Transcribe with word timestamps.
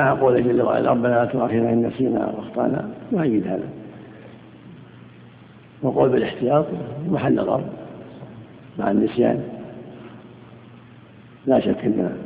مع 0.00 0.14
قوله 0.14 0.40
جل 0.40 0.62
وعلا 0.62 0.90
ربنا 0.90 1.08
لا 1.08 1.24
تؤاخذنا 1.24 1.72
إن 1.72 1.86
نسينا 1.86 2.32
وأخطأنا 2.36 2.88
يؤيد 3.12 3.46
هذا. 3.46 3.68
وقول 5.82 6.08
بالاحتياط 6.08 6.66
محل 7.10 7.34
نظر 7.34 7.60
مع 8.78 8.90
النسيان. 8.90 9.42
لا 11.46 11.60
شك 11.60 11.84
أن 11.84 12.16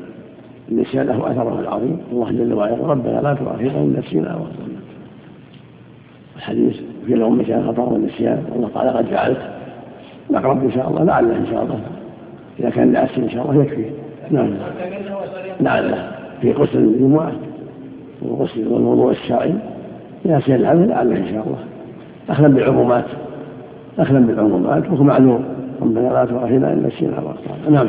النسيان 0.71 1.07
له 1.07 1.31
أثره 1.31 1.61
العظيم. 1.61 1.99
الله 2.13 2.31
جل 2.31 2.53
وعلا 2.53 2.87
ربنا 2.87 3.21
لا 3.21 3.35
تؤاخذنا 3.35 3.79
إن 3.79 3.97
نسينا 3.99 4.35
وأخطأنا 4.35 4.81
الحديث 6.37 6.81
في 7.07 7.15
الأمة 7.15 7.45
كان 7.45 7.67
خطأ 7.69 7.83
والنسيان. 7.83 8.45
الله 8.57 8.69
قال 8.69 8.97
قد 8.97 9.07
فعلت 9.07 9.51
نقرب 10.31 10.65
إن 10.65 10.73
شاء 10.73 10.89
الله 10.89 11.05
لعله 11.05 11.37
إن 11.37 11.47
شاء 11.47 11.63
الله. 11.63 11.81
إذا 12.61 12.71
كان 12.71 12.93
لعسر 12.93 13.23
إن 13.23 13.31
شاء 13.31 13.51
الله 13.51 13.65
يكفي. 13.65 13.85
نعم. 14.31 14.55
لعله 15.61 16.13
في 16.41 16.53
غسل 16.53 16.79
الجمعة 16.79 17.33
وغسل 18.25 18.69
والوضوء 18.69 19.11
الشرعي 19.11 19.55
إذا 20.27 20.41
سير 20.41 20.57
العمل 20.57 20.89
لعله 20.89 21.17
إن 21.17 21.27
شاء 21.27 21.45
الله. 21.47 21.59
أخذا 22.31 22.49
بالعمومات 22.49 23.05
أخذا 23.99 24.19
بالعمومات 24.19 24.91
وهو 24.91 25.05
معلوم. 25.05 25.45
ربنا 25.83 26.09
لا 26.09 26.25
تؤاخذنا 26.25 26.73
إن 26.73 26.83
نسينا 26.87 27.19
أو 27.19 27.31
أخطأنا. 27.31 27.71
نعم. 27.71 27.89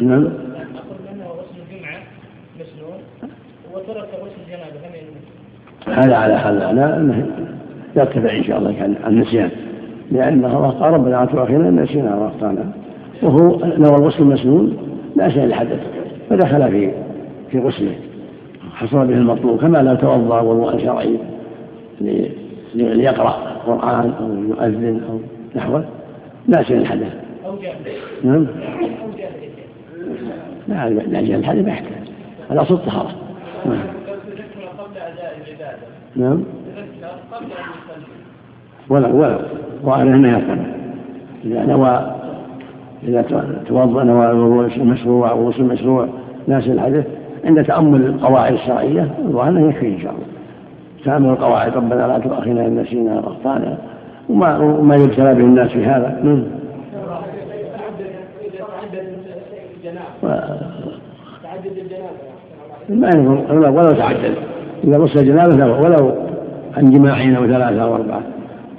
نعم. 0.00 0.28
مسنون 2.60 2.98
وترك 3.74 4.08
غسل 4.22 4.32
الجنابة 4.46 4.84
هذا 6.02 6.16
على 6.16 6.38
حال 6.38 6.54
لا 6.54 6.96
أنه 6.96 7.26
يرتفع 7.96 8.36
إن 8.36 8.44
شاء 8.44 8.58
الله 8.58 8.72
كان 8.72 8.94
عن 9.04 9.12
النسيان 9.12 9.50
لأن 10.12 10.44
الله 10.44 10.70
قال 10.70 10.92
ربنا 10.92 11.10
لا 11.10 11.24
تؤاخذنا 11.24 11.68
إن 11.68 11.82
نسينا 11.82 12.16
وأخطأنا 12.16 12.72
وهو 13.22 13.58
نوى 13.58 13.96
الغسل 13.96 14.22
المسنون 14.22 14.76
لا 15.16 15.28
شيء 15.28 15.44
الحدث. 15.44 15.80
فدخل 16.30 16.70
في 16.70 16.92
في 17.50 17.58
غسله. 17.58 17.94
حصل 18.74 19.06
به 19.06 19.14
المطلوب 19.14 19.60
كما 19.60 19.78
لا 19.78 19.94
توضأ 19.94 20.40
وضوءا 20.40 20.78
شرعي 20.78 21.18
ليقرأ 22.74 23.52
القران 23.52 24.12
أو 24.20 24.44
يؤذن 24.44 25.02
أو 25.10 25.18
نحوه. 25.56 25.84
لا 26.48 26.62
شيء 26.62 26.76
الحدث 26.76 27.14
نعم. 28.24 28.46
لا 30.68 30.88
لا 30.88 31.20
جهل 31.20 31.38
الحدث 31.38 31.64
ما 31.64 31.70
يحتاج. 31.70 32.08
الاصل 32.50 32.74
الطهارة. 32.74 33.10
نعم. 33.66 33.78
نعم. 36.16 36.44
ولو 38.88 39.22
ولو 39.22 39.38
وعليه 39.84 40.10
ما 40.10 40.28
يفعل 40.28 40.58
إذا 41.44 41.66
نوى 41.66 42.13
إذا 43.08 43.24
توضأ 43.68 44.04
نوى 44.04 44.30
المشروع 44.76 45.30
أو 45.30 45.40
الغسل 45.40 45.60
المشروع 45.60 46.08
ناس 46.46 46.66
الحدث 46.66 47.06
عند 47.44 47.64
تأمل 47.64 48.06
القواعد 48.06 48.52
الشرعية 48.52 49.10
أنه 49.48 49.68
يكفي 49.68 49.86
إن 49.86 50.00
شاء 50.00 50.12
الله. 50.12 50.24
تأمل 51.04 51.30
القواعد 51.30 51.76
ربنا 51.76 52.06
لا 52.06 52.18
تؤاخذنا 52.18 52.66
إن 52.66 52.80
نسينا 52.80 53.14
وأخطأنا 53.14 53.78
وما 54.28 54.58
وما 54.58 54.96
يبتلى 54.96 55.34
به 55.34 55.40
الناس 55.40 55.70
في 55.70 55.86
هذا. 55.86 56.20
نعم. 56.24 56.44
ما 62.88 63.70
ولو 63.70 63.92
تعدد. 63.92 64.34
إذا 64.84 64.98
غسل 64.98 65.18
الجنابة 65.18 65.80
ولو 65.80 66.14
عن 66.76 66.90
جماعين 66.90 67.36
أو 67.36 67.46
ثلاثة 67.46 67.82
أو 67.82 67.94
أربعة 67.94 68.22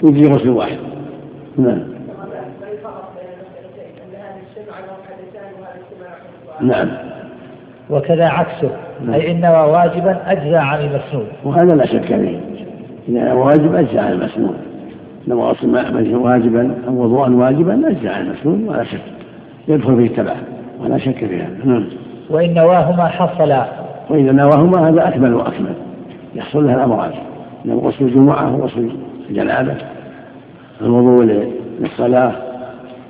يجزي 0.04 0.32
غسل 0.32 0.50
واحد. 0.50 0.78
نعم. 1.58 1.95
نعم. 6.62 6.88
وكذا 7.90 8.26
عكسه. 8.26 8.70
نعم. 9.06 9.14
أي 9.14 9.32
إن 9.32 9.46
واجبا 9.46 10.18
أجزى 10.32 10.56
عن 10.56 10.80
المسنون. 10.80 11.28
وهذا 11.44 11.76
لا 11.76 11.86
شك 11.86 12.06
فيه 12.06 12.40
إذا 13.10 13.34
واجب 13.34 13.76
أجزى 13.76 14.00
عن 14.00 14.12
المسنون. 14.12 14.56
لو 15.28 15.42
غسل 15.42 16.16
واجبا 16.16 16.76
أو 16.88 17.04
وضوءا 17.04 17.30
واجبا 17.30 17.88
أجزى 17.88 18.10
عن 18.10 18.26
المسنون 18.26 18.68
ولا 18.68 18.84
شك. 18.84 19.02
يدخل 19.68 19.96
فيه 19.98 20.06
التبع. 20.06 20.36
ولا 20.84 20.98
شك 20.98 21.18
في 21.18 21.42
هذا 21.42 21.58
نعم. 21.66 21.86
وإن 22.30 22.54
نواهما 22.54 23.08
حصلا. 23.08 23.66
وإذا 24.10 24.32
نواهما 24.32 24.90
هذا 24.90 25.08
أكمل 25.08 25.34
وأكمل. 25.34 25.74
يحصل 26.36 26.66
لها 26.66 26.76
الأمران 26.76 27.12
لو 27.66 27.80
غسل 27.80 28.06
الجمعة 28.06 28.56
وغسل 28.56 28.90
الجنابة 29.30 29.76
الوضوء 30.82 31.46
للصلاة. 31.80 32.32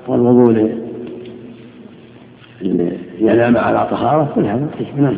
والوضوء 0.08 0.70
ينام 3.20 3.58
على 3.58 3.88
طهارة 3.92 4.32
كل 4.36 4.46
هذا 4.46 4.68
نعم. 4.98 5.18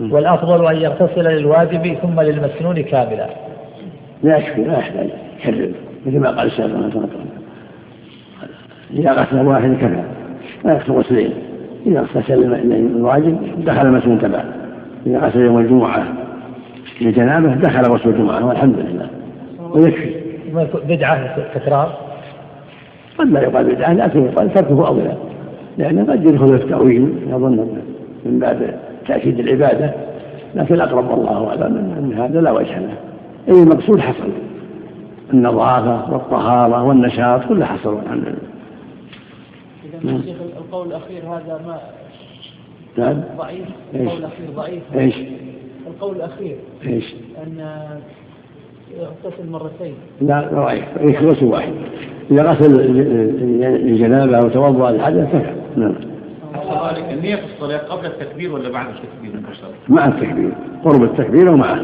والأفضل 0.00 0.66
أن 0.66 0.76
يغتسل 0.76 1.28
للواجب 1.28 1.96
ثم 2.02 2.20
للمسنون 2.20 2.82
كاملا. 2.82 3.26
لا 4.22 4.36
يكفي 4.36 4.64
لا 4.64 4.78
يحتاج 4.78 5.08
يكرر. 5.38 5.72
مثل 6.06 6.18
ما 6.18 6.30
قال 6.30 6.46
السلف 6.46 6.96
إذا 8.90 9.12
غسل 9.12 9.46
واحد 9.46 9.74
كفى. 9.74 10.02
لا 10.64 10.72
يغسل 10.72 10.92
غسلين. 10.92 11.32
إذا 11.86 12.00
اغتسل 12.00 12.54
الواجب 12.72 13.64
دخل 13.64 13.86
المسنون 13.86 14.20
تبع 14.20 14.44
إذا 15.06 15.18
غسل 15.18 15.40
يوم 15.40 15.58
الجمعة 15.58 16.04
لجنابه 17.00 17.54
دخل 17.54 17.92
غسل 17.92 18.08
الجمعة 18.08 18.46
والحمد 18.46 18.78
لله. 18.78 19.08
ويكفي. 19.70 20.14
بدعة 20.88 21.36
تكرار. 21.54 21.92
قد 23.18 23.32
لا 23.32 23.40
يقال 23.40 23.74
بدعة 23.74 23.92
لكن 23.92 24.24
يقال 24.24 24.54
تركه 24.54 24.86
أولى. 24.86 25.29
لأنه 25.80 26.12
قد 26.12 26.24
يدخل 26.24 26.58
في 26.58 26.64
التأويل 26.64 27.14
يظن 27.28 27.68
من 28.24 28.38
باب 28.38 28.80
تأكيد 29.06 29.38
العبادة 29.38 29.94
لكن 30.54 30.74
الأقرب 30.74 31.10
والله 31.10 31.48
أعلم 31.48 31.62
أن 31.98 32.12
هذا 32.12 32.40
لا 32.40 32.50
وجه 32.50 32.78
له. 32.78 32.96
أي 33.48 33.62
المقصود 33.62 34.00
حصل. 34.00 34.28
النظافة 35.32 36.12
والطهارة 36.12 36.84
والنشاط 36.84 37.44
كله 37.44 37.66
حصل 37.66 37.98
الحمد 37.98 38.24
لله 38.24 38.38
إذا. 40.04 40.34
القول 40.58 40.88
الأخير 40.88 41.22
هذا 41.22 41.60
ما 41.66 41.78
نعم. 42.96 43.20
ضعيف؟ 43.38 43.68
القول 43.94 44.18
الأخير 44.18 44.46
ضعيف. 44.56 44.82
إيش؟ 44.94 45.14
القول 45.86 46.16
الأخير 46.16 46.56
إيش؟ 46.86 47.14
أن 47.46 47.80
يغتسل 48.98 49.50
مرتين. 49.50 49.94
لا 50.20 50.48
ضعيف. 50.52 50.84
يغسل 51.00 51.46
واحد. 51.46 51.72
إذا 52.30 52.42
غسل 52.42 52.80
الجنابة 53.64 54.36
أو 54.36 54.48
توضأ 54.48 54.90
الحدث 54.90 55.32
كفى 55.32 55.59
نعم. 55.76 55.94
النية 57.10 57.36
في 57.36 57.44
الصلاة 57.44 57.78
قبل 57.78 58.06
التكبير 58.06 58.52
ولا 58.52 58.70
بعد 58.70 58.86
التكبير؟ 58.86 59.42
مع 59.88 60.04
التكبير. 60.04 60.52
قرب 60.84 61.02
التكبير 61.02 61.50
ومعه 61.50 61.80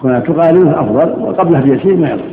كونها 0.00 0.20
تقارنه 0.20 0.80
أفضل 0.80 1.22
وقبله 1.22 1.60
بيسير 1.60 1.96
ما 1.96 2.10
يضر. 2.10 2.24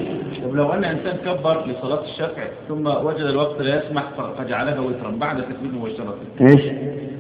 طب 0.44 0.56
لو 0.56 0.74
أن 0.74 0.84
إنسان 0.84 1.18
كبر 1.26 1.66
لصلاة 1.68 2.04
الشفع 2.04 2.44
ثم 2.68 2.88
وجد 2.88 3.26
الوقت 3.26 3.62
لا 3.62 3.84
يسمح 3.84 4.04
فجعلها 4.38 4.80
وترا 4.80 5.12
بعد 5.20 5.38
التكبير 5.38 5.72
مباشرة. 5.72 6.16
إيش؟ 6.42 6.62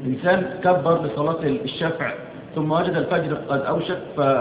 إنسان 0.06 0.46
كبر 0.64 1.06
لصلاة 1.06 1.44
الشفع 1.44 2.12
ثم 2.56 2.72
وجد 2.72 2.96
الفجر 2.96 3.36
قد 3.50 3.60
أوشك 3.60 3.98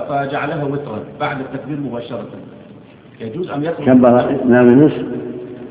فجعلها 0.08 0.64
وترا 0.64 0.98
بعد 1.20 1.40
التكبير 1.40 1.76
مباشرة. 1.76 2.26
يجوز 3.20 3.50
أن 3.50 3.64
يخرج 3.64 3.86
كبر 3.86 4.10
نام 4.44 4.68
النصف 4.68 5.04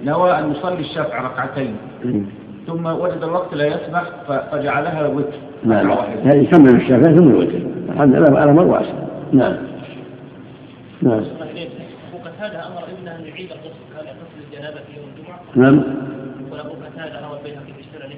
نوى 0.03 0.31
أن 0.31 0.51
يصلي 0.51 0.79
الشفع 0.79 1.21
ركعتين. 1.21 1.75
ثم 2.69 2.85
وجد 2.85 3.23
الوقت 3.23 3.53
لا 3.53 3.65
يسمح 3.65 4.03
فجعلها 4.51 5.07
وتر. 5.07 5.37
نعم. 5.63 5.91
يكمل 6.25 6.75
الشفع 6.75 7.15
ثم 7.15 7.29
الوتر. 7.29 7.61
الحمد 7.89 8.15
لله 8.15 8.39
على 8.39 8.53
مر 8.53 8.65
واسع 8.65 8.93
نعم. 9.33 9.55
نعم. 11.01 11.23
هذا 12.39 12.67
أمر 12.67 12.83
ابنه 12.99 13.15
أن 13.15 13.25
يعيد 13.25 13.49
الغسل 13.51 13.83
هل 13.95 14.05
غسل 14.05 14.39
الجنابة 14.47 14.75
في 14.75 14.97
يوم 14.97 15.09
الجمعة؟ 15.17 15.39
نعم. 15.55 15.83
وابو 16.51 16.69
قتادة 16.69 17.27
روى 17.27 17.37
البيهقي 17.39 17.73
في 17.73 17.79
السنن 17.79 18.11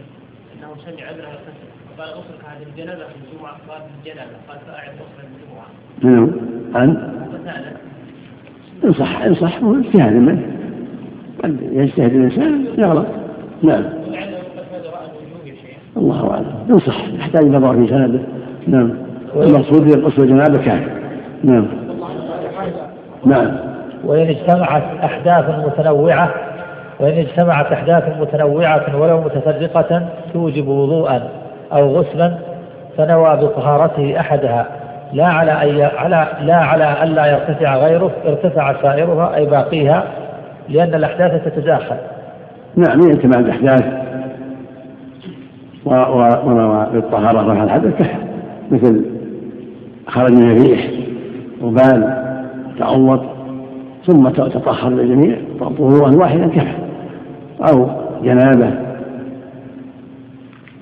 أنه 0.53 0.75
سمع 0.85 1.09
ابنه 1.09 1.23
يغتسل 1.23 1.67
فقال 1.97 2.09
غسلك 2.09 2.45
هذه 2.45 2.63
الجنابة 2.69 3.03
في 3.03 3.33
الجمعة 3.33 3.57
قال 3.69 3.81
الجنابة. 3.99 4.31
قال 4.47 4.59
فاعد 4.67 4.89
غسل 4.89 5.27
الجمعة. 5.27 5.67
نعم. 6.03 6.31
عن؟ 6.75 7.11
إن 8.83 8.93
صح 8.93 9.21
إن 9.21 9.35
صح. 9.35 9.59
اجتهاد 9.63 10.13
منه. 10.13 10.41
قد 11.43 11.57
يجتهد 11.61 12.15
الإنسان 12.15 12.65
يغلط. 12.77 13.07
نعم. 13.61 14.00
الله 15.97 16.31
أعلم. 16.31 16.45
ينصح 16.69 16.95
يحتاج 17.19 17.45
نظر 17.45 17.73
في 17.73 17.87
سنده 17.87 18.19
نعم. 18.67 18.91
المقصود 19.35 20.05
غسل 20.05 20.21
الجنابه 20.21 20.57
كافي 20.57 20.85
نعم. 21.43 21.67
نعم. 23.25 23.51
وإن 24.05 24.27
اجتمعت 24.27 24.83
أحداث 25.03 25.45
متنوعة 25.65 26.33
وإن 26.99 27.17
اجتمعت 27.17 27.71
أحداث 27.71 28.03
متنوعة 28.19 29.01
ولو 29.01 29.21
متفرقة 29.21 30.07
توجب 30.33 30.67
وضوءا 30.67 31.29
أو 31.73 31.95
غسلا 31.97 32.33
فنوى 32.97 33.37
بطهارته 33.37 34.19
أحدها. 34.19 34.65
لا 35.13 35.25
على 35.25 35.61
أي 35.61 35.83
على 35.83 36.27
لا 36.41 36.55
على 36.55 37.03
ألا 37.03 37.25
يرتفع 37.25 37.77
غيره 37.77 38.11
ارتفع 38.27 38.81
سائرها 38.81 39.35
أي 39.35 39.45
باقيها 39.45 40.03
لأن 40.69 40.93
الأحداث 40.93 41.45
تتداخل. 41.45 41.95
نعم 42.75 42.99
يجتمع 43.09 43.39
الأحداث. 43.39 44.10
ونوى 45.85 46.87
بالطهارة 46.93 47.51
رفع 47.51 47.63
الحدث. 47.63 47.97
كحل 47.99 48.19
مثل 48.71 49.05
خرج 50.07 50.31
من 50.31 50.51
الريح 50.51 50.89
وبال 51.63 52.23
تعوض 52.79 53.25
ثم 54.07 54.29
تطهر 54.29 54.89
للجميع 54.89 55.37
طهورا 55.59 56.15
واحدا 56.15 56.47
كفى 56.47 56.73
أو 57.69 57.87
جنابة. 58.23 58.73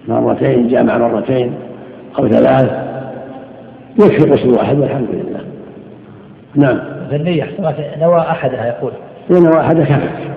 مرتين 0.08 0.68
جامع 0.68 0.98
مرتين 0.98 1.54
أو 2.20 2.28
ثلاث. 2.28 2.72
يكفي 4.00 4.32
غسل 4.32 4.50
واحد؟ 4.50 4.80
والحمد 4.80 5.08
لله. 5.14 5.40
نعم. 6.56 6.80
النية 7.12 7.48
نوى 8.02 8.20
أحدها 8.20 8.66
يقول. 8.66 8.92
نوى 9.32 9.60
أحدها 9.60 9.86
كفى 9.86 10.30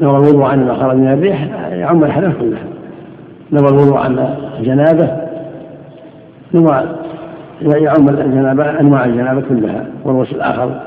نوى 0.00 0.16
الوضوء 0.16 0.42
عن 0.42 0.66
ما 0.66 0.74
خرج 0.74 0.96
من 0.96 1.12
الريح 1.12 1.46
يعم 1.72 2.04
الحدث 2.04 2.36
كله. 2.40 2.58
نوى 3.52 3.68
الوضوء 3.68 3.96
عن 3.96 4.36
الجنابة 4.58 5.16
نوى 6.54 6.82
يعم 7.62 8.08
الجنابة 8.08 8.80
أنواع 8.80 9.04
الجنابة 9.04 9.42
كلها 9.48 9.86
والغسل 10.04 10.36
الآخر 10.36 10.80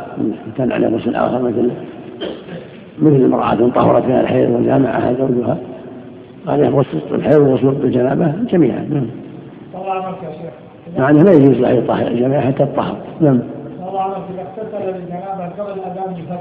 كان 0.57 0.71
عليه 0.71 0.87
غسل 0.87 1.15
آخر 1.15 1.41
مثل 1.41 1.71
مثل 2.99 3.23
امرأة 3.23 3.69
طهرت 3.75 4.05
من 4.05 4.19
الحيض 4.19 4.49
وجامعها 4.49 5.13
زوجها 5.13 5.57
عليه 6.47 6.69
غسل 6.69 6.99
الحيض 7.11 7.41
وغسل 7.41 7.67
الجنابة 7.67 8.33
جميعا 8.51 8.87
نعم. 8.89 9.07
يعني 10.97 11.23
لا 11.23 11.31
يجوز 11.31 11.57
له 11.57 11.69
يطهر 11.69 12.07
الجميع 12.07 12.41
حتى 12.41 12.63
الطهر 12.63 12.95
نعم. 13.21 13.39
الله 13.89 14.05
إذا 14.05 14.41
اغتسل 14.41 14.99
للجنابه 14.99 15.45
قبل 15.59 15.79
اذان 15.79 16.15
الفجر 16.15 16.39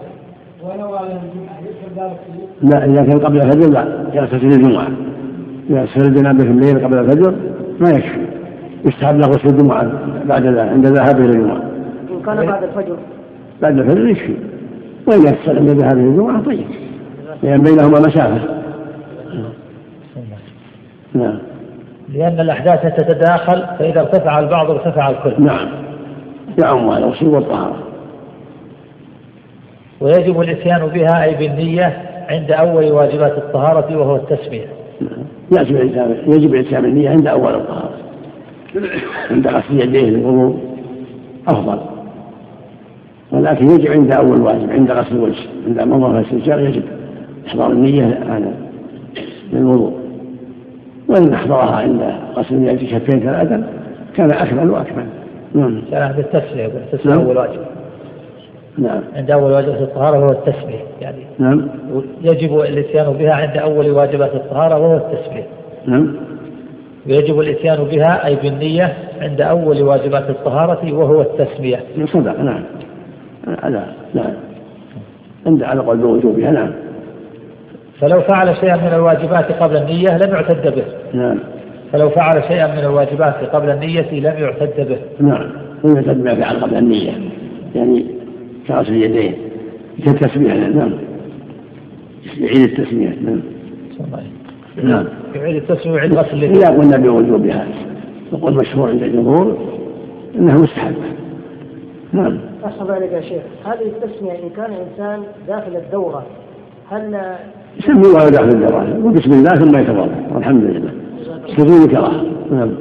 ونوى 0.64 0.98
للجمعه 0.98 1.58
يدخل 1.60 1.96
ذلك 1.96 2.20
لا 2.62 2.84
إذا 2.84 3.04
كان 3.04 3.20
قبل 3.20 3.40
الفجر 3.40 3.70
لا 3.70 4.04
يغتسل 4.14 4.46
الجمعه 4.46 4.86
الجنابه 5.70 6.44
في 6.44 6.50
الليل 6.50 6.84
قبل 6.84 6.98
الفجر 6.98 7.34
ما 7.80 7.90
يكفي. 7.90 8.26
يستحب 8.84 9.16
له 9.16 9.26
غسل 9.26 9.48
الجمعة 9.48 9.92
بعد 10.24 10.46
ذلك 10.46 10.58
عند 10.58 10.86
ذهابه 10.86 11.24
إلى 11.24 11.30
الجمعة. 11.30 11.62
إن 12.10 12.22
كان 12.26 12.46
بعد 12.46 12.62
الفجر. 12.62 12.96
بعد 13.62 13.78
الفجر 13.78 14.08
يكفي. 14.08 14.36
وإذا 15.06 15.28
اغتسل 15.28 15.58
عند 15.58 15.68
ذهابه 15.68 16.00
إلى 16.00 16.08
الجمعة 16.08 16.42
طيب. 16.42 16.66
لأن 17.42 17.62
بينهما 17.62 18.00
مسافة. 18.00 18.40
نعم. 21.14 21.38
لأن 22.14 22.40
الأحداث 22.40 22.96
تتداخل 22.96 23.64
فإذا 23.78 24.00
ارتفع 24.00 24.38
البعض 24.38 24.70
ارتفع 24.70 25.10
الكل. 25.10 25.44
نعم. 25.44 25.68
يعم 26.64 26.90
على 26.90 27.04
الغسل 27.04 27.26
والطهارة. 27.26 27.76
ويجب 30.00 30.40
الإتيان 30.40 30.86
بها 30.86 31.24
أي 31.24 31.34
بالنية 31.34 32.02
عند 32.28 32.52
أول 32.52 32.92
واجبات 32.92 33.38
الطهارة 33.38 33.96
وهو 33.96 34.16
التسمية 34.16 34.66
يجب 35.52 35.76
يجب 36.26 36.54
الإتيان 36.54 36.82
بالنية 36.82 37.10
عند 37.10 37.26
أول 37.26 37.54
الطهارة 37.54 37.90
عند 39.30 39.48
غسل 39.48 39.80
يديه 39.80 40.10
للوضوء 40.10 40.58
أفضل. 41.48 41.78
ولكن 43.32 43.70
يجب 43.70 43.90
عند 43.90 44.12
أول 44.12 44.40
واجب 44.40 44.70
عند 44.70 44.90
غسل 44.90 45.16
الوجه 45.16 45.42
عند 45.66 45.82
منظر 45.82 46.18
الاستنشاق 46.18 46.60
يجب 46.60 46.82
إحضار 47.46 47.72
النية 47.72 48.20
على 48.30 48.52
للوضوء 49.52 49.92
وإن 51.08 51.34
أحضرها 51.34 51.76
عند 51.76 52.14
غسل 52.36 52.54
اليد 52.54 52.78
كفين 52.78 53.20
ثلاثا 53.20 53.68
كان 54.16 54.30
أكمل 54.30 54.70
وأكمل. 54.70 55.06
نعم. 55.54 55.82
كان 55.90 56.12
بالتسمية 56.12 56.66
التسمية 56.66 57.14
نعم. 57.14 57.24
أول 57.24 57.36
واجب. 57.36 57.60
نعم. 58.78 59.00
عند 59.16 59.30
أول 59.30 59.52
واجبات 59.52 59.80
الطهارة 59.80 60.18
وهو 60.18 60.30
التسمية 60.30 60.84
يعني 61.00 61.24
نعم. 61.38 61.68
يجب 62.22 62.60
الإتيان 62.60 63.12
بها 63.12 63.32
عند 63.32 63.56
أول 63.56 63.90
واجبات 63.90 64.34
الطهارة 64.34 64.78
وهو 64.78 64.96
التسمية 64.96 65.46
نعم. 65.86 66.16
ويجب 67.06 67.40
الإتيان 67.40 67.84
بها 67.84 68.26
أي 68.26 68.36
بالنية 68.36 68.94
عند 69.20 69.40
أول 69.40 69.82
واجبات 69.82 70.30
الطهارة 70.30 70.92
وهو 70.92 71.20
التسمية 71.20 71.80
صدق 72.12 72.40
نعم. 72.40 72.62
على 73.62 73.84
نعم. 74.14 74.32
عند 75.46 75.62
على 75.62 75.80
قول 75.80 75.96
بوجوبها 75.96 76.50
نعم. 76.50 76.70
فلو 78.00 78.20
فعل 78.20 78.56
شيئا 78.56 78.76
من 78.76 78.94
الواجبات 78.94 79.52
قبل 79.52 79.76
النية 79.76 80.18
لم 80.18 80.34
يعتد 80.34 80.74
به. 80.74 80.84
نعم. 81.12 81.38
فلو 81.92 82.10
فعل 82.10 82.42
شيئا 82.48 82.66
من 82.66 82.78
الواجبات 82.78 83.34
قبل 83.52 83.70
النية 83.70 84.10
لم 84.12 84.38
يعتد 84.38 84.88
به. 84.88 84.98
نعم. 85.20 85.50
لم 85.84 85.96
يعتد 85.96 86.22
بما 86.22 86.34
فعل 86.34 86.60
قبل 86.60 86.76
النية. 86.76 87.12
يعني 87.74 88.13
كغسل 88.68 88.92
اليدين 88.92 89.34
كالتسمية 90.04 90.68
نعم. 90.68 90.92
يعيد 92.38 92.62
التسمية 92.62 93.18
نعم. 93.24 93.40
نعم. 94.82 95.06
يعيد 95.34 95.56
التسمية 95.56 95.92
ويعيد 95.92 96.14
غسل 96.14 96.32
اليدين 96.32 96.56
إذا 96.56 96.68
قلنا 96.68 96.96
بوجوبها 96.96 97.66
يقول 98.32 98.54
مشهور 98.54 98.88
عند 98.88 99.02
الجمهور 99.02 99.58
إنه 100.38 100.62
مستحب. 100.62 100.94
نعم. 102.12 102.38
أحسن 102.64 102.94
ذلك 102.94 103.12
يا 103.12 103.20
شيخ 103.20 103.42
هذه 103.64 103.86
التسمية 103.86 104.32
إن 104.32 104.50
كان 104.56 104.70
إنسان 104.70 105.22
داخل 105.48 105.76
الدورة 105.76 106.26
هل 106.90 107.20
يسمي 107.78 108.06
الله 108.06 108.28
داخل 108.28 108.48
الدورة. 108.48 108.98
وبسم 109.04 109.32
الله 109.32 109.50
ثم 109.50 109.78
يتوضأ 109.78 110.26
والحمد 110.34 110.64
لله. 110.64 110.90
بدون 111.58 111.88
كراهة 111.88 112.24
نعم. 112.50 112.74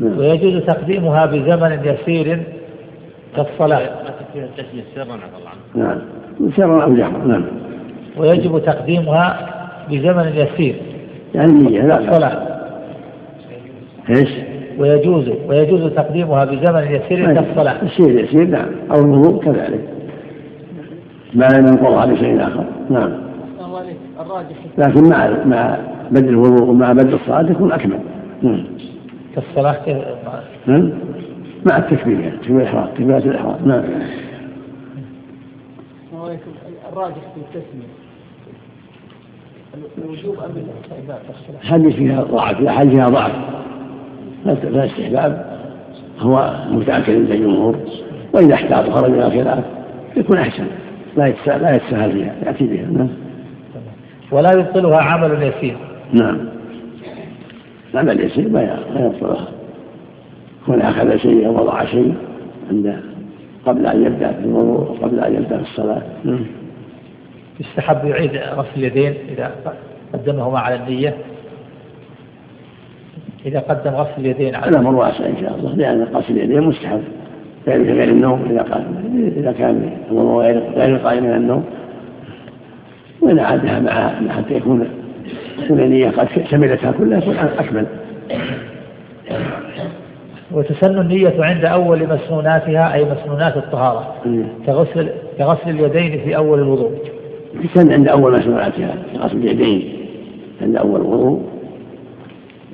نعم. 0.00 0.18
ويجوز 0.18 0.62
تقديمها 0.62 1.26
بزمن 1.26 1.78
يسير 1.84 2.42
كالصلاة 3.36 3.78
ما 3.78 4.10
تكفيها 4.10 4.44
التسمية 4.44 4.84
سرا 4.94 5.04
الله 5.04 5.50
نعم. 5.74 5.98
سرا 6.56 6.84
أو 6.84 6.94
جهرا 6.94 7.24
نعم. 7.26 7.44
ويجب 8.16 8.58
تقديمها 8.58 9.50
بزمن 9.90 10.32
يسير. 10.34 10.74
يعني 11.34 11.50
النية 11.52 11.82
لا. 11.82 11.96
كالصلاة 11.96 12.54
إيش؟ 14.10 14.30
ويجوز 14.78 15.30
ويجوز 15.48 15.92
تقديمها 15.92 16.44
بزمن 16.44 16.82
يسير 16.82 17.34
كالصلاة 17.34 17.84
يسير 17.84 18.24
يسير 18.24 18.46
نعم. 18.46 18.68
أو 18.90 19.00
الوضوء 19.04 19.44
كذلك. 19.44 19.88
ما 21.34 21.48
لم 21.54 21.66
ينقضها 21.66 22.06
بشيء 22.06 22.42
آخر. 22.42 22.64
نعم. 22.90 23.24
لكن 24.78 25.08
مع 25.08 25.30
مع 25.44 25.78
بدء 26.10 26.28
الوضوء 26.28 26.68
ومع 26.68 26.92
بدء 26.92 27.14
الصلاة 27.14 27.50
يكون 27.50 27.72
أكمل. 27.72 27.98
نعم. 28.42 28.64
كالصلاة 29.34 29.76
نعم. 30.66 30.92
مع 31.66 31.76
التكبير 31.76 32.20
يعني 32.20 32.36
تكبير 32.36 32.60
الإحرام 32.60 32.86
تكبيرات 32.86 33.26
الإحرام. 33.26 33.68
نعم. 33.68 33.84
الراجح 36.92 37.16
في 37.16 37.40
التسمية. 37.40 37.88
الوجوب 39.98 40.38
أم 40.38 40.50
الاستحباب؟ 40.56 41.18
حديث 41.62 41.96
فيها 41.96 42.22
ضعف؟ 42.22 42.60
لا 42.60 42.72
حديث 42.72 42.94
فيها 42.94 43.08
ضعف؟ 43.08 43.32
لا 44.44 44.84
استحباب. 44.84 45.60
هو 46.18 46.54
متأكد 46.70 47.14
عند 47.14 47.30
الجمهور 47.30 47.76
وإذا 48.32 48.54
احتاط 48.54 48.88
وخرج 48.88 49.10
من 49.10 49.22
الخلاف 49.22 49.64
يكون 50.16 50.38
أحسن. 50.38 50.66
لا 51.16 51.26
يتساهل 51.26 51.62
لا 51.62 51.74
يتساهل 51.76 52.12
فيها 52.12 52.34
يأتي 52.46 52.66
بها. 52.66 52.86
نعم. 52.86 53.08
ولا 54.32 54.52
يبطلها 54.52 55.02
عمل 55.02 55.42
يسير 55.42 55.76
نعم. 56.12 56.38
العمل 57.94 58.20
يسير 58.20 58.48
ما 58.48 58.78
يبطلها. 58.96 59.48
كون 60.66 60.80
أخذ 60.80 61.16
شيء 61.16 61.46
أو 61.46 61.62
وضع 61.62 61.84
شيء 61.84 62.14
عنده 62.70 62.96
قبل 63.66 63.86
أن 63.86 64.02
يبدأ 64.06 64.32
في 64.32 64.44
الوضوء 64.44 64.98
قبل 65.02 65.20
أن 65.20 65.34
يبدأ 65.34 65.56
في 65.56 65.62
الصلاة 65.62 66.02
يستحب 67.60 68.04
يعيد 68.04 68.36
غسل 68.36 68.68
اليدين 68.76 69.14
إذا 69.28 69.50
قدمهما 70.12 70.58
على 70.58 70.74
النية. 70.74 71.14
إذا 73.46 73.60
قدم 73.60 73.90
غسل 73.90 74.20
اليدين 74.20 74.54
على 74.54 74.70
الأمر 74.70 74.94
واسع 74.94 75.26
إن 75.26 75.36
شاء 75.40 75.54
الله 75.58 75.74
لأن 75.74 76.02
غسل 76.02 76.32
اليدين 76.32 76.60
مستحب. 76.60 77.00
ذلك 77.66 77.86
غير 77.86 78.08
النوم 78.08 78.44
إذا 78.50 78.62
قال 78.62 78.84
إذا 79.36 79.52
كان 79.52 79.90
هو 80.12 80.40
غير 80.42 80.96
القائم 80.96 81.24
من 81.24 81.34
النوم. 81.34 81.64
وإن 83.20 83.38
عادها 83.38 83.80
مع 83.80 84.32
حتى 84.32 84.54
يكون 84.54 84.88
النية 85.70 86.10
قد 86.10 86.28
شملتها 86.50 86.92
كلها 86.92 87.18
يكون 87.18 87.36
أكمل. 87.36 87.86
وتسن 90.52 91.00
النية 91.00 91.34
عند 91.38 91.64
أول 91.64 92.08
مسنوناتها 92.08 92.94
أي 92.94 93.04
مسنونات 93.04 93.56
الطهارة. 93.56 94.14
كغسل 94.66 95.08
كغسل 95.38 95.70
اليدين 95.70 96.20
في 96.20 96.36
أول 96.36 96.58
الوضوء. 96.58 96.90
تسن 97.74 97.92
عند 97.92 98.08
أول 98.08 98.38
مسنوناتها 98.38 98.94
كغسل 99.14 99.36
اليدين 99.36 99.92
عند 100.62 100.76
أول 100.76 101.00
الوضوء. 101.00 101.42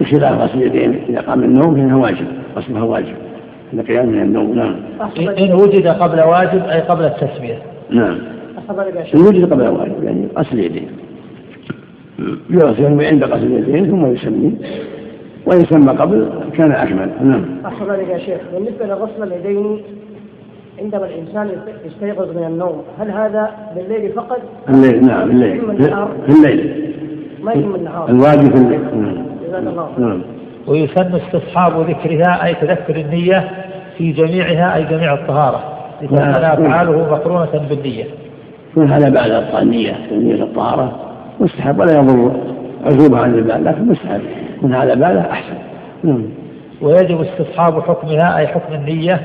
بخلاف 0.00 0.40
غسل 0.40 0.58
اليدين 0.58 1.00
إذا 1.08 1.20
قام 1.20 1.44
النوم 1.44 1.74
فإنه 1.74 2.00
واجب 2.00 2.26
غسلها 2.56 2.82
واجب. 2.82 3.14
عند 3.72 3.86
قيام 3.86 4.08
من 4.08 4.22
النوم 4.22 4.54
نعم. 4.54 4.76
إن 5.38 5.52
وجد 5.52 5.86
قبل 5.86 6.20
واجب 6.20 6.64
أي 6.64 6.80
قبل 6.80 7.04
التسمية 7.04 7.58
نعم. 7.90 8.18
إن 9.14 9.20
وجد 9.20 9.52
قبل 9.52 9.68
واجب 9.68 10.04
يعني 10.04 10.28
غسل 10.38 10.58
اليدين. 10.58 10.88
يغسل 12.50 13.04
عند 13.04 13.24
غسل 13.24 13.46
اليدين 13.46 13.86
ثم 13.86 14.06
يسمي 14.06 14.52
وإن 15.46 15.64
سمى 15.64 15.92
قبل 15.92 16.28
كان 16.56 16.72
أكمل. 16.72 17.10
نعم. 17.22 17.44
أحسن 17.66 18.10
يا 18.10 18.18
شيخ. 18.18 18.40
بالنسبة 18.54 18.86
لغسل 18.86 19.22
اليدين 19.22 19.82
عندما 20.82 21.06
الإنسان 21.06 21.50
يستيقظ 21.86 22.36
من 22.36 22.44
النوم 22.44 22.82
هل 22.98 23.10
هذا 23.10 23.50
بالليل 23.76 24.12
فقط؟ 24.12 24.40
الليل 24.68 25.06
نعم 25.06 25.30
الليل. 25.30 25.60
في 26.26 26.32
الليل. 26.32 26.94
ما 27.42 27.52
يهم 27.52 27.74
النهار. 27.74 28.08
الواجب 28.08 28.56
في 28.56 28.62
الليل. 28.62 28.80
نعم. 28.80 29.24
جزاك 29.48 29.62
الله 29.62 29.88
نعم. 29.98 30.22
ويسن 30.66 31.14
استصحاب 31.14 31.80
ذكرها 31.90 32.46
أي 32.46 32.54
تذكر 32.54 32.96
النية 32.96 33.50
في 33.98 34.12
جميعها 34.12 34.76
أي 34.76 34.84
جميع 34.84 35.14
الطهارة. 35.14 35.62
لتكون 36.02 36.18
نعم. 36.18 36.34
أفعاله 36.34 37.10
مقرونة 37.10 37.66
بالنية. 37.68 38.04
يكون 38.70 38.86
هذا 38.86 39.08
بعد 39.08 39.62
النية 39.62 39.96
نية 40.12 40.42
الطهارة. 40.42 40.92
مستحب 41.40 41.80
ولا 41.80 41.92
يضر 41.92 42.32
عزوبة 42.84 43.18
عن 43.18 43.34
البال 43.34 43.64
لكن 43.64 43.88
مستحب. 43.88 44.20
يكون 44.60 44.74
هذا 44.74 44.94
بعده 44.94 45.30
أحسن. 45.30 45.54
نعم. 46.04 46.24
ويجب 46.82 47.20
استصحاب 47.20 47.80
حكمها 47.80 48.38
أي 48.38 48.46
حكم 48.46 48.74
النية 48.74 49.20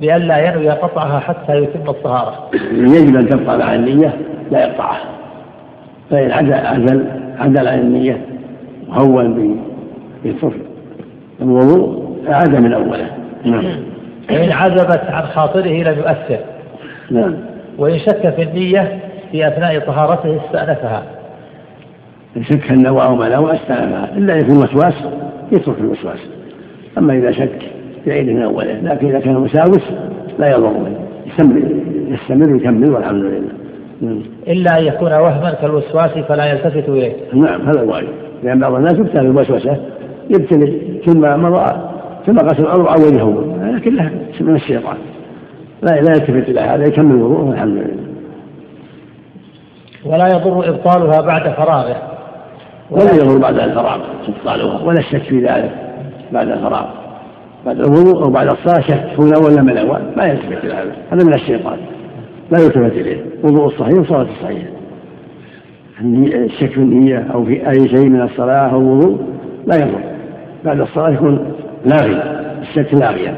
لئلا 0.00 0.38
ينوي 0.38 0.70
قطعها 0.70 1.18
حتى 1.18 1.56
يتم 1.56 1.88
الطهارة. 1.88 2.50
يجب 2.72 3.16
أن 3.16 3.28
تبقى 3.28 3.58
مع 3.58 3.74
النية 3.74 4.14
لا 4.50 4.66
يقطعها. 4.66 5.04
فإن 6.10 6.30
عدل 6.30 6.54
عدل 7.38 7.68
عن 7.68 7.78
النية 7.78 8.20
وهون 8.88 9.56
بالصف 10.24 10.54
الوضوء 11.40 12.08
عاد 12.28 12.60
من 12.60 12.72
أوله. 12.72 13.10
نعم. 13.44 13.64
وإن 14.30 14.52
عزبت 14.52 15.04
عن 15.08 15.22
خاطره 15.22 15.82
لم 15.82 15.98
يؤثر. 15.98 16.38
نعم. 17.10 17.34
وإن 17.78 17.98
شك 17.98 18.34
في 18.34 18.42
النية 18.42 18.98
في 19.32 19.48
أثناء 19.48 19.78
طهارته 19.78 20.40
استأنفها. 20.46 21.02
شك 22.42 22.70
النوى 22.70 23.02
أو 23.04 23.16
ما 23.16 23.28
نوى 23.28 23.54
استلمها 23.54 24.10
إذا 24.16 24.36
يكون 24.36 24.56
وسواس 24.56 24.94
يترك 25.52 25.78
الوسواس. 25.80 26.18
أما 26.98 27.14
إذا 27.14 27.32
شك 27.32 27.58
يعيد 28.06 28.28
من 28.28 28.42
أوله 28.42 28.80
لكن 28.82 29.08
إذا 29.08 29.20
كان 29.20 29.34
مساوس 29.34 29.82
لا 30.38 30.50
يضر 30.50 30.72
يستمر 31.26 31.62
يستمر 32.08 32.56
يكمل 32.56 32.90
والحمد 32.90 33.24
لله. 33.24 33.52
نعم. 34.00 34.22
إلا 34.48 34.78
أن 34.78 34.84
يكون 34.84 35.12
وهما 35.12 35.50
كالوسواس 35.50 36.10
فلا 36.10 36.46
يلتفت 36.46 36.88
إليه. 36.88 37.12
نعم 37.32 37.60
هذا 37.60 37.82
الواجب 37.82 38.08
لأن 38.42 38.60
بعض 38.60 38.74
الناس 38.74 38.92
يبتلى 38.92 39.28
بالوسوسة 39.28 39.76
يبتلي 40.30 40.80
ثم 41.06 41.42
مضى 41.42 41.72
ثم 42.26 42.36
قسم 42.36 42.62
الأمر 42.62 42.90
أو 42.90 43.18
يهون 43.18 43.60
هذا 43.62 43.78
كله 43.78 44.10
من 44.40 44.54
الشيطان. 44.54 44.96
لا 45.82 45.90
لا 45.90 46.12
يلتفت 46.12 46.48
إلى 46.48 46.60
هذا 46.60 46.88
يكمل 46.88 47.14
وضوءه 47.14 47.44
والحمد 47.48 47.76
لله. 47.76 48.08
ولا 50.04 50.26
يضر 50.26 50.68
إبطالها 50.68 51.20
بعد 51.20 51.48
فراغه. 51.48 52.07
ولا 52.90 53.14
يضر 53.14 53.38
بعد 53.38 53.58
الفراغ 53.58 54.00
إبطالها 54.28 54.82
ولا 54.84 54.98
الشك 54.98 55.22
في 55.22 55.40
ذلك 55.40 55.72
بعد 56.32 56.48
الفراغ. 56.48 56.86
بعد 57.66 57.80
الوضوء 57.80 58.24
أو 58.24 58.30
بعد 58.30 58.46
الصلاة 58.46 58.80
شك 58.80 59.20
هنا 59.20 59.38
ولا 59.38 59.62
من 59.62 59.70
الأول. 59.70 60.00
ما 60.16 60.24
يلتفت 60.24 60.64
إلى 60.64 60.74
هذا. 60.74 60.92
هذا 61.10 61.24
من 61.26 61.34
الشيطان. 61.34 61.78
لا 62.50 62.58
يلتفت 62.58 62.92
إليه. 62.92 63.24
وضوء 63.44 63.66
الصحيح 63.66 63.98
وصلاة 63.98 64.22
الصحيح. 64.22 64.62
الشك 66.34 66.70
في 66.70 66.76
النية 66.76 67.26
أو 67.34 67.44
في 67.44 67.68
أي 67.68 67.88
شيء 67.88 68.08
من 68.08 68.22
الصلاة 68.22 68.72
أو 68.72 68.80
الوضوء 68.80 69.18
لا 69.66 69.76
يضر. 69.76 70.00
بعد 70.64 70.80
الصلاة 70.80 71.10
يكون 71.10 71.52
لاغي. 71.86 72.22
الشك 72.60 72.94
لاغيا 72.94 73.34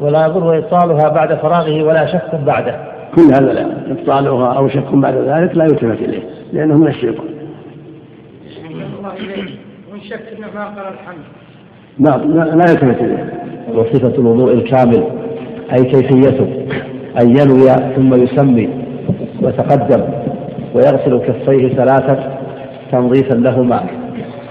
ولا 0.00 0.26
يضر 0.26 0.58
إبطالها 0.58 1.08
بعد 1.08 1.34
فراغه 1.34 1.82
ولا 1.82 2.06
شك 2.06 2.34
بعده. 2.46 2.74
كل 3.16 3.22
هذا 3.22 3.52
لا. 3.52 3.66
إبطالها 3.90 4.52
أو 4.52 4.68
شك 4.68 4.94
بعد 4.94 5.14
ذلك 5.14 5.56
لا 5.56 5.64
يلتفت 5.64 6.02
إليه 6.02 6.22
لأنه 6.52 6.78
من 6.78 6.88
الشيطان. 6.88 7.26
وإن 9.04 10.00
شك 10.00 10.22
أنه 10.38 10.46
ما 10.54 10.64
قال 10.64 10.92
الحمد 10.94 11.24
لا 11.98 12.44
لا 12.44 12.70
يلتفت 12.70 13.02
إليه 13.02 13.32
وصفة 13.74 14.14
الوضوء 14.18 14.52
الكامل 14.52 15.04
أي 15.72 15.84
كيفيته 15.84 16.48
أن 17.20 17.30
ينوي 17.30 17.94
ثم 17.96 18.14
يسمي 18.22 18.68
وتقدم 19.42 20.04
ويغسل 20.74 21.18
كفيه 21.18 21.68
ثلاثة 21.68 22.38
تنظيفا 22.92 23.34
لهما 23.34 23.86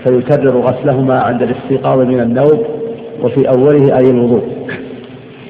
فيكرر 0.03 0.57
غسلهما 0.57 1.19
عند 1.19 1.41
الاستيقاظ 1.41 1.99
من 1.99 2.19
النوم 2.19 2.63
وفي 3.23 3.49
أوله 3.49 3.97
أي 3.97 4.09
الوضوء. 4.09 4.43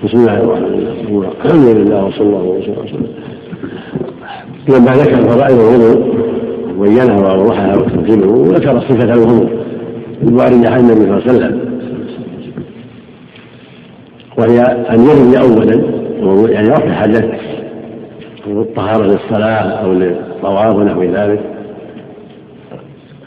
بسم 0.03 0.17
الله 0.17 0.37
الرحمن 0.37 0.65
الرحيم. 0.65 1.21
الحمد 1.45 1.77
لله 1.77 2.05
وصلى 2.05 2.27
الله 2.27 2.43
وسلم 2.43 3.07
لما 4.69 4.91
ذكر 4.91 5.29
فرائض 5.29 5.59
الوضوء 5.59 6.32
وبينها 6.77 7.19
وأوضحها 7.19 7.77
وترتيبه 7.77 8.27
وذكر 8.27 8.79
صفة 8.79 9.13
الوضوء 9.13 9.49
الواردة 10.23 10.69
عن 10.69 10.79
النبي 10.79 10.95
صلى 10.95 11.03
الله 11.03 11.23
عليه 11.27 11.33
وسلم. 11.33 11.73
وهي 14.37 14.59
أن 14.61 14.99
يروي 14.99 15.39
أولا 15.39 15.75
يعني 16.51 16.69
رفع 16.69 16.93
حدث 16.93 17.25
الطهارة 18.47 19.03
للصلاة 19.03 19.69
أو 19.83 19.93
للطواف 19.93 20.75
ونحو 20.75 21.03
ذلك. 21.03 21.39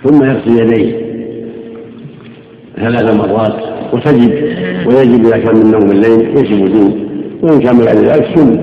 ثم 0.05 0.25
يغسل 0.25 0.61
يديه 0.61 1.07
ثلاث 2.77 3.15
مرات 3.15 3.55
وتجب 3.93 4.33
ويجب 4.87 5.27
إذا 5.27 5.39
كان 5.39 5.57
من 5.57 5.71
نوم 5.71 5.91
الليل 5.91 6.39
يجب 6.39 6.63
وجود 6.63 7.07
وإن 7.43 7.61
كان 7.61 7.79
بعد 7.79 7.97
ذلك 8.11 8.27
سن 8.37 8.61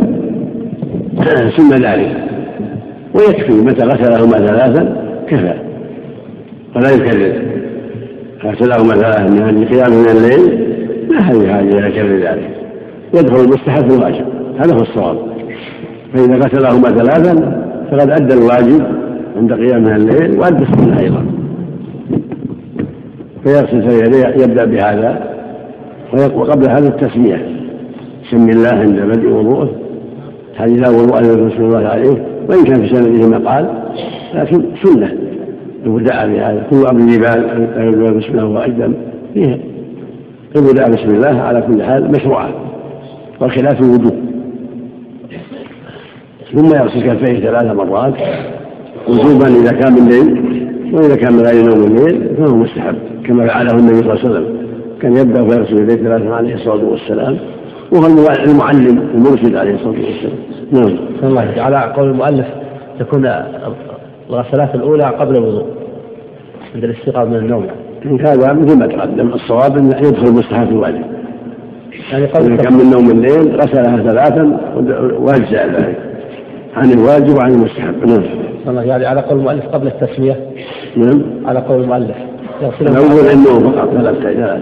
سن 1.58 1.70
ذلك. 1.70 2.23
ويكفي 3.16 3.54
متى 3.54 3.86
غسلهما 3.86 4.48
ثلاثا 4.48 4.96
كفى. 5.28 5.54
ولا 6.76 6.90
يكرر. 6.90 7.42
غسلهما 8.46 8.94
ثلاثا 8.94 9.30
من 9.30 9.42
أجل 9.42 9.66
قيام 9.66 9.92
من 9.92 10.10
الليل 10.10 10.74
ما 11.12 11.20
هذه 11.20 11.48
حاجة 11.54 11.80
إلى 11.80 11.92
كرر 11.92 12.16
ذلك. 12.16 12.50
يدخل 13.14 13.44
المستحب 13.44 13.92
الواجب. 13.92 14.26
هذا 14.58 14.76
هو 14.76 14.82
الصواب. 14.82 15.18
فإذا 16.14 16.36
غسلهما 16.36 16.90
ثلاثا 16.90 17.64
فقد 17.92 18.10
أدى 18.10 18.34
الواجب 18.34 18.84
عند 19.38 19.54
قيام 19.54 19.84
من 19.84 19.96
الليل 19.96 20.40
وأدى 20.40 20.64
السنة 20.64 21.00
أيضا. 21.00 21.26
فيغسل 23.44 24.42
يبدأ 24.42 24.66
بهذا. 24.66 25.34
وقبل 26.14 26.70
هذا 26.70 26.88
التسمية. 26.88 27.46
سمي 28.32 28.52
الله 28.52 28.70
عند 28.70 29.00
بدء 29.00 29.30
وضوءه. 29.30 29.70
حديث 30.56 30.80
لا 30.80 30.90
وضوء 30.90 31.20
رسول 31.20 31.66
الله 31.66 31.88
عليه 31.90 32.33
وإن 32.50 32.64
كان 32.64 32.82
في 32.82 32.96
سنده 32.96 33.40
مقال 33.40 33.70
لكن 34.34 34.64
سنة. 34.84 35.14
البداء 35.86 36.28
بهذا 36.28 36.68
كل 36.70 36.86
أمر 36.86 37.00
جبال 37.00 38.14
بسم 38.18 38.32
الله 38.32 38.46
وأقدم 38.46 38.94
فيه 39.34 39.60
البداء 40.56 40.90
بسم 40.90 41.16
الله 41.16 41.42
على 41.42 41.62
كل 41.62 41.84
حال 41.84 42.12
مشروعة 42.12 42.50
والخلاف 43.40 43.82
الوضوء 43.82 44.16
ثم 46.54 46.66
يغسل 46.66 47.02
كفيه 47.02 47.40
ثلاث 47.40 47.64
مرات 47.76 48.14
وجوبا 49.08 49.48
إذا 49.48 49.72
كان 49.72 49.94
من 49.94 50.00
الليل 50.00 50.54
وإذا 50.94 51.16
كان 51.16 51.34
من 51.34 51.40
غير 51.40 51.66
نوم 51.66 51.84
الليل 51.84 52.36
فهو 52.38 52.56
مستحب 52.56 52.96
كما 53.26 53.48
فعله 53.48 53.72
النبي 53.72 53.96
صلى 53.96 54.14
الله 54.14 54.20
عليه 54.20 54.30
وسلم. 54.30 54.58
كان 55.02 55.18
يبدأ 55.18 55.44
فيغسل 55.44 55.80
يديه 55.80 55.96
ثلاثة 55.96 56.36
عليه 56.36 56.56
الصلاة 56.56 56.86
والسلام. 56.86 57.38
وهو 57.94 58.28
المعلم 58.46 59.10
المرشد 59.16 59.56
عليه 59.56 59.76
الصلاة 59.76 59.90
والسلام. 59.90 60.38
نعم. 60.72 60.98
الله 61.24 61.54
على 61.58 61.94
قول 61.96 62.10
المؤلف 62.10 62.46
تكون 63.00 63.32
الغسلات 64.30 64.76
الأولى 64.76 65.04
قبل 65.04 65.36
الوضوء 65.36 65.66
عند 66.76 66.84
الاستيقاظ 66.84 67.28
من 67.28 67.36
النوم. 67.36 67.68
هذا 68.20 68.54
مثل 68.54 68.80
ما 68.80 68.88
تقدم 68.88 69.28
الصواب 69.28 69.78
أنه 69.78 69.98
يدخل 69.98 70.28
المستحب 70.28 70.66
في 70.66 70.72
الواجب. 70.72 71.04
يعني 72.12 72.26
قبل 72.26 72.54
إذا 72.54 72.64
كان 72.64 72.74
من 72.74 72.90
نوم 72.90 73.12
الليل 73.12 73.62
غسلها 73.62 73.98
ثلاثا 73.98 74.60
وأجزاء 75.20 75.68
ذلك. 75.68 75.98
عن 76.76 76.92
الواجب 76.92 77.38
وعن 77.38 77.52
المستحب. 77.52 78.08
نعم. 78.08 78.24
الله 78.68 78.84
يعني 78.84 79.06
على 79.06 79.22
قول 79.22 79.40
المؤلف 79.40 79.66
قبل 79.66 79.88
التسمية. 79.88 80.38
نعم. 80.98 81.22
على 81.46 81.60
قول 81.60 81.82
المؤلف. 81.82 82.16
الأول 82.82 83.28
أنه 83.34 83.72
فقط 83.72 83.90
ثلاث 83.94 84.16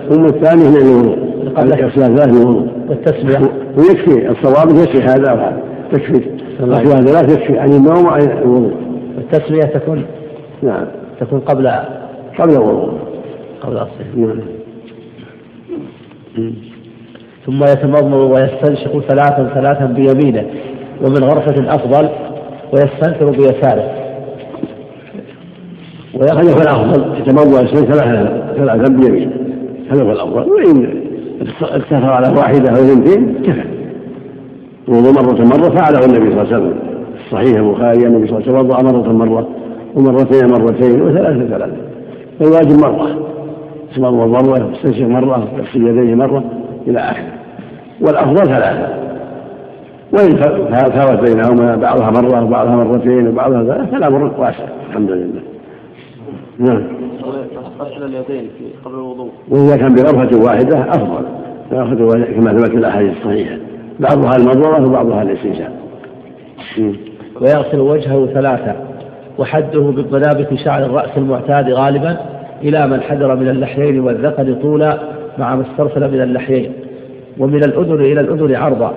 ثم 0.09 0.25
الثاني 0.25 0.63
هنا 0.63 0.77
الوضوء. 0.77 1.40
قبل 1.55 1.79
يغسل 1.79 2.17
ثلاث 2.17 2.37
والتسمية 2.89 3.51
ويكفي 3.77 4.29
الصواب 4.29 4.69
يكفي 4.69 5.03
هذا. 5.03 5.33
وهذا 5.33 5.63
تكفي 5.91 6.21
غسل 6.61 7.07
ثلاث 7.07 7.37
يكفي 7.37 7.59
عن 7.59 7.69
النوم 7.69 8.05
وعن 8.05 8.21
الوضوء. 8.21 8.73
التسمية 9.17 9.61
تكون 9.61 10.05
نعم. 10.63 10.85
تكون 11.19 11.39
قبل 11.39 11.67
قبل 12.39 12.53
الوضوء. 12.53 12.91
قبل 13.61 13.73
الصلاة 13.73 14.15
نعم. 14.15 14.39
ثم 17.45 17.63
يتمضمض 17.63 18.31
ويستنشق 18.31 18.99
ثلاثا 18.99 19.51
ثلاثا 19.53 19.85
بيمينه 19.85 20.45
ومن 21.01 21.23
غرفة 21.23 21.75
أفضل 21.75 22.09
ويستنثر 22.73 23.31
بيساره. 23.31 23.91
هذا 26.15 26.53
هو 26.53 26.61
الأفضل. 26.61 27.19
يتمضى 27.19 27.55
ويستنثر 27.55 27.91
ثلاثا 27.91 28.53
ثلاثا 28.57 28.93
بيمينه. 28.93 29.31
هذا 29.91 30.03
هو 30.03 30.11
الأفضل. 30.11 30.51
وإن 30.51 31.00
اقتصر 31.41 32.05
على 32.05 32.37
واحدة 32.37 32.69
أو 32.69 32.75
اثنتين؟ 32.75 33.35
كفى 33.43 33.63
وضوء 34.87 35.11
مرة 35.11 35.45
مرة 35.45 35.69
فعله 35.69 36.05
النبي 36.05 36.31
صلى 36.31 36.41
الله 36.41 36.53
عليه 36.53 36.55
وسلم. 36.55 36.73
صحيح 37.31 37.57
البخاري 37.57 38.07
النبي 38.07 38.27
صلى 38.27 38.37
الله 38.37 38.47
عليه 38.47 38.57
وسلم 38.57 38.69
وضع 38.69 38.81
مرة 38.81 39.11
مرة 39.11 39.47
ومرتين 39.95 40.49
مرتين 40.49 41.01
وثلاثة 41.01 41.47
ثلاثة. 41.47 41.77
فالواجب 42.39 42.79
مرة. 42.79 43.07
يتمضى 43.91 44.27
مرة 44.27 44.71
يستنشق 44.71 45.05
مرة 45.05 45.47
يغسل 45.57 45.87
يديه 45.87 46.15
مرة 46.15 46.43
إلى 46.87 46.99
آخره. 46.99 47.33
والأفضل 48.01 48.45
ثلاثة. 48.45 48.87
وإن 50.13 50.35
فاوت 50.91 51.29
بينهما 51.29 51.75
بعضها 51.75 52.09
مرة 52.11 52.45
وبعضها 52.45 52.75
مرتين 52.75 53.27
وبعضها 53.27 53.63
ثلاثة 53.63 53.85
فلا 53.85 54.07
أمر 54.07 54.31
واسع 54.37 54.63
الحمد 54.89 55.11
لله. 55.11 55.50
نعم. 56.61 56.83
غسل 57.79 58.03
اليدين 58.03 58.49
في 58.57 58.65
قبل 58.85 58.95
الوضوء. 58.95 59.31
وإذا 59.49 59.77
كان 59.77 59.95
بغرفة 59.95 60.43
واحدة 60.43 60.79
أفضل. 60.89 61.25
غرفة 61.71 62.05
واحدة 62.05 62.25
كما 62.25 62.51
ثبت 62.51 62.69
في 62.69 62.77
الأحاديث 62.77 63.17
الصحيحة. 63.17 63.57
بعضها 63.99 64.35
المضمضة 64.35 64.87
وبعضها 64.87 65.21
الاستنشاق. 65.21 65.71
ويغسل 67.41 67.79
وجهه 67.79 68.25
ثلاثة. 68.25 68.75
وحده 69.37 69.93
بقلابة 69.97 70.55
شعر 70.65 70.85
الرأس 70.85 71.17
المعتاد 71.17 71.69
غالبا 71.69 72.17
إلى 72.63 72.87
من 72.87 73.01
حذر 73.01 73.35
من 73.35 73.49
اللحيين 73.49 73.99
والذقن 73.99 74.55
طولا 74.61 74.99
مع 75.37 75.55
ما 75.55 75.63
استرسل 75.71 76.11
من 76.11 76.21
اللحيين. 76.21 76.73
ومن 77.37 77.63
الأذن 77.63 78.01
إلى 78.01 78.21
الأذن 78.21 78.55
عرضا. 78.55 78.95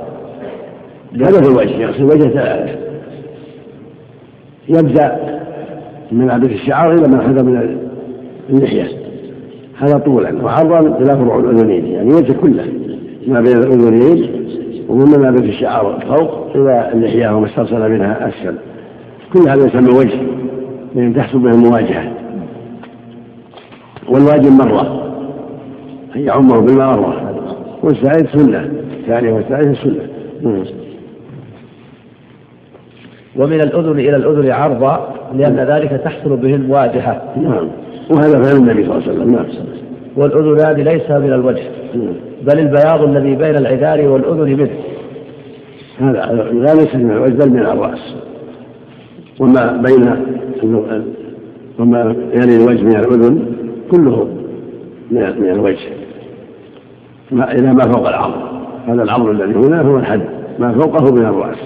هذا 1.14 1.42
في 1.42 1.48
الوجه 1.48 1.76
يغسل 1.76 2.04
وجهه 2.04 2.28
ثلاثة. 2.28 2.78
يبدأ 4.68 5.34
من 6.12 6.30
عبد 6.30 6.44
الشعر 6.44 6.92
إلى 6.92 7.08
من 7.08 7.20
حذر 7.20 7.44
من 7.44 7.78
اللحية. 8.50 8.88
هذا 9.78 9.98
طولا. 9.98 10.44
وعرضا 10.44 10.78
إلى 10.78 11.16
فروع 11.16 11.38
الأذنين. 11.38 11.86
يعني 11.86 12.08
الوجه 12.08 12.32
كله 12.32 12.64
ما 13.26 13.40
بين 13.40 13.56
الأذنين 13.56 14.44
ومن 14.88 15.20
ما 15.20 15.30
بين 15.30 15.48
الشعر 15.48 16.00
فوق 16.08 16.56
إلى 16.56 16.92
اللحية 16.92 17.36
وما 17.36 17.46
استرسل 17.46 17.90
منها 17.90 18.28
أسفل. 18.28 18.54
كل 19.32 19.48
هذا 19.48 19.66
يسمى 19.66 19.98
وجه. 19.98 20.18
لأن 20.94 21.14
تحصل 21.14 21.38
به 21.38 21.50
المواجهة 21.50 22.12
والواجب 24.08 24.52
مرة. 24.52 25.12
أن 26.16 26.20
يعمه 26.20 26.60
بالماء 26.60 27.00
مرة 27.00 27.34
والسائل 27.82 28.28
سنة. 28.28 28.70
الثانية 29.00 29.32
والثالثة 29.32 29.74
سنة. 29.84 30.08
ومن 33.36 33.60
الأذن 33.60 33.98
إلى 33.98 34.16
الأذن 34.16 34.52
عرضا. 34.52 35.14
لأن 35.36 35.56
ذلك 35.56 35.90
تحصل 36.04 36.36
به 36.36 36.54
المواجهة 36.54 37.22
نعم. 37.36 37.68
وهذا 38.10 38.42
فعل 38.42 38.56
النبي 38.56 38.84
صلى 38.84 38.92
الله 38.92 39.02
عليه 39.02 39.12
وسلم. 39.12 39.32
نعم. 39.32 39.46
والأذنان 40.16 40.76
ليس 40.76 41.10
من 41.10 41.32
الوجه 41.32 41.62
بل 42.42 42.58
البياض 42.58 43.02
الذي 43.02 43.34
بين 43.34 43.56
العذار 43.56 44.08
والأذن 44.08 44.56
منه. 44.56 44.70
هذا 45.98 46.50
لا 46.52 46.74
ليس 46.74 46.94
من 46.94 47.10
الوجه 47.10 47.32
بل 47.32 47.50
من 47.50 47.60
الرأس. 47.60 48.14
وما 49.40 49.82
بين 49.82 50.16
وما 51.78 52.16
يلي 52.34 52.56
الوجه 52.56 52.82
من 52.82 52.96
الأذن 52.96 53.46
كله 53.90 54.28
من 55.10 55.50
الوجه. 55.50 55.88
ما 57.30 57.52
إلى 57.52 57.72
ما 57.72 57.92
فوق 57.92 58.08
العظم. 58.08 58.40
هذا 58.86 59.02
العظم 59.02 59.30
الذي 59.30 59.54
هنا 59.54 59.80
هو 59.80 59.96
الحد. 59.98 60.20
ما 60.58 60.72
فوقه 60.72 61.14
من 61.14 61.26
الرأس. 61.26 61.58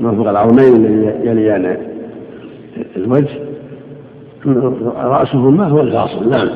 ما 0.00 0.12
فوق 0.12 0.28
العظمين 0.28 0.76
الذي 0.76 1.28
يليان 1.28 1.76
الوجه. 2.96 3.50
رأسهما 4.96 5.68
هو 5.68 5.80
الفاصل 5.80 6.30
نعم. 6.30 6.48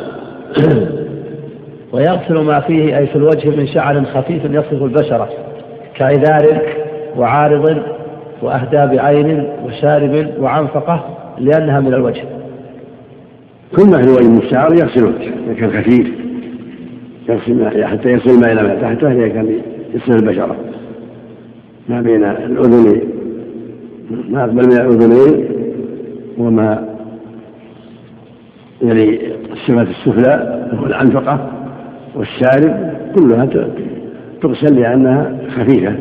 ويغسل 1.93 2.39
ما 2.45 2.61
فيه 2.61 2.99
أي 2.99 3.07
في 3.07 3.17
الوجه 3.17 3.57
من 3.57 3.67
شعر 3.67 4.05
خفيف 4.05 4.45
يصف 4.45 4.83
البشرة 4.83 5.29
كعذار 5.95 6.63
وعارض 7.17 7.83
وأهداب 8.43 8.99
عين 8.99 9.49
وشارب 9.65 10.27
وعنفقة 10.39 11.05
لأنها 11.39 11.81
من 11.81 11.95
الوجه. 11.95 12.25
كل 13.77 13.87
ما 13.91 14.03
في 14.03 14.09
الوجه 14.09 14.29
من 14.29 14.39
الشعر 14.39 14.73
يغسله 14.73 15.13
إذا 15.47 15.55
كان 15.55 15.71
خفيف 15.71 16.09
يغسل 17.29 17.85
حتى 17.85 18.09
يصل 18.09 18.31
الماء 18.31 18.53
إلى 18.53 18.63
ما 18.63 18.75
تحته 18.75 19.13
إذا 19.13 19.29
كان 19.29 19.61
يغسل 19.95 20.13
البشرة. 20.13 20.57
ما 21.89 22.01
بين 22.01 22.25
الأذن 22.25 23.01
ما 24.31 24.45
أقبل 24.45 24.67
من 24.67 24.73
الأذنين 24.73 25.44
وما 26.39 26.89
يلي 28.83 29.21
الصفة 29.53 29.83
السفلى 29.83 30.69
وهو 30.73 30.87
العنفقة 30.87 31.51
والشارب 32.15 32.95
كلها 33.17 33.49
تغسل 34.43 34.81
لأنها 34.81 35.37
خفيفة 35.57 35.97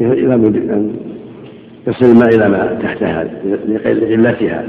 إذا 0.00 0.34
أن 0.34 0.96
يصل 1.86 2.06
الماء 2.06 2.28
إلى 2.28 2.48
ما 2.48 2.78
تحتها 2.82 3.24
لقلتها 3.68 4.64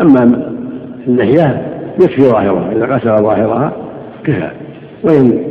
أما 0.00 0.52
اللحية 1.06 1.62
يكفي 2.00 2.22
ظاهرها 2.22 2.72
إذا 2.72 2.86
غسل 2.86 3.22
ظاهرها 3.22 3.72
كفى 4.24 4.50
وإن 5.02 5.44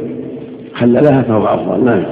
خللها 0.73 1.21
فهو 1.21 1.45
أفضل. 1.45 1.85
نعم. 1.85 2.03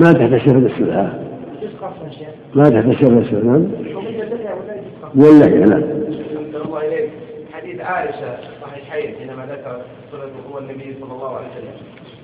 ما 0.00 0.12
تحت 0.12 0.32
الشفة 0.32 0.58
السفلى. 0.58 1.27
ما 2.54 2.64
تحت 2.64 2.84
السفلى 2.84 3.42
نعم. 3.44 3.66
واللحية 5.16 5.64
نعم 5.64 5.82
الله 6.64 6.88
إليك. 6.88 7.10
حديث 7.52 7.80
عائشة 7.80 8.36
صحيحين 8.62 9.14
حينما 9.18 9.46
ذكر 9.46 9.80
صلة 10.12 10.30
هو 10.52 10.58
النبي 10.58 10.96
صلى 11.00 11.12
الله 11.12 11.36
عليه 11.36 11.46
وسلم. 11.46 11.74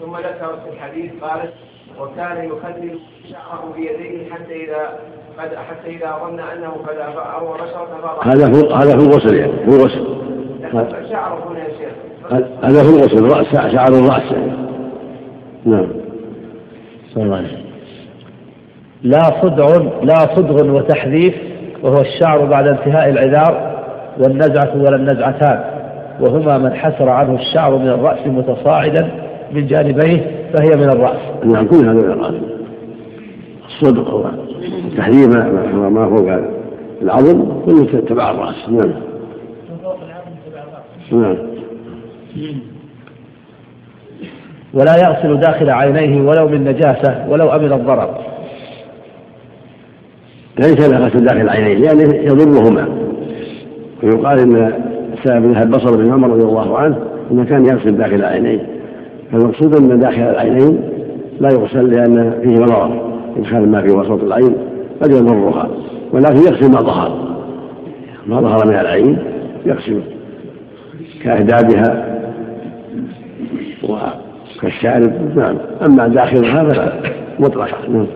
ثم 0.01 0.17
ذكرت 0.17 0.62
في 0.64 0.71
الحديث 0.73 1.12
قالت 1.23 1.53
وكان 2.01 2.49
يخلل 2.49 2.99
شعره 3.31 3.75
بيديه 3.77 4.31
حتى 4.31 4.64
إذا 4.64 4.99
قد 5.38 5.55
حتى 5.55 5.97
إذا 5.97 6.19
ظن 6.25 6.40
أنه 6.40 6.71
قد 6.71 6.97
أروى 7.37 7.55
بشرة 7.55 8.21
هذا 8.23 8.47
هو 8.47 8.75
هذا 8.75 8.97
هو 8.97 9.03
الغسل 9.03 9.35
يعني. 9.35 9.53
هو 9.53 9.75
الغسل 9.75 10.07
شعره 11.11 11.51
هنا 11.51 11.59
يا 11.59 11.69
شيخ. 11.69 11.93
هذا 12.62 12.83
هو 12.83 12.97
الغسل. 12.97 13.25
رأس 13.25 13.73
شعر 13.73 13.88
الرأس 13.88 14.33
يعني. 14.33 14.53
نعم. 15.64 15.88
صلى 17.14 17.23
الله 17.23 17.37
عليه 17.37 17.63
لا 19.05 19.43
صدع 19.43 19.67
لا 20.03 20.14
صدغ 20.14 20.77
وتحذيف 20.77 21.35
وهو 21.83 22.01
الشعر 22.01 22.45
بعد 22.45 22.69
انتهاء 22.69 23.09
العذار 23.11 23.75
والنزعة 24.19 24.77
ولا 24.77 24.97
النزعتان 24.97 25.64
وهما 26.21 26.59
من 26.59 26.75
حسر 26.75 27.09
عنه 27.09 27.35
الشعر 27.35 27.79
من 27.79 27.88
الرأس 27.88 28.27
متصاعدا 28.27 29.11
من 29.53 29.67
جانبيه 29.67 30.47
فهي 30.55 30.77
من 30.77 30.88
الرأس. 30.88 31.45
نعم. 31.45 31.67
كل 31.67 31.77
هذا 31.77 31.93
من 31.93 32.11
الرأس. 32.11 32.35
الصدق 33.67 34.11
هو 34.11 34.25
تحريم 34.97 35.31
ما 35.95 36.17
فوق 36.17 36.29
العظم 37.03 37.62
كله 37.67 38.01
تبع 38.09 38.31
الرأس. 38.31 38.69
نعم. 38.69 38.93
نعم. 41.12 41.37
ولا 44.75 44.97
يغسل 44.97 45.40
داخل 45.40 45.71
عينيه 45.71 46.23
ولو 46.23 46.49
من 46.49 46.64
نجاسة 46.64 47.27
ولو 47.29 47.49
أمن 47.49 47.73
الضرر. 47.73 48.34
ليس 50.59 50.88
غسل 50.88 51.25
داخل 51.25 51.49
عينيه 51.49 51.75
لأنه 51.75 52.14
يضرهما. 52.14 52.88
ويقال 54.03 54.38
إن 54.38 54.73
سبب 55.25 55.47
ذهب 55.47 55.71
بصر 55.71 55.97
بن 55.97 56.12
عمر 56.12 56.31
رضي 56.31 56.45
الله 56.45 56.79
عنه 56.79 56.99
أنه 57.31 57.45
كان 57.45 57.67
يغسل 57.67 57.97
داخل 57.97 58.25
عينيه 58.25 58.67
فالمقصود 59.33 59.75
أن 59.77 59.99
داخل 59.99 60.23
العينين 60.23 60.81
لا 61.40 61.49
يغسل 61.49 61.90
لأن 61.90 62.40
فيه 62.43 62.62
مضار 62.62 63.14
إدخال 63.37 63.69
ما 63.69 63.83
في 63.83 63.90
وسط 63.90 64.23
العين 64.23 64.55
قد 65.03 65.11
يضرها. 65.11 65.69
ولكن 66.12 66.37
يغسل 66.37 66.71
ما 66.71 66.81
ظهر. 66.81 67.37
ما 68.27 68.40
ظهر 68.40 68.67
من 68.67 68.75
العين 68.75 69.19
يغسل 69.67 70.01
كأهدابها 71.23 72.21
وكالشارب. 73.83 75.37
نعم. 75.37 75.57
أما 75.87 76.09
داخلها 76.09 76.69
فلا 76.69 76.93
مطلقة 77.38 78.07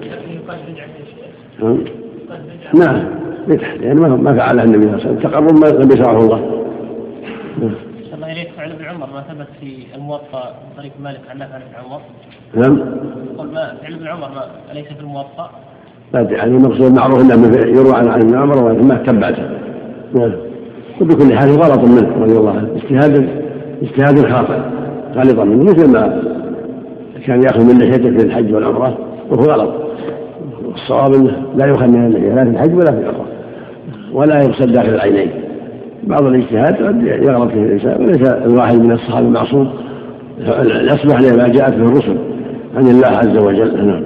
نعم. 1.62 1.78
نعم. 2.74 3.04
بدعة 3.48 3.74
لأن 3.74 3.96
ما 3.96 4.36
فعلها 4.36 4.64
النبي 4.64 4.82
صلى 4.82 4.94
الله 4.94 5.06
عليه 5.06 5.18
وسلم. 5.18 5.30
تقرب 5.30 5.52
ما 5.52 5.84
لم 5.84 5.90
يشرعه 5.92 6.18
الله. 6.18 6.64
نعم. 7.60 7.74
الله 8.14 8.32
إليك 8.32 8.48
فعل 8.56 8.70
ابن 8.70 8.84
عمر 8.84 9.06
ما 9.06 9.22
ثبت 9.22 9.46
في 9.60 9.96
الموطأ 9.96 10.54
من 10.64 10.76
طريق 10.76 10.92
مالك 11.02 11.20
عن 11.30 11.38
نافع 11.38 11.54
عن 11.54 11.84
عمر. 11.84 12.00
نعم. 12.54 12.78
يقول 13.34 13.46
ما 13.46 13.74
فعل 13.82 13.92
ابن 13.92 14.06
عمر 14.06 14.28
ما 14.28 14.72
أليس 14.72 14.86
في 14.86 15.00
الموطأ؟ 15.00 15.50
لا 16.14 16.20
يعني 16.20 16.56
المقصود 16.56 16.86
المعروف 16.86 17.20
إنه 17.20 17.56
يروى 17.56 17.94
عن 17.94 18.08
ابن 18.08 18.38
عمر 18.38 18.64
ولكن 18.64 18.88
ما 18.88 18.94
تبعته 18.94 19.42
نعم. 20.14 20.32
وبكل 21.00 21.38
حال 21.38 21.50
غلط 21.50 21.78
منه 21.78 22.22
رضي 22.22 22.36
الله 22.38 22.50
عنه. 22.50 22.68
اجتهاد 22.76 23.28
اجتهاد 23.82 24.32
خاطئ. 24.32 24.58
غلط 25.14 25.40
منه. 25.40 25.64
مثل 25.64 25.92
ما 25.92 26.22
كان 27.26 27.42
يأخذ 27.42 27.64
من 27.64 27.78
لحيته 27.78 28.18
في 28.18 28.26
الحج 28.26 28.54
والعمرة 28.54 28.98
وهو 29.30 29.42
غلط. 29.42 29.87
الصواب 30.82 31.14
إنه 31.14 31.32
لا 31.56 31.66
يؤخذ 31.66 31.86
من 31.86 32.06
اللحيه 32.06 32.34
لا 32.34 32.44
في 32.44 32.50
الحج 32.50 32.74
ولا 32.74 32.92
في 32.92 32.98
العمرة. 32.98 33.26
ولا 34.12 34.42
يغسل 34.42 34.72
داخل 34.72 34.88
العينين. 34.88 35.30
بعض 36.02 36.22
الاجتهاد 36.22 36.74
قد 36.74 37.02
يغلط 37.02 37.50
فيه 37.50 37.62
الإنسان 37.62 38.04
وليس 38.04 38.28
الواحد 38.32 38.78
من 38.78 38.92
الصحابة 38.92 39.28
معصوم 39.28 39.72
يصلح 40.66 41.20
لما 41.20 41.48
جاءت 41.48 41.74
به 41.74 41.86
الرسل 41.86 42.18
عن 42.76 42.86
الله 42.86 43.08
عز 43.08 43.38
وجل. 43.38 43.86
نعم. 43.86 44.02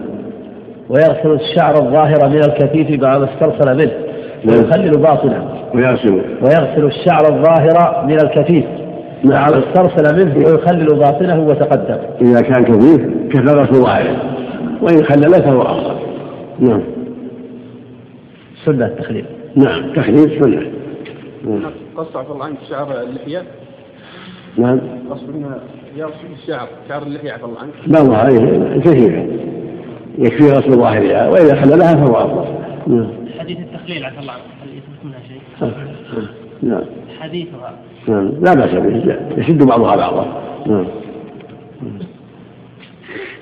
ويغسل 0.90 1.32
الشعر 1.32 1.74
الظاهر 1.74 2.28
من 2.28 2.38
الكفيف 2.38 3.00
بعد 3.00 3.20
ما 3.20 3.28
استرسل 3.34 3.76
منه 3.76 3.92
نعم. 4.44 4.56
ويخلل 4.56 4.90
باطنه. 4.90 5.48
ويغسل. 5.74 6.22
ويغسل 6.42 6.84
الشعر 6.84 7.24
الظاهر 7.30 8.06
من 8.06 8.14
الكفيف 8.14 8.64
نعم. 9.24 9.48
استرسل 9.48 10.24
منه 10.24 10.36
ويخلل 10.36 10.86
باطنه 10.86 11.40
وتقدم. 11.40 11.98
إذا 12.20 12.40
كان 12.40 12.64
كفيف 12.64 13.00
كفى 13.30 13.54
غسل 13.54 13.74
ظاهره 13.74 14.16
وإن 14.82 15.04
خلل 15.04 15.42
فهو 15.42 15.62
أفضل. 15.62 16.11
نعم. 16.62 16.82
سنة 18.64 18.86
التخليل 18.86 19.24
نعم 19.56 19.92
تخليل 19.92 20.42
سنة. 20.44 20.72
نعم. 21.44 21.72
قص 21.96 22.16
عفى 22.16 22.32
الله 22.32 22.44
عنك 22.44 22.58
شعر 22.68 23.00
اللحية؟ 23.02 23.42
نعم. 24.58 24.80
قصدنا 25.10 25.60
يرسل 25.96 26.32
الشعر 26.42 26.68
شعر 26.88 27.02
اللحية 27.02 27.32
عفى 27.32 27.44
الله 27.44 27.58
عنك. 27.58 27.72
لا 27.86 28.00
الله 28.00 28.16
عليه 28.16 28.80
كثيرا 28.80 29.26
يكفي 30.18 30.44
غسل 30.44 30.70
ظاهرها 30.70 31.28
وإذا 31.28 31.54
حللها 31.60 31.94
فهو 31.94 32.16
أفضل. 32.16 32.44
نعم. 32.86 33.10
حديث 33.38 33.58
التخليل 33.58 34.04
عفى 34.04 34.20
الله 34.20 34.32
عنك 34.32 34.42
هل 34.62 34.68
يثبت 34.68 35.04
منها 35.04 35.20
شيء؟ 35.28 35.40
نعم. 36.62 36.84
حديثها 37.20 37.78
نعم. 38.08 38.28
لا 38.40 38.54
بأس 38.54 38.74
به 38.74 39.16
يشد 39.36 39.62
بعضها 39.62 39.96
بعضا. 39.96 40.42
نعم. 40.66 40.86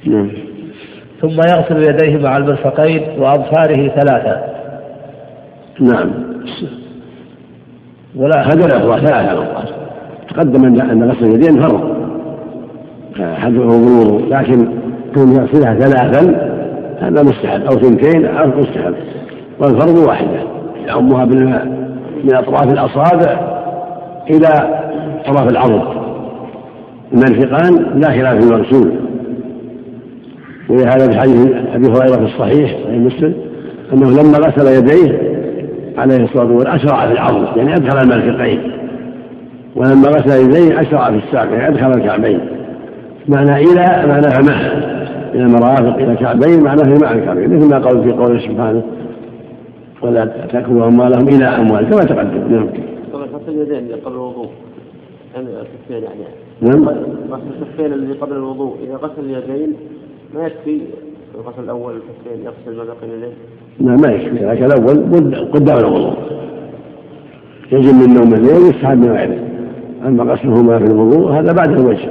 نعم. 0.04 0.30
ثم 1.20 1.36
يغسل 1.36 1.82
يديه 1.82 2.18
مع 2.18 2.36
المرفقين 2.36 3.02
وأظفاره 3.18 3.88
ثلاثة. 3.88 4.40
نعم. 5.80 6.10
ولا 8.16 8.42
هذا 8.46 8.66
الأفضل 8.66 9.06
ثلاثة 9.06 9.34
مرات 9.34 9.68
تقدم 10.28 10.64
أن 10.64 11.10
غسل 11.10 11.24
اليدين 11.24 11.60
فرض. 11.60 12.00
حدثه 13.16 13.62
الوضوء 13.62 14.28
لكن 14.28 14.68
كون 15.14 15.28
يغسلها 15.28 15.74
ثلاثا 15.74 16.50
هذا 17.00 17.22
مستحب. 17.22 17.62
أو 17.62 17.70
ثنتين 17.70 18.26
أو 18.26 18.48
مستحب. 18.48 18.94
والفرض 19.60 19.98
واحدة. 20.08 20.40
يعمها 20.86 21.24
بالماء 21.24 21.66
من 22.24 22.34
أطراف 22.34 22.72
الأصابع 22.72 23.40
إلى 24.30 24.80
طرف 25.26 25.50
العضد 25.50 25.82
المرفقان 27.12 28.00
لا 28.00 28.08
خلاف 28.08 28.44
في 28.44 28.52
المغسول. 28.52 29.09
ولهذا 30.70 31.10
في 31.10 31.18
حديث 31.18 31.46
أبي 31.74 31.86
هريرة 31.86 32.16
في 32.16 32.24
الصحيح 32.24 32.70
صحيح 32.84 32.98
مسلم 32.98 33.34
أنه 33.92 34.10
لما 34.10 34.38
غسل 34.38 34.66
يديه 34.66 35.30
عليه 35.98 36.24
الصلاة 36.24 36.52
والسلام 36.52 36.74
أشرع 36.74 37.06
في 37.06 37.12
العضد 37.12 37.56
يعني 37.56 37.76
أدخل 37.76 37.98
المرفقين. 37.98 38.72
ولما 39.76 40.08
غسل 40.08 40.44
يديه 40.44 40.80
أشرع 40.80 41.10
في 41.10 41.16
الساق 41.16 41.52
يعني 41.52 41.68
أدخل 41.68 41.90
الكعبين. 41.90 42.40
معنى 43.28 43.56
إلى 43.56 44.06
معناها 44.06 44.40
مع 44.42 44.60
إلى 45.34 45.42
المرافق 45.42 45.96
إلى 45.96 46.12
الكعبين 46.12 46.62
معناه 46.64 46.98
مع 47.02 47.12
الكعبين. 47.12 47.56
مثل 47.56 47.70
ما 47.70 47.78
قال 47.78 48.04
في 48.04 48.12
قوله 48.12 48.40
سبحانه 48.40 48.82
ولا 50.02 50.24
تأكلوا 50.24 50.86
أموالهم 50.86 51.28
إلى 51.28 51.44
أموال 51.44 51.90
كما 51.90 52.04
تقدم. 52.04 52.52
نعم. 52.52 52.66
طبعا 53.12 53.24
غسل 53.24 53.48
اليدين 53.48 53.96
قبل 54.04 54.14
الوضوء. 54.14 54.48
يعني 55.34 55.46
الكفين 55.46 56.02
يعني. 56.02 56.24
نعم. 56.60 56.88
غسل 57.30 57.42
الكفين 57.60 57.92
الذي 57.92 58.12
قبل 58.12 58.36
الوضوء. 58.36 58.76
إذا 58.86 58.96
غسل 58.96 59.24
اليدين 59.24 59.74
ما 60.34 60.46
يكفي 60.46 60.80
الغسل 61.34 61.64
الأول 61.64 61.92
الكفين 61.94 62.44
يغسل 62.44 62.78
ما 62.78 62.84
بقي 62.84 62.96
اليدين 63.04 63.34
لا 63.80 63.96
ما 63.96 64.12
يكفي. 64.12 64.44
لكن 64.44 64.64
الأول 64.64 65.14
قد- 65.14 65.34
قدام 65.52 65.78
الوضوء 65.78 66.14
يجب 67.72 67.94
من 67.94 68.14
نوم 68.14 68.34
الليل 68.34 68.70
يستحب 68.70 68.98
من 68.98 69.10
غيره. 69.12 69.38
أما 70.06 70.32
غسلهما 70.32 70.78
في 70.78 70.84
الوضوء 70.84 71.30
هذا 71.32 71.52
بعد 71.52 71.70
الوجه 71.80 72.08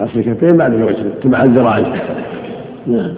غسل 0.00 0.18
الكفين 0.18 0.56
بعد 0.58 0.74
الوجه 0.74 1.04
تبع 1.22 1.42
الذراعين 1.42 1.86
نعم. 2.86 3.14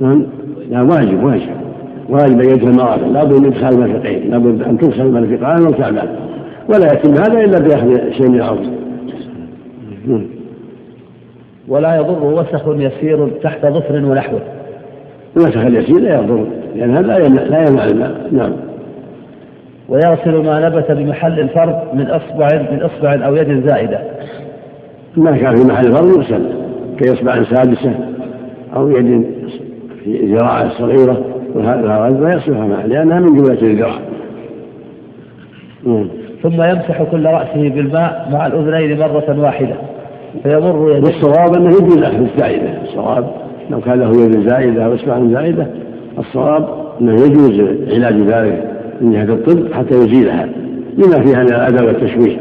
نعم. 0.00 0.26
لا 0.70 0.82
واجب 0.82 1.24
واجب. 1.24 1.50
واجب 2.08 2.40
أن 2.40 2.50
يدخل 2.50 2.68
المرافق 2.68 3.06
لابد 3.08 3.32
من 3.36 3.46
إدخال 3.46 3.74
المرفقين 3.74 4.30
لابد 4.30 4.62
أن 4.62 4.78
تغسل 4.78 5.00
المرفقان 5.00 5.62
والكعبان. 5.62 6.08
ولا 6.68 6.92
يتم 6.92 7.10
هذا 7.12 7.40
إلا 7.44 7.58
بأخذ 7.58 8.10
شيء 8.12 8.28
من 8.28 8.34
الأرض. 8.34 8.66
نعم. 10.06 10.26
ولا 11.70 11.96
يضر 11.96 12.24
وسخ 12.24 12.62
يسير 12.68 13.28
تحت 13.42 13.66
ظفر 13.66 14.04
ونحوه. 14.04 14.40
المسح 15.36 15.60
اليسير 15.60 16.00
لا 16.00 16.14
يضر 16.14 16.46
لأن 16.76 16.96
هذا 16.96 17.18
لا 17.28 17.68
يمنع 17.68 17.84
الماء. 17.84 18.28
نعم. 18.32 18.52
ويغسل 19.88 20.36
ما 20.44 20.68
نبت 20.68 20.92
بمحل 20.92 21.40
الفرد 21.40 21.80
من 21.94 22.06
اصبع 22.06 22.48
من 22.72 22.82
أصبع 22.82 23.26
أو 23.26 23.36
يد 23.36 23.68
زائدة. 23.68 23.98
ما 25.16 25.36
كان 25.36 25.56
في 25.56 25.64
محل 25.64 25.86
الفرد 25.86 26.16
يغسل 26.16 26.42
كإصبع 26.98 27.42
سادسة 27.42 27.94
أو 28.76 28.90
يد 28.90 29.24
في 30.04 30.34
ذراع 30.34 30.68
صغيرة 30.68 31.24
وهذا 31.54 31.96
غزة 31.96 32.32
يغسلها 32.32 32.66
معه 32.66 32.86
لأنها 32.86 33.20
من 33.20 33.36
جملة 33.36 33.62
الذراع. 33.62 33.98
نعم. 35.86 36.08
ثم 36.42 36.62
يمسح 36.62 37.02
كل 37.02 37.26
رأسه 37.26 37.68
بالماء 37.68 38.28
مع 38.32 38.46
الأذنين 38.46 38.98
مرة 38.98 39.40
واحدة. 39.40 39.74
فيمر 40.42 40.90
يديه. 40.90 41.04
والصواب 41.04 41.54
أنه 41.54 41.70
يجوز 41.70 42.02
أخذ 42.02 42.26
الزائدة 42.34 42.82
الصواب 42.82 43.30
لو 43.70 43.80
كان 43.80 44.00
له 44.00 44.24
يد 44.24 44.48
زائدة 44.48 44.84
أو 44.84 44.94
إصبع 44.94 45.20
زائدة 45.32 45.66
الصواب 46.18 46.68
أنه 47.00 47.12
يجوز 47.12 47.60
علاج 47.92 48.14
ذلك 48.14 48.70
من 49.00 49.12
جهة 49.12 49.34
الطب 49.34 49.72
حتى 49.72 49.94
يزيلها 49.94 50.48
لما 50.98 51.20
فيها 51.22 51.42
من 51.42 51.52
الأذى 51.52 51.86
والتشويه. 51.86 52.36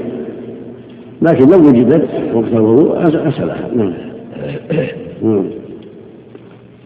لكن 1.21 1.49
لو 1.49 1.57
وجدت 1.57 2.07
وقت 2.33 2.53
الوضوء 2.53 2.97
غسلها 2.97 3.67
نعم. 3.75 3.93
نعم. 5.21 5.43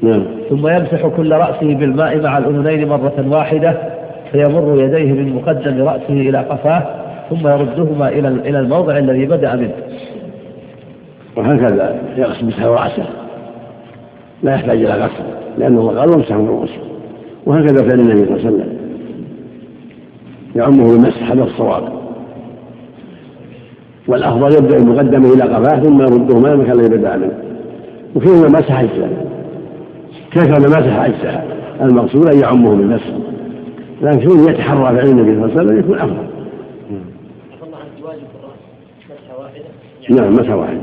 نعم. 0.02 0.24
ثم 0.50 0.68
يمسح 0.68 1.08
كل 1.08 1.32
رأسه 1.32 1.76
بالماء 1.76 2.22
مع 2.22 2.38
الأذنين 2.38 2.88
مرة 2.88 3.26
واحدة 3.32 3.78
فيمر 4.32 4.82
يديه 4.84 5.12
من 5.12 5.36
مقدم 5.36 5.82
رأسه 5.82 6.14
إلى 6.14 6.38
قفاه 6.38 6.84
ثم 7.30 7.48
يردهما 7.48 8.10
إلى 8.10 8.28
إلى 8.28 8.60
الموضع 8.60 8.98
الذي 8.98 9.26
بدأ 9.26 9.56
منه. 9.56 9.74
وهكذا 11.38 12.02
يغسل 12.18 12.46
مسح 12.46 12.64
رأسه. 12.64 13.06
لا 14.44 14.54
يحتاج 14.54 14.78
إلى 14.78 14.94
غسل 14.94 15.24
لأنه 15.58 15.80
الله 15.80 16.00
قال 16.00 16.10
وامسحوا 16.10 16.42
من 16.42 16.48
رؤوسكم 16.48 16.88
وهكذا 17.46 17.90
فعل 17.90 18.00
النبي 18.00 18.26
صلى 18.26 18.36
الله 18.36 18.46
عليه 18.46 18.56
وسلم. 18.56 18.78
يعمه 20.56 20.92
بالمسح 20.92 21.32
هذا 21.32 21.44
الصواب. 21.44 21.94
والأفضل 24.08 24.56
يبدأ 24.58 24.78
المقدمة 24.78 25.34
إلى 25.34 25.44
قفاه 25.44 25.80
ثم 25.80 26.02
يرده 26.02 26.40
ما 26.40 26.54
المكان 26.54 26.80
الذي 26.80 26.98
بدا 26.98 27.18
منه 27.18 27.44
وكيف 28.16 28.46
مسح 28.46 28.80
اجزاء 28.80 29.28
كيف 30.32 30.50
مسح 30.50 31.04
اجزاء 31.04 31.58
المقصود 31.82 32.34
أن 32.34 32.40
يعمه 32.40 32.76
بالمسح. 32.76 33.14
لكن 34.02 34.50
يتحرى 34.50 34.84
فعل 34.84 35.08
النبي 35.08 35.36
صلى 35.36 35.46
الله 35.46 35.52
عليه 35.52 35.54
وسلم 35.54 35.80
يكون 35.80 36.00
أفضل 36.00 36.14
عفى 37.54 37.66
الله 37.66 37.78
عنك 37.78 38.06
واجب 38.06 38.28
الراس 38.40 38.60
مسحه 39.10 39.40
واحدة 39.40 39.66
نعم 40.10 40.34
مسح 40.34 40.50
واحد؟ 40.50 40.78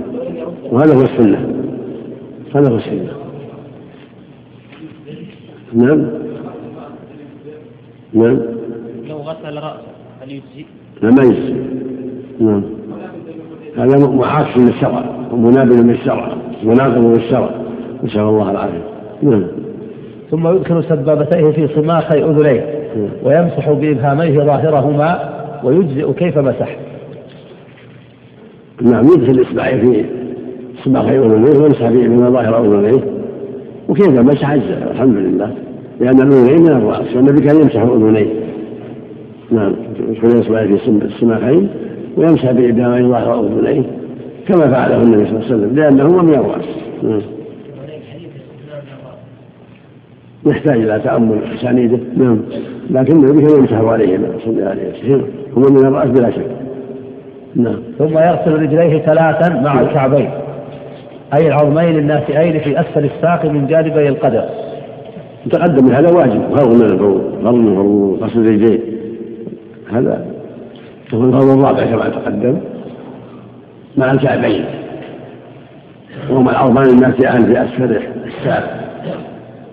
وهذا 0.70 0.94
هو 0.94 1.02
السنة. 1.02 1.54
هذا 2.54 2.72
هو 2.72 2.76
السنة. 2.76 3.12
نعم. 5.72 6.06
نعم. 8.12 8.40
لو 9.08 9.16
غسل 9.16 9.54
رأسه 9.54 9.80
هل 10.22 10.30
يجزي؟ 10.30 10.66
لا 11.02 11.10
ما 11.10 11.22
يجزي. 11.22 11.54
نعم. 12.40 12.62
هذا 13.76 14.06
معاكس 14.06 14.58
للشرع 14.58 15.04
ومنابذ 15.32 15.82
للشرع 15.82 16.34
مناقض 16.62 17.06
للشرع. 17.06 17.50
نسأل 18.02 18.20
الله 18.20 18.50
العافية. 18.50 18.84
نعم. 19.22 19.46
ثم 20.30 20.48
يدخل 20.48 20.84
سبابتيه 20.84 21.50
في 21.50 21.68
صماخي 21.74 22.24
أذنيه 22.24 22.80
ويمسح 23.22 23.70
بإبهاميه 23.70 24.38
ظاهرهما 24.38 25.40
ويجزئ 25.64 26.12
كيف 26.12 26.38
مسح. 26.38 26.76
نعم 28.82 29.04
يدخل 29.04 29.42
إصبعيه 29.42 29.80
في 29.80 30.04
صباغي 30.84 31.18
أذنيه 31.18 31.58
ويمسح 31.60 31.88
به 31.90 32.08
من 32.08 32.32
ظاهر 32.32 32.64
أذنيه 32.64 33.00
وكيف 33.88 34.08
مسح 34.20 34.50
أجزاء 34.50 34.90
الحمد 34.92 35.16
لله. 35.16 35.54
لأن 36.00 36.20
الأذنين 36.20 36.62
من 36.62 36.70
الرأس 36.70 37.16
والنبي 37.16 37.40
كان 37.40 37.56
يمسح 37.56 37.82
أذنيه 37.82 38.26
نعم 39.50 39.72
يدخل 40.08 40.40
إصبعيه 40.40 40.66
في 40.76 40.86
سم- 40.86 41.00
السماخين 41.02 41.68
ويمسح 42.16 42.50
بإبهاميه 42.52 43.08
ظاهر 43.08 43.46
أذنيه 43.46 43.82
كما 44.48 44.68
فعله 44.70 45.02
النبي 45.02 45.24
صلى 45.26 45.30
الله 45.36 45.44
عليه 45.46 45.54
وسلم 45.56 45.76
لأنهما 45.76 46.22
من 46.22 46.34
الرأس. 46.34 46.64
نعم. 47.02 47.20
يحتاج 50.46 50.76
إلى 50.82 51.00
تأمل 51.04 51.38
أسانيده 51.58 51.98
نعم. 52.16 52.38
لكن 52.90 53.16
النبي 53.16 53.46
كان 53.46 53.58
يمسح 53.58 53.72
عليهما 53.80 54.28
صلى 54.44 54.52
الله 54.54 54.68
عليه 54.68 54.82
وسلم. 54.92 55.24
هما 55.56 55.70
من 55.70 55.86
الرأس 55.86 56.08
بلا 56.10 56.30
شك. 56.30 56.46
نعم. 57.56 57.78
ثم 57.98 58.18
يغسل 58.18 58.52
رجليه 58.52 58.98
ثلاثا 58.98 59.60
مع 59.60 59.80
الكعبين. 59.80 60.30
أي 61.34 61.48
العظمين 61.48 61.98
الناتئين 61.98 62.60
في 62.60 62.80
أسفل 62.80 63.04
الساق 63.04 63.46
من 63.46 63.66
جانبي 63.66 64.08
القدم. 64.08 64.44
تقدم 65.50 65.92
هذا 65.92 66.16
واجب. 66.16 66.56
فرض 66.56 66.74
من 66.74 66.82
الفروض 66.82 67.42
فرض 67.42 67.54
من 67.54 67.68
الفروض 67.68 68.22
غسل 68.22 68.40
الرجلين 68.40 68.80
هذا 69.92 70.26
هو 71.14 71.24
الفرض 71.24 71.58
الرابع 71.58 71.84
كما 71.84 72.08
تقدم 72.08 72.60
مع 73.96 74.10
الكعبين. 74.10 74.64
وهما 76.30 76.50
العظمان 76.50 76.88
الناتئان 76.90 77.44
في 77.44 77.62
أسفل 77.62 78.00
الساق. 78.26 78.80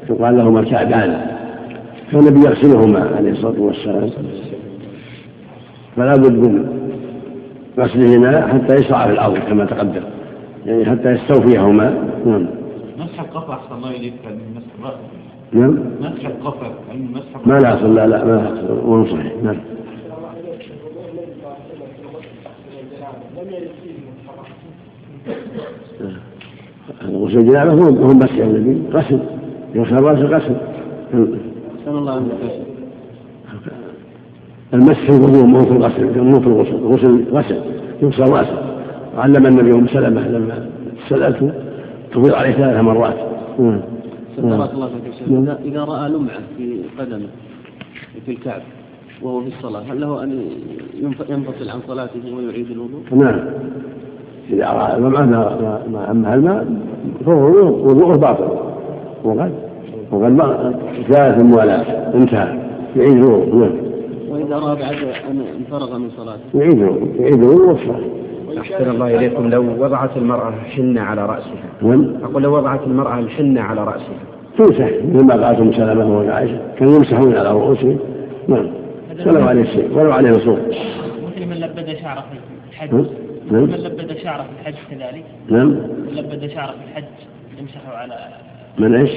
يقال 0.09 0.37
لهما 0.37 0.59
الكعبان. 0.59 1.17
فالنبي 2.11 2.39
يغسلهما 2.39 3.09
عليه 3.17 3.31
الصلاة 3.31 3.61
والسلام. 3.61 4.09
فلا 5.95 6.13
بد 6.13 6.37
من 6.37 6.76
غسلهما 7.79 8.47
حتى 8.47 8.75
يشرع 8.75 9.05
في 9.05 9.11
الأرض 9.11 9.37
كما 9.37 9.65
تقدم. 9.65 10.03
يعني 10.65 10.85
حتى 10.85 11.11
يستوفيهما. 11.11 12.09
نعم. 12.25 12.47
مسح 12.97 13.19
القفا 13.19 13.53
أحسن 13.53 13.75
الله 13.75 13.89
إليك 13.89 14.13
من 14.25 14.55
مسح 14.55 14.67
الرأس. 14.79 14.99
نعم. 15.51 15.79
مسح 16.01 16.25
القفا 16.25 16.73
مسح 16.91 17.47
ما 17.47 17.59
لا 17.59 17.73
أصل 17.73 17.95
لا 17.95 18.07
لا 18.07 18.25
ما 18.25 18.31
لا 18.31 18.53
أصل 18.53 19.09
صحيح. 19.11 19.33
نعم. 19.43 19.57
غسل 27.03 27.37
الجنابة 27.37 27.71
هو 27.71 27.83
هو 27.83 28.13
مسح 28.13 28.33
النبي 28.33 28.81
غسل 28.91 29.19
يغسل 29.75 30.03
راسه 30.03 30.25
غسل. 30.25 30.55
أحسن 31.79 31.97
الله 31.97 32.11
عنك 32.11 32.31
المسح 34.73 35.09
مو 35.09 35.61
في 35.61 35.71
الغسل 35.71 36.21
مو 36.21 36.39
في 36.39 36.47
الغسل 36.47 36.75
الغسل 36.75 37.23
غسل 37.31 37.55
يغسل 38.01 38.31
رأسه. 38.31 38.57
علم 39.17 39.45
النبي 39.45 39.71
أم 39.71 39.87
سلمة 39.87 40.27
لما 40.27 40.69
سالته 41.09 41.51
تفيض 42.11 42.33
عليه 42.33 42.51
ثلاث 42.51 42.79
مرات. 42.81 43.15
نعم. 43.59 43.79
بارك 44.37 44.73
الله 44.73 44.87
فيك 44.87 45.27
إذا- 45.29 45.61
إذا 45.65 45.83
رأى 45.83 46.09
لمعة 46.09 46.39
في 46.57 46.79
قدمه 46.99 47.27
في 48.25 48.31
الكعب 48.31 48.61
وهو 49.21 49.41
في 49.41 49.47
الصلاة 49.47 49.81
هل 49.91 50.01
له 50.01 50.23
ينف- 51.03 51.29
ينفصل 51.29 51.69
عن 51.69 51.79
صلاته 51.87 52.35
ويعيد 52.37 52.71
الوضوء؟ 52.71 53.01
نعم. 53.11 53.39
إذا 54.49 54.65
رأى 54.71 54.97
الماء 54.97 55.25
ما 55.25 55.81
ما 55.93 56.11
أما 56.11 56.33
الماء 56.33 56.65
فهو 57.25 57.47
وضوءه 57.87 58.17
باطل. 58.17 58.47
وقد 59.23 59.51
وقد 60.11 60.31
ما 60.31 60.73
ثلاث 61.09 61.43
موالاة 61.43 62.13
انتهى 62.15 62.59
يعيد 62.95 63.23
الوضوء. 63.23 63.55
نعم. 63.55 63.86
وإذا 64.29 64.55
رأى 64.55 64.75
بعد 64.75 64.95
أن 65.31 65.41
انفرغ 65.59 65.97
من 65.97 66.09
صلاته. 66.17 66.41
يعيد 66.53 66.79
الوضوء 66.81 67.15
يعيد 67.19 67.43
الوضوء 67.43 67.67
والصلاة 67.67 68.01
أحسن 68.61 68.89
الله 68.89 69.15
إليكم. 69.15 69.49
لو 69.49 69.83
وضعت 69.83 70.17
المرأة 70.17 70.51
حنة 70.51 71.01
على 71.01 71.25
رأسها. 71.25 71.63
نعم 71.81 72.15
أقول 72.23 72.43
لو 72.43 72.57
وضعت 72.57 72.83
المرأة 72.87 73.19
الحنة 73.19 73.61
على 73.61 73.83
رأسها. 73.83 74.19
تمسح. 74.57 74.91
مثل 75.13 75.25
ما 75.25 75.45
قالت 75.45 75.59
ام 75.59 75.73
سلمه 75.73 76.17
وعائشه 76.17 76.59
كانوا 76.79 76.95
يمسحون 76.95 77.35
على 77.35 77.51
رؤوسهم. 77.51 77.99
نعم. 78.47 78.67
ولو 79.25 79.47
عليه 79.47 79.63
شيء 79.63 79.97
ولو 79.97 80.11
عليه 80.11 80.29
نصوص 80.29 80.59
مثل 81.27 81.45
من 81.45 81.55
لبد 81.55 81.97
شعره 82.01 82.25
في 82.31 82.37
الحج. 82.69 82.93
نعم. 82.93 83.05
نعم. 83.51 83.63
من 83.63 83.75
لبد 83.75 84.17
شعره 84.17 84.43
في 84.43 84.69
الحج 84.69 84.75
كذلك. 84.91 85.25
نعم. 85.49 85.67
من 85.67 86.13
لبد 86.15 86.49
شعره 86.49 86.71
في 86.71 86.83
الحج 86.91 87.03
يمسحه 87.59 87.97
على 87.97 88.15
من 88.77 88.95
إيش؟ 88.95 89.09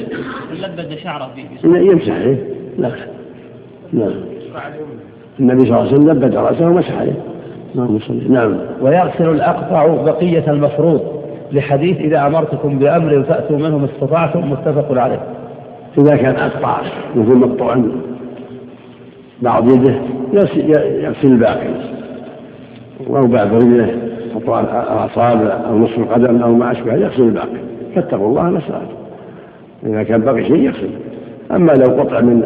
من 0.51 0.57
لبد 0.57 0.99
شعره 0.99 1.31
في 1.35 1.41
يمسح 1.65 2.13
عليه 2.13 2.47
لا. 2.79 2.91
نعم. 3.93 4.40
النبي 5.41 5.61
صلى 5.61 5.69
الله 5.69 5.79
عليه 5.79 5.93
وسلم 5.93 6.11
لبد 6.11 6.37
رأسه 6.37 6.67
ومسح 6.67 6.99
عليه 6.99 7.17
اللهم 7.75 7.99
صل 7.99 8.33
نعم. 8.33 8.57
ويغسل 8.83 9.31
الأقطع 9.31 9.87
بقية 9.87 10.51
المفروض 10.51 11.01
لحديث 11.53 11.97
إذا 11.97 12.27
أمرتكم 12.27 12.79
بأمر 12.79 13.23
فأتوا 13.23 13.57
منه 13.57 13.79
ما 13.79 13.85
استطعتم 13.85 14.51
متفق 14.51 14.99
عليه. 14.99 15.21
إذا 15.99 16.17
كان 16.17 16.37
أقطع 16.37 16.81
مثل 17.17 17.35
مقطوع 17.35 17.83
بعض 19.43 19.73
يده 19.73 19.95
يغسل 20.33 21.33
الباقي. 21.33 21.69
أو 23.11 23.27
بعض 23.27 23.55
رجله 23.55 23.97
مقطوع 24.35 24.61
الأعصاب 24.61 25.47
أو 25.69 25.79
نصف 25.79 25.99
القدم 25.99 26.43
أو 26.43 26.55
ما 26.55 26.73
أشبه 26.73 26.95
يغسل 26.95 27.23
الباقي. 27.23 27.61
فاتقوا 27.95 28.29
الله 28.29 28.43
ما 28.43 28.59
استطعتم. 28.59 28.95
إذا 29.87 30.03
كان 30.03 30.21
بقي 30.21 30.45
شيء 30.45 30.57
يغسل. 30.57 30.91
أما 31.53 31.73
لو 31.73 32.01
قطع 32.01 32.21
من 32.21 32.43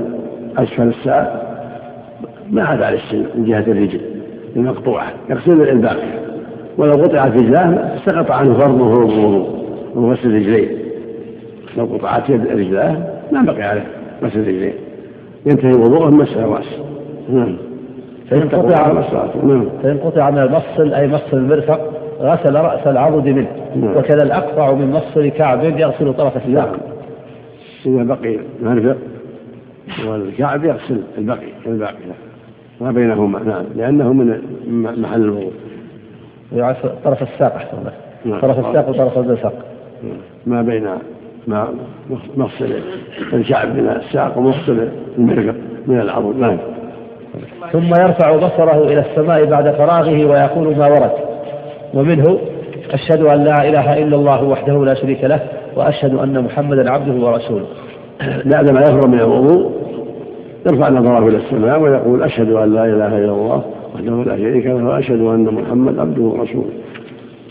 أسفل 0.59 0.89
الساق 0.89 1.54
ما 2.51 2.63
عاد 2.63 2.83
على 2.83 2.97
السن 2.97 3.25
من 3.35 3.45
جهة 3.45 3.65
الرجل 3.67 4.01
المقطوعة 4.57 5.07
يغسل 5.31 5.69
الباقي. 5.69 6.25
ولو 6.79 6.93
قطعت 6.93 7.33
رجلاه 7.33 7.99
سقط 8.07 8.31
عنه 8.31 8.59
فرضه 8.59 8.93
الوضوء 8.93 9.65
وغسل 9.95 10.35
رجليه. 10.35 10.69
لو 11.77 11.85
قطعت 11.85 12.31
يد 12.31 12.47
رجلاه 12.47 12.97
ما 13.33 13.43
بقي 13.43 13.63
عليه 13.63 13.87
غسل 14.23 14.41
رجليه. 14.41 14.73
ينتهي 15.47 15.71
وضوءه 15.71 16.11
مسح 16.11 16.37
الرأس. 16.37 16.79
نعم. 17.29 17.57
فإن 18.31 18.49
قطع. 18.49 18.93
نعم. 19.45 19.69
فإن 19.83 19.99
قطع 19.99 20.31
من 20.31 20.39
المفصل 20.39 20.95
أي 20.95 21.07
مفصل 21.07 21.37
المرفق 21.37 21.81
غسل 22.21 22.55
رأس 22.55 22.87
العضد 22.87 23.29
منه. 23.29 23.49
نعم. 23.77 23.97
وكذا 23.97 24.23
الأقطع 24.23 24.73
من 24.73 24.91
مفصل 24.91 25.29
كعب 25.29 25.65
يغسل 25.65 26.15
طرف 26.15 26.37
الساق. 26.37 26.77
إذا 27.87 28.03
بقي 28.03 28.39
مرفق 28.63 28.97
والكعب 30.09 30.65
يغسل 30.65 31.01
البقي 31.19 31.49
الباقي. 31.67 31.95
بينهما. 32.93 33.43
نعم. 33.43 33.65
لأنه 33.77 34.13
من 34.13 34.41
محل 35.01 35.23
الوضوء. 35.23 35.53
يعرف 36.53 36.87
طرف 37.05 37.23
الساق 37.23 37.55
أحسن 37.55 37.77
نعم. 38.25 38.41
طرف 38.41 38.59
الساق 38.59 38.89
وطرف 38.89 39.19
المرفق 39.19 39.53
ما 40.47 40.63
بين 40.63 40.89
ما 41.47 41.69
مفصل 42.37 42.69
الكعب 43.33 43.69
من 43.77 43.89
الساق 43.89 44.39
ومفصل 44.39 44.89
المرفق 45.19 45.55
من 45.87 46.01
العضد 46.01 46.37
نعم. 46.37 46.59
ثم 47.73 47.89
يرفع 47.89 48.37
بصره 48.37 48.85
إلى 48.85 49.01
السماء 49.01 49.45
بعد 49.45 49.71
فراغه 49.71 50.25
ويقول 50.25 50.77
ما 50.77 50.87
ورد. 50.87 51.13
ومنه 51.95 52.39
أشهد 52.91 53.23
أن 53.23 53.45
لا 53.45 53.69
إله 53.69 54.03
إلا 54.03 54.17
الله 54.17 54.45
وحده 54.45 54.85
لا 54.85 54.95
شريك 54.95 55.25
له 55.25 55.41
وأشهد 55.77 56.15
أن 56.15 56.45
محمدا 56.45 56.91
عبده 56.91 57.27
ورسوله. 57.27 57.67
بعدما 58.45 58.81
يفرغ 58.81 59.09
من 59.09 59.21
الوضوء 59.21 59.84
يرفع 60.67 60.91
نظره 60.91 61.29
إلى 61.29 61.37
السماء 61.37 61.83
ويقول 61.83 62.23
أشهد 62.23 62.51
أن 62.53 62.75
لا 62.75 62.85
إله 62.85 63.19
إلا 63.19 63.33
الله 63.33 63.63
وحده 63.95 64.23
لا 64.23 64.37
شريك 64.37 64.67
له 64.67 64.85
وأشهد 64.85 65.21
أن 65.21 65.45
محمد 65.45 65.99
عبده 65.99 66.23
ورسوله. 66.23 66.71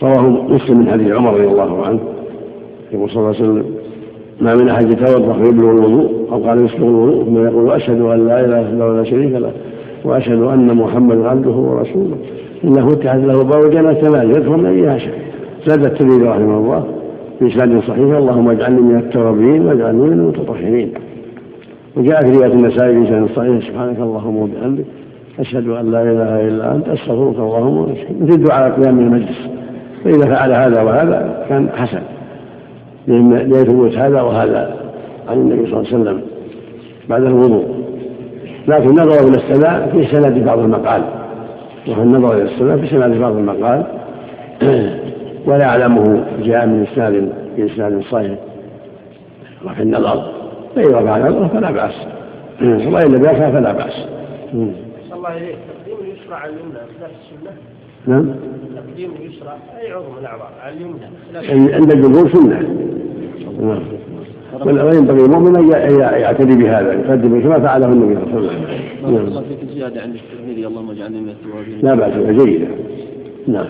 رواه 0.03 0.29
مسلم 0.29 0.79
من 0.79 0.91
حديث 0.91 1.11
عمر 1.11 1.33
رضي 1.33 1.47
الله 1.47 1.85
عنه. 1.85 1.99
يقول 2.91 3.09
صلى 3.09 3.17
الله 3.17 3.27
عليه 3.27 3.39
وسلم 3.39 3.65
ما 4.41 4.55
من 4.55 4.69
أحد 4.69 4.91
يتوضأ 4.91 5.33
فيبلغ 5.33 5.71
الوضوء 5.71 6.11
أو 6.31 6.43
قال 6.43 6.65
يسبغ 6.65 6.87
الوضوء 6.87 7.25
ثم 7.25 7.45
يقول 7.45 7.71
أشهد 7.71 8.01
أن 8.01 8.27
لا 8.27 8.45
إله 8.45 8.59
إلا 8.59 8.69
الله 8.69 8.85
ولا 8.85 9.03
شريك 9.03 9.33
له 9.33 9.51
وأشهد 10.05 10.41
أن 10.41 10.77
محمدا 10.77 11.29
عبده 11.29 11.51
ورسوله. 11.51 12.15
إنه 12.63 12.87
فتحت 12.87 13.19
له 13.19 13.43
باب 13.43 13.65
الجنه 13.65 13.93
ثمان 13.93 14.29
يدخل 14.29 14.49
من 14.49 14.65
ايها 14.65 14.97
شاء 14.97 15.13
زاد 15.67 15.85
الترمذي 15.85 16.23
رحمه 16.23 16.57
الله 16.57 16.83
في 17.39 17.47
اسناد 17.47 17.81
صحيح 17.81 18.17
اللهم 18.17 18.49
اجعلني 18.49 18.81
من 18.81 18.95
التوابين 18.95 19.65
واجعلني 19.65 20.01
من 20.01 20.13
المتطهرين. 20.13 20.93
وجاء 21.95 22.21
في 22.21 22.31
رواية 22.31 22.53
النسائي 22.53 23.05
في 23.05 23.07
سنه 23.07 23.27
صحيح 23.35 23.67
سبحانك 23.67 23.99
اللهم 23.99 24.37
وبحمدك 24.37 24.85
أشهد 25.39 25.67
أن 25.67 25.91
لا 25.91 26.01
إله 26.01 26.47
إلا 26.47 26.75
أنت 26.75 26.87
أستغفرك 26.87 27.35
اللهم 27.39 27.77
واشهد 27.77 28.21
مثل 28.21 28.43
دعاء 28.43 28.71
قيام 28.71 28.99
المجلس. 28.99 29.49
فإذا 30.03 30.35
فعل 30.35 30.51
هذا 30.51 30.81
وهذا 30.81 31.45
كان 31.49 31.69
حسن. 31.75 32.01
لأن 33.07 33.33
ليثبت 33.33 33.97
هذا 33.97 34.21
وهذا 34.21 34.75
عن 35.29 35.37
النبي 35.37 35.71
صلى 35.71 35.79
الله 35.79 35.89
عليه 35.93 36.01
وسلم 36.01 36.21
بعد 37.09 37.23
الوضوء. 37.23 37.65
لكن 38.67 38.89
نظروا 38.89 39.29
إلى 39.29 39.37
السماء 39.37 39.89
في 39.91 40.07
سند 40.07 40.45
بعض 40.45 40.59
المقال. 40.59 41.03
وهو 41.87 42.01
النظر 42.01 42.35
إلى 42.35 42.43
السماء 42.43 42.77
في 42.77 42.87
سند 42.87 43.17
بعض 43.17 43.35
المقال. 43.35 43.83
ولا 45.47 45.65
أعلمه 45.65 46.25
جاء 46.43 46.67
من 46.67 46.87
إسناد 46.91 47.29
في 47.55 47.65
إسناد 47.65 48.01
صحيح. 48.11 48.37
وفي 49.65 49.81
النظر. 49.81 50.42
فإذا 50.75 50.99
فعل 51.05 51.21
نظره 51.21 51.47
فلا 51.47 51.71
بأس. 51.71 51.93
وإن 52.61 53.11
لم 53.11 53.21
يفعل 53.21 53.51
فلا 53.51 53.71
بأس. 53.71 53.93
صلى 55.09 55.17
الله 55.17 55.37
إليك. 55.37 55.57
تقديم 55.69 55.97
اليسرى 56.01 56.35
على 56.35 56.51
اليمنى 56.51 56.79
خلاف 56.99 57.11
السنة. 57.21 57.51
نعم. 58.07 58.35
تقديم 58.75 59.11
اليسرى 59.19 59.53
أي 59.81 59.91
عضو 59.91 60.09
من 60.11 60.17
الأعضاء 60.19 60.51
على 60.63 60.73
اليمنى. 60.75 61.07
خلاف 61.33 61.73
عند 61.73 61.91
الجمهور 61.91 62.29
سنة. 62.29 62.59
نعم. 63.61 63.83
وينبغي 64.65 65.25
المؤمن 65.25 65.55
أن 65.75 65.99
يعتني 65.99 66.63
بهذا 66.63 66.93
يقدم 66.93 67.41
كما 67.41 67.59
فعله 67.59 67.87
النبي 67.87 68.15
صلى 68.15 68.39
الله 68.39 68.51
عليه 68.51 68.59
وسلم. 68.59 68.65
بارك 69.03 69.13
نعم. 69.13 69.27
الله 69.27 69.41
فيك 69.41 69.69
زيادة 69.73 70.01
عند 70.01 70.15
الترمذي. 70.15 70.67
اللهم 70.67 70.91
اجعلني 70.91 71.21
من 71.21 71.29
التوابين. 71.29 71.79
لا 71.81 71.95
بأس 71.95 72.13
بها 72.13 72.45
جيدة. 72.45 72.67
نعم. 73.47 73.67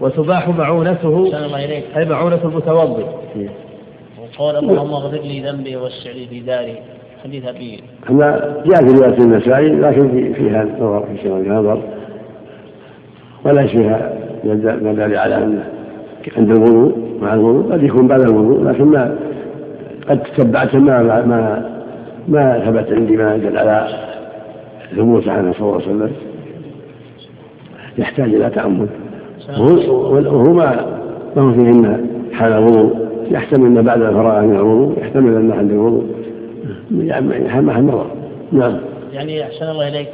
وتباح 0.00 0.48
معونته 0.48 1.08
الله 1.08 1.64
إليك 1.64 1.84
أي 1.96 2.04
معونة 2.04 2.40
المتوضئ 2.44 3.04
وقال 4.38 4.56
اللهم 4.56 4.92
اغفر 4.92 5.16
لي 5.16 5.50
ذنبي 5.50 5.76
واسع 5.76 6.10
لي 6.10 6.26
في 6.26 6.40
داري. 6.40 6.76
حديث 7.24 7.44
أبي. 7.46 7.80
هذا 8.10 8.62
جاء 8.66 8.86
في 8.86 8.94
رواية 8.94 9.18
النسائي 9.18 9.68
لكن 9.68 10.08
في 10.08 10.34
فيها 10.34 10.64
نظر 10.64 11.06
في 11.06 11.22
سنة 11.22 11.58
نظر 11.58 11.82
وليس 13.44 13.70
فيها 13.70 14.18
دليل 14.44 15.16
على 15.16 15.36
أنه 15.36 15.64
عند 16.36 16.50
الوضوء 16.50 16.98
مع 17.22 17.34
الوضوء 17.34 17.72
قد 17.72 17.82
يكون 17.82 18.08
بعد 18.08 18.20
الوضوء 18.20 18.64
لكن 18.64 18.84
ما 18.84 19.16
قد 20.08 20.22
تتبعت 20.22 20.74
ما 20.74 21.02
ما 21.02 21.70
ما 22.28 22.60
ثبت 22.66 22.92
عندي 22.92 23.16
ما 23.16 23.34
يدل 23.34 23.58
على 23.58 23.88
ثبوت 24.96 25.28
عنه 25.28 25.52
صلى 25.52 25.60
الله 25.60 25.74
عليه 25.74 25.84
وسلم. 25.86 26.12
يحتاج 27.98 28.34
إلى 28.34 28.50
تأمل. 28.50 28.88
وهو 29.58 30.52
ما 30.52 30.86
ما 31.36 31.42
هو 31.42 31.52
فيهن 31.52 32.06
حال 32.32 32.52
الوضوء 32.52 33.05
يحتمل 33.30 33.66
أن 33.66 33.82
بعد 33.84 34.02
الفراغ 34.02 34.40
من 34.40 34.56
الوضوء 34.56 34.98
يحتمل 34.98 35.36
أن 35.36 35.52
عند 35.52 35.70
الوضوء. 35.70 36.06
يعني 36.98 37.62
محل 37.62 37.84
نظر 37.84 38.06
نعم. 38.52 38.76
يعني 39.12 39.42
أحسن 39.42 39.70
الله 39.70 39.88
إليك. 39.88 40.08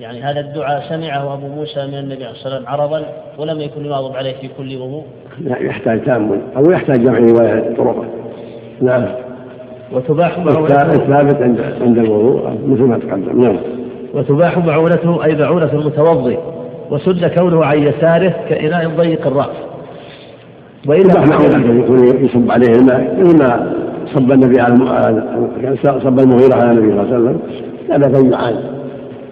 يعني 0.00 0.22
هذا 0.22 0.40
الدعاء 0.40 0.84
سمعه 0.88 1.34
أبو 1.34 1.46
موسى 1.46 1.86
من 1.86 1.94
النبي 1.94 2.24
عليه 2.24 2.30
الصلاة 2.30 2.54
والسلام 2.54 2.80
عرضا 2.80 3.02
ولم 3.38 3.60
يكن 3.60 3.84
يواظب 3.84 4.16
عليه 4.16 4.32
في 4.32 4.48
كل 4.58 4.76
وضوء. 4.76 5.04
يحتاج 5.46 6.04
تأمل 6.04 6.40
أو 6.56 6.70
يحتاج 6.70 7.04
جمع 7.04 7.18
رواية 7.18 7.76
طرقه 7.76 8.04
نعم. 8.80 9.04
وتباح 9.92 10.38
معونته 10.38 10.82
الثابت 10.82 11.42
عند 11.42 11.60
عند 11.80 11.98
الوضوء 11.98 12.50
مثل 12.66 12.82
ما 12.82 12.98
تقدم. 12.98 13.42
نعم. 13.42 13.56
وتباح 14.14 14.58
معونته 14.58 15.24
أي 15.24 15.34
معونة 15.34 15.72
المتوضئ 15.72 16.38
وسن 16.90 17.28
كونه 17.28 17.64
عن 17.64 17.78
يساره 17.78 18.34
كإناء 18.48 18.88
ضيق 18.88 19.26
الرأس. 19.26 19.56
وإلا 20.88 21.26
معونته 21.26 21.74
يكون 21.74 22.24
يصب 22.24 22.50
عليه 22.50 22.68
الماء 22.68 23.16
مثل 23.20 23.38
ما 23.38 23.72
صب 24.14 24.32
النبي 24.32 24.60
على 24.60 24.74
صب 25.82 26.20
المغيرة 26.20 26.54
على 26.54 26.70
النبي 26.70 26.92
صلى 26.92 27.16
الله 27.16 27.38
عليه 27.90 28.04
وسلم 28.04 28.16
أن 28.16 28.32
يعان 28.32 28.56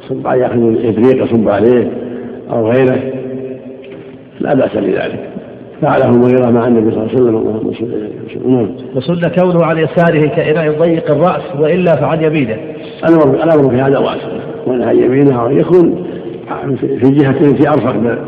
صب 0.08 0.26
يأخذ 0.26 0.58
الإبريق 0.58 1.24
يصب 1.24 1.48
عليه 1.48 1.90
أو 2.50 2.70
غيره. 2.70 2.98
لا 4.40 4.54
بأس 4.54 4.76
بذلك. 4.76 5.28
فعله 5.82 6.04
المغيرة 6.04 6.50
مع 6.50 6.66
النبي 6.66 6.90
صلى 6.90 7.02
الله 7.02 7.10
عليه 7.10 7.22
وسلم 7.22 7.36
اللهم 7.36 7.72
صل 7.72 7.84
عليه 7.84 8.56
نعم. 8.56 8.68
وسن 8.96 9.28
كونه 9.28 9.64
عن 9.64 9.78
يساره 9.78 10.26
كإناء 10.26 10.78
ضيق 10.80 11.10
الرأس 11.10 11.42
وإلا 11.60 11.96
فعن 11.96 12.24
يمينه. 12.24 12.56
الأمر 13.08 13.34
الأمر 13.34 13.70
في 13.70 13.76
هذا 13.76 13.98
واسع. 13.98 14.28
وأن 14.66 14.82
عن 14.82 14.96
يمينه 14.96 15.50
يكون 15.50 16.06
في 16.76 17.10
جهة 17.10 17.40
التي 17.40 17.68
أرفق 17.68 18.18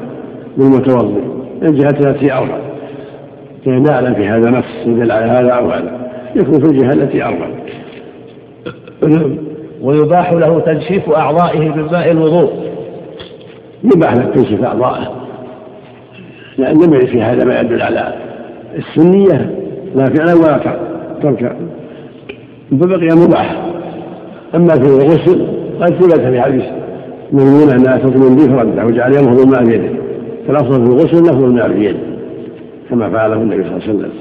بالمتوضئ 0.56 1.20
الجهة 1.62 2.10
التي 2.10 2.32
أرفق. 2.32 2.75
نعلم 3.68 4.14
في 4.14 4.28
هذا 4.28 4.50
نص 4.50 4.86
يدل 4.86 5.12
على 5.12 5.24
هذا 5.24 5.50
أو 5.50 5.70
هذا. 5.70 6.10
يكون 6.36 6.60
في 6.60 6.70
الجهة 6.70 6.92
التي 6.92 7.24
أرفق 7.24 7.48
ويباح 9.82 10.32
له 10.32 10.60
تنشيف 10.60 11.10
أعضائه 11.10 11.60
من 11.60 11.88
ماء 11.92 12.10
الوضوء. 12.10 12.52
يباح 13.84 14.14
له 14.14 14.24
تنشيف 14.34 14.64
أعضائه؟ 14.64 15.12
لأن 16.58 16.74
لم 16.74 17.00
في 17.00 17.22
هذا 17.22 17.44
ما 17.44 17.60
يدل 17.60 17.82
على 17.82 18.14
السنية 18.76 19.54
لا 19.94 20.04
فعلا 20.04 20.34
ولا 20.34 20.60
تركا 21.22 21.56
فبقي 22.70 23.08
مباح. 23.26 23.56
أما 24.54 24.74
في 24.74 24.86
الغسل 24.86 25.46
قد 25.80 25.90
ثبت 25.90 26.20
في 26.20 26.40
حديث 26.40 26.64
ميمونة 27.32 27.72
أنها 27.72 27.98
تطمن 27.98 28.36
به 28.36 28.56
فرده 28.56 28.86
وجعل 28.86 29.12
ينهض 29.14 29.40
الماء 29.40 29.64
بيده. 29.64 29.88
فالأفضل 30.48 30.86
في 30.86 30.92
الغسل 30.92 31.22
نهض 31.22 31.42
الماء 31.42 31.72
بيده. 31.72 32.15
كما 32.90 33.10
فعله 33.10 33.34
النبي 33.34 33.62
صلى 33.62 33.72
الله 33.72 33.82
عليه 33.82 33.94
وسلم. 33.94 34.12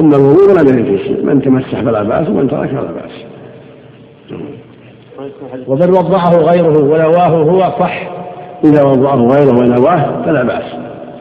أما 0.00 0.16
الوضوء 0.16 0.54
لا 0.54 0.60
يرد 0.60 0.84
في 0.84 1.04
شيء. 1.04 1.24
من 1.24 1.42
تمسح 1.42 1.80
فلا 1.80 2.02
بأس 2.02 2.28
ومن 2.28 2.48
ترك 2.48 2.68
فلا 2.68 2.92
بأس. 2.92 3.24
ومن 5.66 5.90
وضعه 5.90 6.36
غيره 6.36 6.78
ونواه 6.78 7.28
هو 7.28 7.60
صح. 7.60 8.10
إذا 8.64 8.82
وضعه 8.82 9.16
غيره 9.16 9.58
ونواه 9.58 10.22
فلا 10.22 10.42
بأس. 10.42 10.74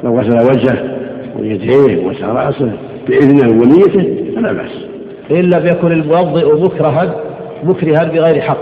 لو 0.03 0.19
غسل 0.19 0.37
وجهه 0.49 0.97
ويديه 1.39 2.05
وغسل 2.05 2.25
راسه 2.25 2.71
بإذنه 3.07 3.49
ونيته 3.49 4.33
فلا 4.35 4.51
بأس. 4.51 4.85
إن 5.31 5.49
لم 5.49 5.65
يكن 5.65 5.91
الموضئ 5.91 6.61
مكرها 6.63 7.15
مكرها 7.63 8.03
بغير 8.03 8.41
حق. 8.41 8.57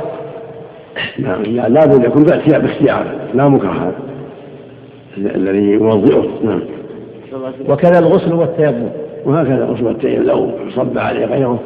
نعم 1.19 1.41
لا 1.43 1.85
بد 1.85 2.03
يكون 2.03 2.23
باختيار. 2.23 3.05
لا 3.33 3.47
مكرها 3.47 3.91
الذي 5.17 5.71
يوضئه 5.71 6.25
نعم. 6.43 6.61
وكذا 7.69 7.99
الغسل 7.99 8.33
والتيمم 8.33 8.89
وهكذا 9.25 9.65
الغسل 9.65 9.85
والتيمم 9.85 10.23
لو 10.23 10.51
صب 10.75 10.97
عليه 10.97 11.25
غيره 11.25 11.59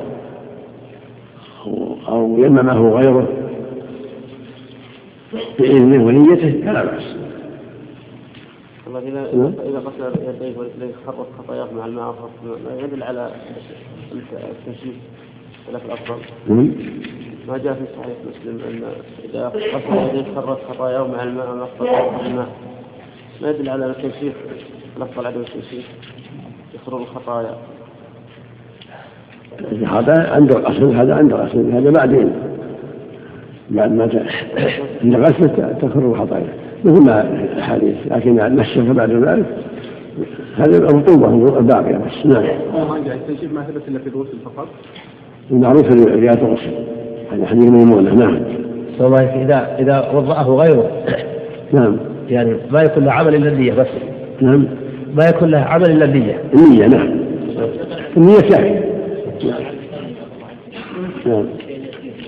أو 2.07 2.37
يممه 2.37 2.89
غيره 2.89 3.27
بإذنه 5.59 6.05
ونيته 6.05 6.61
فلا 6.65 6.83
بأس 6.83 7.15
الله 8.87 8.99
إذا 8.99 9.37
نعم. 9.37 9.53
إذا 9.69 9.79
غسل 9.79 10.19
يديه 10.21 10.57
ورجليه 10.57 10.93
خرط 11.07 11.27
خطاياه 11.37 11.67
مع 11.77 11.85
الماء 11.85 12.29
ما 12.45 12.83
يدل 12.83 13.03
على 13.03 13.31
التنشيف 14.11 14.95
ولا 15.69 15.79
في 15.79 15.85
الأفضل 15.85 16.21
نعم. 16.47 16.71
ما 17.47 17.57
جاء 17.57 17.73
في 17.73 17.85
صحيح 17.97 18.15
مسلم 18.29 18.59
أن 18.67 18.83
إذا 19.23 19.47
غسل 19.47 20.17
يديه 20.17 20.35
خرط 20.35 20.59
خطاياه 20.69 21.07
مع 21.07 21.23
الماء 21.23 21.45
ما 21.45 21.67
الماء 22.25 22.47
ما 23.41 23.49
يدل 23.49 23.69
على 23.69 23.85
التنشيف 23.85 24.33
الأفضل 24.97 25.25
عدم 25.25 25.39
التنشيف 25.39 25.85
يخرج 26.75 27.01
الخطايا. 27.01 27.55
هذا 29.87 30.29
عند 30.31 30.51
الغسل 30.51 30.95
هذا 30.95 31.15
عند 31.15 31.33
الغسل 31.33 31.71
هذا 31.71 31.89
بعدين. 31.89 32.31
بعد 33.69 33.91
ما 33.91 34.09
عند 35.03 35.15
الغسل 35.15 35.49
تخر 35.81 35.99
الخطايا. 35.99 36.53
مثل 36.83 37.05
ما 37.05 37.21
الحديث 37.57 37.95
لكن 38.11 38.39
النشف 38.39 38.91
بعد 38.91 39.11
ذلك؟ 39.11 39.45
هذه 40.57 40.77
الرطوبة 40.77 41.57
الباقية 41.59 41.97
بس. 41.97 42.25
نعم. 42.25 42.45
التنشيف 43.05 43.53
ما 43.53 43.63
ثبت 43.63 43.87
إلا 43.87 43.99
في 43.99 44.07
الغسل 44.07 44.37
فقط؟ 44.45 44.67
المعروف 45.51 45.81
في 45.81 46.03
رياض 46.03 46.37
الغسل 46.37 46.71
هذا 47.31 47.45
حديث 47.45 47.63
ميمونة. 47.63 48.13
نعم. 48.13 48.39
والله 48.99 49.43
إذا 49.43 49.75
إذا 49.79 50.11
وضعه 50.11 50.49
غيره. 50.49 50.91
نعم. 51.73 51.97
يعني 52.29 52.55
ما 52.71 52.81
يكون 52.81 53.05
له 53.05 53.11
عمل 53.11 53.35
إلا 53.35 53.49
النية 53.49 53.73
بس. 53.73 53.87
نعم. 54.41 54.67
ما 55.15 55.29
يكون 55.29 55.51
له 55.51 55.59
عمل 55.59 55.91
إلا 55.91 56.05
النية. 56.05 56.43
النية 56.53 56.87
نعم. 56.87 57.09
النية 58.17 58.39
كافية 58.39 58.87
نعم. 61.25 61.45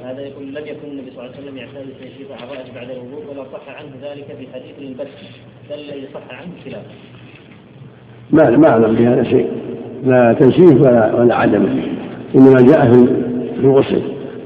هذا 0.06 0.22
يقول 0.22 0.48
لم 0.48 0.64
يكن 0.66 0.88
النبي 0.92 1.12
صلى 1.12 1.26
الله 1.26 1.32
عليه 1.36 1.44
وسلم 1.44 1.58
يعتاد 1.58 1.86
تنشيف 2.02 2.32
اعضائه 2.32 2.74
بعد 2.76 2.90
الوضوء 2.90 3.24
ولا 3.32 3.44
صح 3.54 3.76
عنه 3.78 3.90
ذلك 4.04 4.26
في 4.26 4.48
حديث 4.54 4.90
البس 4.90 5.14
بل 5.70 5.76
الذي 5.76 6.08
صح 6.14 6.38
عنه 6.38 6.50
خلافه. 6.66 6.90
ما 8.32 8.58
ما 8.58 8.70
أعلم 8.70 8.96
بهذا 8.96 9.24
شيء. 9.24 9.48
لا 10.06 10.34
تنشيف 10.34 10.82
ولا 10.82 11.16
ولا 11.16 11.36
عدم 11.36 11.68
إنما 12.36 12.62
جاء 12.62 12.92
في 12.92 13.66
الغسل. 13.66 14.02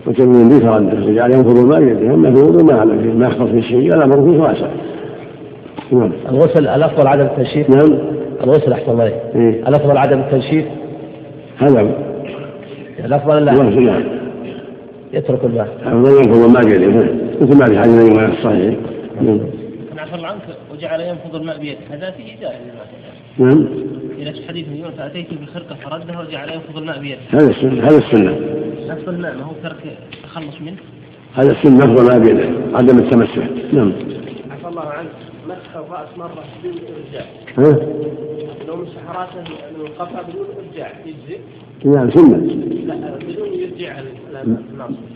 وتمين 0.07 0.49
به 0.49 0.59
فرده 0.59 1.05
وجعل 1.05 1.31
ينفض 1.31 1.57
الماء 1.57 1.79
بيده 1.79 2.13
اما 2.13 2.33
في 2.33 2.39
الوضوء 2.39 2.63
ما 2.63 2.79
أعلم 2.79 3.01
فيه. 3.01 3.13
ما 3.13 3.27
يختص 3.27 3.49
في 3.49 3.61
شيء 3.61 3.95
ولا 3.95 4.05
مرفوض 4.05 4.39
واسع 4.39 4.67
نعم. 5.91 6.11
الغسل 6.29 6.67
الافضل 6.67 7.07
عدم 7.07 7.25
التنشيف 7.25 7.69
نعم. 7.69 8.12
الغسل 8.43 8.73
احسن 8.73 8.91
الله 8.91 9.03
إيه؟ 9.05 9.67
الأفضل 9.67 9.97
عدم 9.97 10.19
التنشيف 10.19 10.65
هذا 11.57 11.95
الأفضل 12.99 13.45
لا. 13.45 13.53
نعم 13.53 14.03
يترك 15.13 15.45
الماء 15.45 15.67
أفضل 15.85 16.11
ينفض 16.11 16.43
الماء 16.43 16.63
بيده 16.63 16.87
مثل 17.41 17.57
ما 17.59 17.65
في 17.65 17.79
حديث 17.79 18.11
الإمام 18.11 18.31
الصحيح. 18.31 18.75
نعم. 19.21 19.39
عفى 19.97 20.15
الله 20.15 20.27
عنك 20.27 20.41
وجعل 20.73 21.01
ينفض 21.01 21.35
الماء 21.35 21.59
بيده. 21.59 21.79
هذا 21.91 22.11
فيه 22.11 22.39
جائز 22.41 22.61
نعم. 23.37 23.67
إلى 24.17 24.33
حديث 24.47 24.65
يونس 24.67 24.93
فأتيت 24.97 25.27
بخرقة 25.33 25.75
فردها 25.75 26.19
وجعل 26.19 26.49
ينفض 26.49 26.77
الماء 26.77 26.99
بيده. 26.99 27.19
هذا 27.29 27.49
السنة 27.49 27.83
هذا 27.83 27.97
السنة. 27.97 28.39
نفض 28.89 29.09
الماء 29.09 29.35
ما 29.35 29.43
هو 29.43 29.51
ترك 29.63 29.97
التخلص 30.13 30.61
منه؟ 30.61 30.77
هذا 31.35 31.51
السنة 31.51 31.77
نفض 31.77 31.99
الماء 31.99 32.19
بيده. 32.19 32.49
عدم 32.73 32.99
التمسح. 32.99 33.47
نعم. 33.73 33.93
عفى 34.51 34.67
الله 34.67 34.85
عنك 34.85 35.09
مسح 35.47 35.75
الرأس 35.75 36.17
مرة 36.17 36.43
بدون 36.63 38.32
رأسه 38.79 39.43
من 39.77 39.85
القفا 39.85 40.21
بدون 40.21 40.45
إرجاع 40.57 40.91
يجزي؟ 41.05 41.39
نعم 41.85 42.11
سنة 42.11 42.37
لا 42.85 42.95
بدون 43.17 43.47
يرجع 43.53 43.99
الناس. 43.99 44.57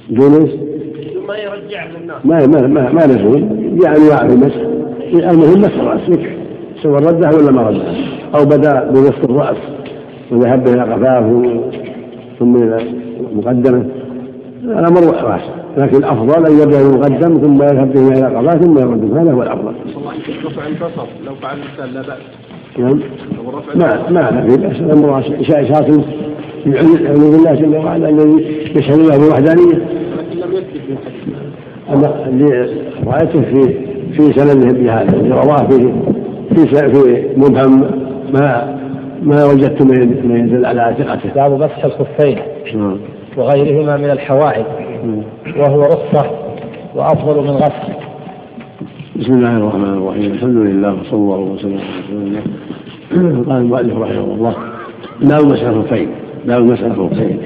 بدون 0.10 0.34
إيش؟ 0.34 0.54
بدون 0.54 1.28
ما 1.28 1.38
يرجع 1.38 1.86
للناس 1.86 2.26
ما 2.26 2.48
ما 2.48 2.68
ما, 2.68 2.92
ما 2.92 3.02
لزوم 3.02 3.80
يعني 3.86 4.08
يعرف 4.10 4.34
المسح. 4.34 4.62
المهم 5.32 5.60
مسح 5.62 5.74
الراس 5.74 6.10
يكفي 6.10 6.38
سواء 6.84 7.02
ردها 7.02 7.32
ولا 7.36 7.52
ما 7.52 7.62
ردها. 7.62 7.96
أو 8.36 8.46
بدا 8.46 8.92
بوسط 8.92 9.30
الرأس. 9.30 9.58
وذهب 10.32 10.68
إلى 10.68 10.82
قفاه 10.82 11.62
ثم 12.40 12.56
إلى 12.56 12.80
مقدمة. 13.34 13.90
الامر 14.64 15.04
واسع 15.04 15.40
لكن 15.78 15.98
الافضل 15.98 16.46
أن 16.46 16.62
يبدأ 16.62 16.84
بالمقدم 16.84 17.42
ثم 17.42 17.64
يذهب 17.64 17.94
به 17.94 18.08
إلى 18.08 18.38
قفاه 18.38 18.60
ثم 18.60 18.78
يرد. 18.78 19.18
هذا 19.18 19.34
هو 19.34 19.44
الأفضل. 19.44 19.74
رفع 20.46 20.68
البصر. 20.68 21.08
لو 21.26 21.36
فعل 21.36 21.58
الانسان 21.58 21.94
لا 21.94 22.02
بأس. 22.02 22.47
نعم. 22.78 23.00
ما 23.76 24.10
ما 24.10 24.48
في 24.50 24.58
بأس. 24.58 24.80
الأمر 24.80 25.20
إشاعة 25.20 25.64
يعوذ 26.66 27.36
الله 27.36 27.54
جل 27.54 27.76
وعلا 27.76 28.10
الذي 28.10 28.46
يشهد 28.76 29.00
له 29.00 29.18
بالوحدانية 29.18 29.86
أما 31.94 32.28
اللي 32.28 32.70
رأيته 33.08 33.42
في 33.42 33.74
في 34.14 34.40
سنده 34.40 34.74
بهذا 34.74 35.18
اللي 35.18 35.36
رواه 35.36 35.68
في 35.68 35.94
في 36.56 36.94
في 36.94 37.26
مبهم 37.38 37.92
ما 38.34 38.78
ما 39.24 39.46
وجدت 39.46 39.82
ما 40.26 40.38
يدل 40.40 40.66
على 40.66 40.96
ثقته. 41.00 41.30
باب 41.36 41.52
مسح 41.60 41.86
الخفين. 41.86 42.38
نعم. 42.76 42.98
وغيرهما 43.38 43.98
من 43.98 44.10
الحوائج. 44.10 44.66
نعم. 45.06 45.24
وهو 45.60 45.82
رخصة 45.82 46.32
وأفضل 46.96 47.42
من 47.42 47.50
غسل. 47.50 48.07
بسم 49.20 49.34
الله 49.34 49.58
الرحمن 49.58 49.94
الرحيم. 49.94 50.32
الحمد 50.32 50.56
لله 50.56 50.94
وصلى 50.94 51.14
الله 51.14 51.38
وسلم 51.38 51.78
على 51.78 52.00
رسول 52.00 52.22
الله. 52.22 52.42
قال 53.50 53.62
المؤلف 53.62 53.98
رحمه 53.98 54.34
الله 54.36 54.56
باب 55.22 55.46
مسح 55.46 55.64
الخفين 55.64 56.10
باب 56.46 56.64
مسح 56.64 56.84
الخفين 56.84 57.40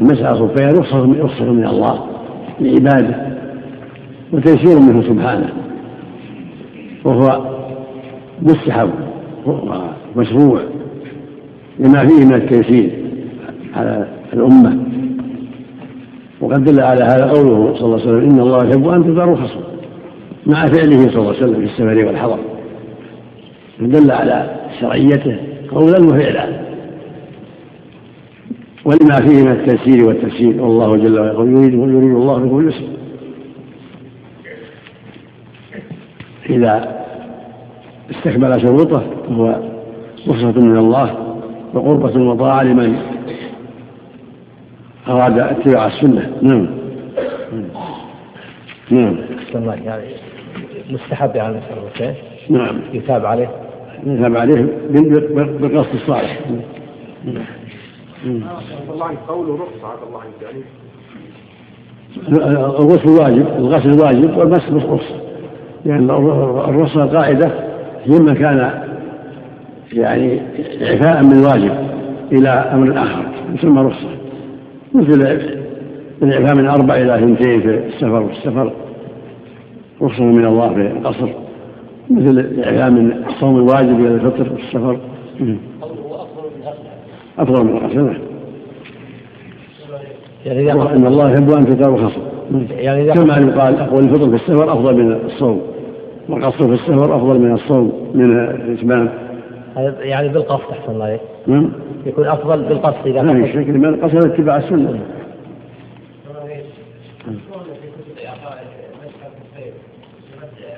المسح 0.00 0.28
الخفين 0.28 0.68
رخصة 1.20 1.52
من 1.52 1.66
الله 1.66 1.98
لعباده 2.60 3.36
وتيسير 4.32 4.80
منه 4.80 5.02
سبحانه. 5.02 5.52
وهو 7.04 7.40
مستحب 8.42 8.90
ومشروع 9.46 10.60
لما 11.78 12.06
فيه 12.06 12.24
من 12.24 12.34
التيسير 12.34 12.90
على 13.76 14.08
الأمة. 14.32 14.78
وقد 16.40 16.64
دل 16.64 16.80
على 16.80 17.04
هذا 17.04 17.24
قوله 17.24 17.74
صلى 17.74 17.84
الله 17.84 18.00
عليه 18.00 18.08
وسلم 18.08 18.30
إن 18.30 18.40
الله 18.40 18.68
يحب 18.68 18.88
أن 18.88 19.04
تزار 19.04 19.36
خصم. 19.36 19.67
مع 20.46 20.66
فعله 20.66 21.10
صلى 21.10 21.18
الله 21.18 21.34
عليه 21.34 21.38
وسلم 21.38 21.54
في 21.54 21.64
السفر 21.64 22.06
والحضر. 22.06 22.38
دل 23.80 24.10
على 24.10 24.56
شرعيته 24.80 25.36
قولا 25.70 25.98
وفعلا. 25.98 26.60
ولما 28.84 29.16
فيه 29.28 29.42
من 29.42 29.52
التيسير 29.52 30.08
والتفسير 30.08 30.62
والله 30.62 30.96
جل 30.96 31.18
وعلا 31.18 31.32
يقول 31.32 31.50
يريد 31.50 31.74
يريد 31.74 32.14
الله 32.16 32.38
بكم 32.38 32.58
اليسر. 32.58 32.88
إذا 36.50 36.98
استكمل 38.10 38.60
شروطه 38.60 39.02
فهو 39.28 39.62
رخصة 40.28 40.60
من 40.60 40.78
الله 40.78 41.36
وقربة 41.74 42.22
وطاعة 42.22 42.62
لمن 42.62 42.96
أراد 45.08 45.38
اتباع 45.38 45.86
السنة. 45.86 46.32
نعم. 46.42 46.68
نعم. 48.90 49.16
مستحب 50.90 51.36
يعني 51.36 51.58
المسألة 51.70 52.14
نعم. 52.50 52.80
يتاب 52.92 53.26
عليه؟ 53.26 53.50
يتاب 54.06 54.36
عليه 54.36 54.66
بالقصد 55.60 55.94
الصالح. 55.94 56.40
الله 58.92 59.06
عنك 59.06 59.18
قوله 59.28 59.54
رخصة 59.54 59.88
عبد 59.88 60.02
الله 60.08 60.20
يعني 60.42 60.62
الغسل 62.78 63.10
واجب 63.10 63.46
الغسل 63.58 64.00
واجب 64.00 64.36
والمسح 64.36 64.70
رخصة 64.70 65.20
لأن 65.84 66.10
الرخصة 66.68 67.04
القاعدة 67.04 67.50
هي 68.04 68.18
ما 68.18 68.34
كان 68.34 68.82
يعني 69.92 70.40
إعفاء 70.82 71.22
من 71.22 71.44
واجب 71.44 71.72
إلى 72.32 72.48
أمر 72.48 73.02
آخر 73.02 73.24
يسمى 73.54 73.82
رخصة. 73.82 74.08
مثل 74.94 75.38
الإعفاء 76.22 76.54
من 76.54 76.66
أربع 76.68 76.94
إلى 76.94 77.14
اثنتين 77.14 77.60
في 77.60 77.86
السفر 77.86 78.22
والسفر 78.22 78.72
رخصة 80.02 80.24
من 80.24 80.46
الله 80.46 80.74
في 80.74 80.80
القصر 80.80 81.28
مثل 82.10 82.32
من 82.90 83.24
الصوم 83.28 83.56
الواجب 83.56 84.00
إلى 84.00 84.14
الفطر 84.14 84.44
في 84.44 84.62
السفر. 84.62 84.98
أفضل 87.38 87.64
من 87.64 87.76
الغسل 87.76 88.18
يعني 90.46 90.72
إن 90.72 91.06
الله 91.06 91.30
يحب 91.30 91.50
أن 91.50 91.66
تدار 91.66 91.96
خصم 91.96 92.20
يعني 92.70 93.12
كما 93.12 93.36
يقال 93.36 93.78
أقوى 93.78 93.98
الفطر 93.98 94.28
في 94.28 94.34
السفر 94.34 94.72
أفضل 94.72 95.04
من 95.04 95.12
الصوم. 95.12 95.60
والقصر 96.28 96.66
في 96.66 96.72
السفر 96.72 97.16
أفضل 97.16 97.38
من 97.38 97.52
الصوم 97.52 97.92
من 98.14 98.38
الإتمام. 98.38 99.08
يعني 100.00 100.28
بالقصد 100.28 100.70
أحسن 100.70 100.92
الله 100.92 101.18
يكون 102.06 102.26
أفضل 102.26 102.62
بالقصد 102.62 103.06
إذا 103.06 103.22
ما 103.22 103.34
في 103.34 103.52
شك 103.52 103.68
من 103.68 103.84
القصد 103.84 104.24
اتباع 104.24 104.56
السنة. 104.56 104.98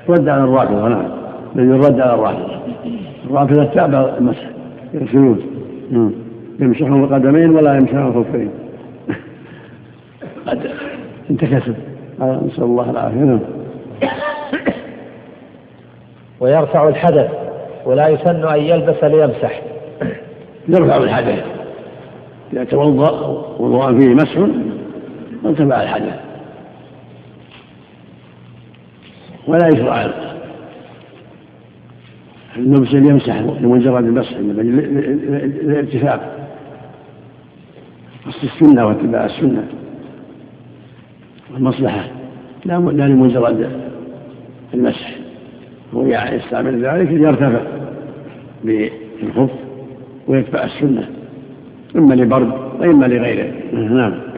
رد 0.08 0.28
على 0.28 0.44
الرافضة 0.44 0.88
نعم. 0.88 1.08
الذي 1.56 1.68
يرد 1.68 2.00
على 2.00 2.14
الرافضة. 2.14 2.60
الرافضة 3.30 3.64
تابع 3.64 4.10
المسح 4.18 4.50
يغسلون 4.94 5.40
يمسحون 6.60 7.04
القدمين 7.04 7.50
ولا 7.50 7.74
يمسحون 7.74 8.06
الخفين 8.06 8.50
قد 10.46 10.70
انتكسب 11.30 11.74
نسأل 12.20 12.64
الله 12.64 12.90
العافية. 12.90 13.16
نعم. 13.16 13.40
ويرفع 16.40 16.88
الحدث 16.88 17.30
ولا 17.86 18.08
يسن 18.08 18.48
أن 18.48 18.60
يلبس 18.60 19.04
ليمسح. 19.04 19.62
يرفع 20.68 20.96
الحدث. 20.96 21.44
إذا 22.52 22.64
توضأ 22.64 23.10
وضوءا 23.58 23.98
فيه 23.98 24.14
مسح 24.14 24.38
ارتفع 25.44 25.82
الحدث. 25.82 26.29
ولا 29.50 29.68
يشرع 29.68 30.10
اللبس 32.56 32.92
يمسح 32.92 33.36
لمجرد 33.36 34.04
المسح 34.04 34.32
الارتفاع 35.62 36.20
قصد 38.26 38.44
السنة 38.44 38.86
واتباع 38.86 39.24
السنة 39.24 39.64
والمصلحة. 41.54 42.04
لا 42.64 42.78
لا 42.78 43.08
لمجرد 43.08 43.70
المسح. 44.74 45.16
هو 45.94 46.06
يستعمل 46.06 46.84
ذلك 46.84 47.08
ليرتفع 47.08 47.60
بالخف 48.64 49.50
ويتبع 50.28 50.64
السنة 50.64 51.08
إما 51.96 52.14
لبرد 52.14 52.52
وإما 52.80 53.06
لغيره. 53.06 53.52
نعم. 53.72 54.29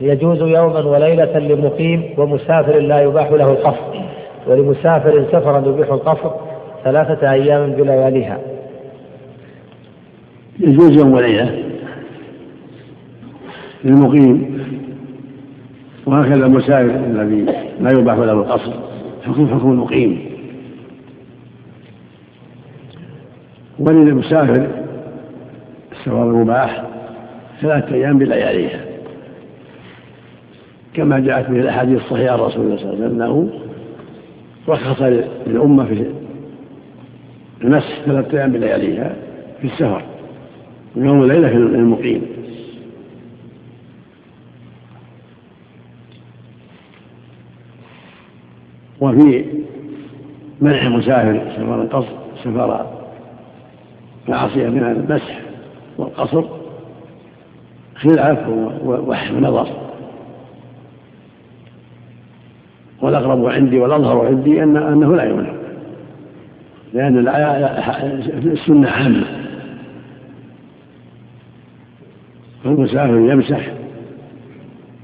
يجوز 0.00 0.42
يوما 0.42 0.80
وليلة 0.80 1.38
لمقيم 1.38 2.14
ومسافر 2.18 2.78
لا 2.78 3.00
يباح 3.00 3.30
له 3.30 3.50
القصر 3.50 4.02
ولمسافر 4.46 5.24
سفرا 5.32 5.68
يبيح 5.68 5.92
القصر 5.92 6.30
ثلاثة 6.84 7.32
أيام 7.32 7.72
بلياليها. 7.72 8.38
يجوز 10.60 10.98
يوم 10.98 11.12
وليلة 11.12 11.62
للمقيم 13.84 14.62
وهكذا 16.06 16.46
المسافر 16.46 17.04
الذي 17.06 17.46
لا 17.80 17.90
يباح 17.98 18.16
له 18.16 18.32
القصر 18.32 18.72
حكم 19.26 19.48
حكم 19.48 19.70
المقيم 19.72 20.32
وللمسافر 23.78 24.66
السفر 25.92 26.22
المباح 26.22 26.84
ثلاثة 27.62 27.94
أيام 27.94 28.18
بلياليها. 28.18 28.81
كما 30.94 31.18
جاءت 31.20 31.50
به 31.50 31.60
الأحاديث 31.60 32.00
الصحيحة 32.00 32.32
عن 32.32 32.38
رسول 32.38 32.64
الله 32.64 32.76
صلى 32.76 32.90
الله 32.90 33.04
عليه 33.04 33.06
وسلم 33.06 33.22
أنه 33.22 33.50
رخص 34.68 35.02
للأمة 35.46 35.84
في 35.84 36.06
المسح 37.64 38.00
ثلاثة 38.06 38.38
أيام 38.38 38.52
بلياليها 38.52 39.16
في 39.60 39.66
السفر 39.66 40.02
ويوم 40.96 41.22
الليلة 41.22 41.48
في 41.48 41.56
المقيم. 41.56 42.26
وفي 49.00 49.44
منع 50.60 50.88
مسافر 50.88 51.52
سفر 51.56 51.82
القصر 51.82 52.12
سفر 52.44 52.86
معصية 54.28 54.68
من 54.68 54.82
المسح 54.82 55.40
والقصر 55.98 56.44
خلاف 57.94 58.48
ونظر. 58.48 59.91
والأقرب 63.02 63.46
عندي 63.46 63.78
والأظهر 63.78 64.26
عندي 64.26 64.62
أن 64.62 64.76
أنه 64.76 65.16
لا 65.16 65.24
يمنع. 65.24 65.52
لأن 66.94 67.28
السنة 68.52 68.88
عامة. 68.88 69.24
فالمسافر 72.64 73.16
يمسح 73.16 73.72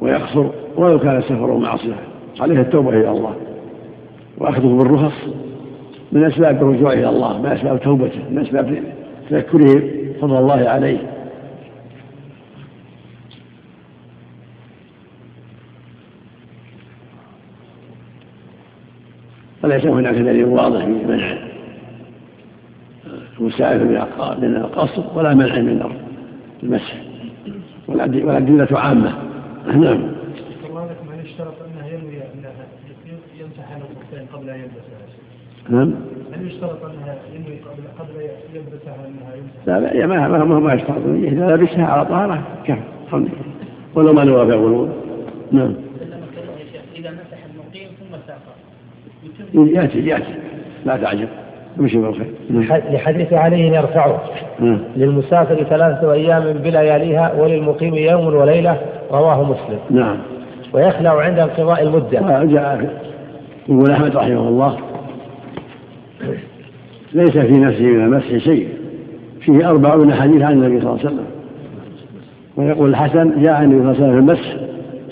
ويقصر 0.00 0.46
ولو 0.76 0.98
كان 0.98 1.22
سفره 1.22 1.58
معصية. 1.58 1.94
عليه 2.40 2.60
التوبة 2.60 2.90
إلى 2.90 3.10
الله. 3.10 3.34
وأخذه 4.38 4.78
بالرخص 4.78 5.28
من 6.12 6.24
أسباب 6.24 6.62
الرجوع 6.62 6.92
إلى 6.92 7.08
الله 7.08 7.42
من 7.42 7.46
أسباب 7.46 7.80
توبته 7.80 8.20
من 8.30 8.38
أسباب 8.38 8.82
تذكره 9.30 9.82
فضل 10.20 10.38
الله 10.38 10.68
عليه. 10.68 10.98
وليس 19.68 19.86
هناك 19.86 20.14
دليل 20.14 20.44
واضح 20.44 20.84
في 20.84 21.06
منع 21.06 21.38
المسافر 23.40 23.84
من 24.40 24.56
القصر 24.56 25.02
ولا 25.14 25.34
منع 25.34 25.58
من 25.58 25.92
المسح. 26.62 26.94
والأدلة 27.88 28.78
عامة. 28.78 29.18
نعم. 29.66 30.18
قبل 34.32 34.50
أن 34.50 34.60
يلبسها. 34.60 34.98
نعم. 35.68 35.94
هل 36.32 36.46
يشترط 36.46 36.84
أنها 36.84 37.16
ينوي 37.34 37.58
قبل 37.98 38.20
يلبسها 38.54 39.06
أنها 39.06 39.34
يمسح؟ 39.34 39.66
لا 39.66 39.80
لا 39.80 40.06
ما 40.06 40.28
ما 40.28 40.58
ما 40.58 40.74
يشترط. 40.74 41.06
إذا 41.06 41.56
لبسها 41.56 41.86
على 41.86 42.04
طهارة 42.04 42.42
كفى. 42.64 43.28
ولو 43.94 44.12
ما 44.12 44.24
نوى 44.24 44.46
بها 44.46 44.88
نعم 45.52 45.74
إذا 46.96 47.10
مسح 47.10 47.38
المقيم 47.50 47.88
ثم 48.00 48.14
سافر 49.54 49.66
يأتي 49.66 49.98
يأتي. 49.98 50.34
لا 50.86 50.96
تعجب. 50.96 51.28
امشي 51.80 51.98
بالخير. 51.98 52.26
لحديث 52.92 53.32
علي 53.32 53.60
يرفعه. 53.60 54.20
نعم. 54.60 54.78
للمسافر 54.96 55.54
ثلاثة 55.54 56.12
أيام 56.12 56.52
بلياليها 56.52 57.32
وللمقيم 57.38 57.94
يوم 57.94 58.26
وليلة 58.26 58.80
رواه 59.12 59.42
مسلم. 59.42 59.78
نعم. 59.90 60.16
ويخلع 60.72 61.20
عند 61.20 61.38
انقضاء 61.38 61.82
المدة. 61.82 62.18
آه 62.18 62.44
جاء 62.44 63.00
يقول 63.68 63.90
أحمد 63.90 64.16
رحمه 64.16 64.48
الله 64.48 64.76
ليس 67.14 67.38
في 67.38 67.52
نفسه 67.52 67.84
من 67.84 68.04
المسح 68.04 68.36
شيء. 68.36 68.68
فيه 69.40 69.68
أربعون 69.68 70.14
حديث 70.14 70.42
عن 70.42 70.52
النبي 70.52 70.80
صلى 70.80 70.90
الله 70.90 71.00
عليه 71.00 71.08
وسلم. 71.08 71.26
ويقول 72.56 72.90
الحسن 72.90 73.42
جاء 73.42 73.62
النبي 73.62 73.94
صلى 73.94 74.06
الله 74.06 74.14
عليه 74.14 74.24
وسلم 74.24 74.26
في 74.26 74.32
المسح 74.32 74.56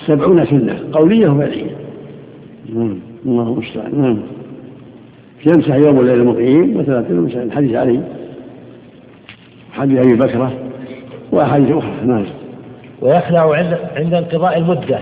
سبعون 0.07 0.47
سنة 0.47 0.79
قولية 0.93 1.29
وفعلية 1.29 1.71
الله 3.27 3.43
المستعان. 3.43 4.01
نعم. 4.03 4.19
يمسح 5.47 5.75
يوم 5.75 6.01
الليل 6.01 6.21
المقيم 6.21 6.79
مثلا 6.79 7.05
يمسح 7.11 7.37
الحديث 7.37 7.77
علي 7.77 8.01
حديث 9.73 9.99
أبي 9.99 10.15
بكرة 10.15 10.53
وأحاديث 11.33 11.71
أخرى. 11.71 11.95
نعم. 12.05 12.27
ويخلع 13.01 13.57
عند 13.57 13.79
عند 13.97 14.15
انقضاء 14.15 14.59
المدة 14.59 14.99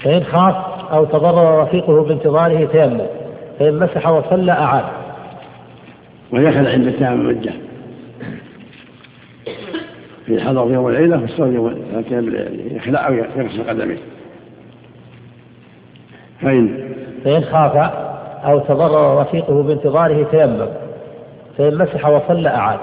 فإن 0.00 0.24
خاف 0.24 0.54
أو 0.92 1.04
تضرر 1.04 1.62
رفيقه 1.62 2.02
بانتظاره 2.02 2.64
تيمم 2.64 3.06
فإن 3.58 3.78
مسح 3.78 4.08
وصلى 4.08 4.52
أعاد. 4.52 4.84
ويخلع 6.32 6.70
عند 6.70 6.92
تمام 6.92 7.20
المدة. 7.20 7.52
في 10.26 10.40
حضر 10.40 10.72
يوم 10.72 10.88
الليلة 10.88 11.20
والصوم 11.20 11.54
يوم 11.54 11.74
لكن 11.94 12.34
يخلع 12.70 13.08
أو 13.08 13.14
يغسل 13.14 13.68
قدميه. 13.68 13.98
فإن 16.40 16.87
فإن 17.24 17.44
خاف 17.44 17.76
أو 18.44 18.58
تضرر 18.58 19.20
رفيقه 19.20 19.62
بانتظاره 19.62 20.24
تيمم 20.30 20.68
فإن 21.58 21.78
مسح 21.78 22.08
وصلى 22.08 22.48
أعاد. 22.48 22.78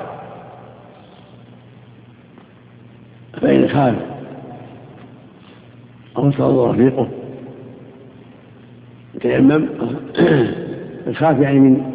فإن 3.41 3.67
خاف 3.67 3.95
أو 6.17 6.31
تضرر 6.31 6.71
رفيقه 6.71 7.07
تيمم 9.21 9.69
الخاف 11.07 11.39
يعني 11.39 11.59
من 11.59 11.91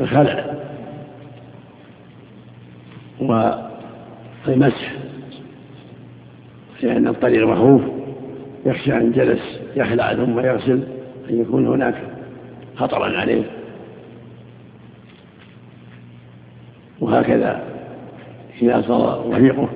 الخلع 0.00 0.44
والمسح 3.20 4.92
لأن 6.82 7.08
الطريق 7.08 7.46
مخوف 7.46 7.82
يخشى 8.66 8.92
أن 8.92 9.12
جلس 9.12 9.60
يخلع 9.76 10.14
ثم 10.14 10.40
يغسل. 10.40 10.84
أن 11.30 11.40
يكون 11.40 11.66
هناك 11.66 11.94
خطرا 12.76 13.18
عليه. 13.18 13.44
وهكذا 17.00 17.64
إذا 18.62 18.82
صار 18.82 19.30
رفيقه 19.30 19.68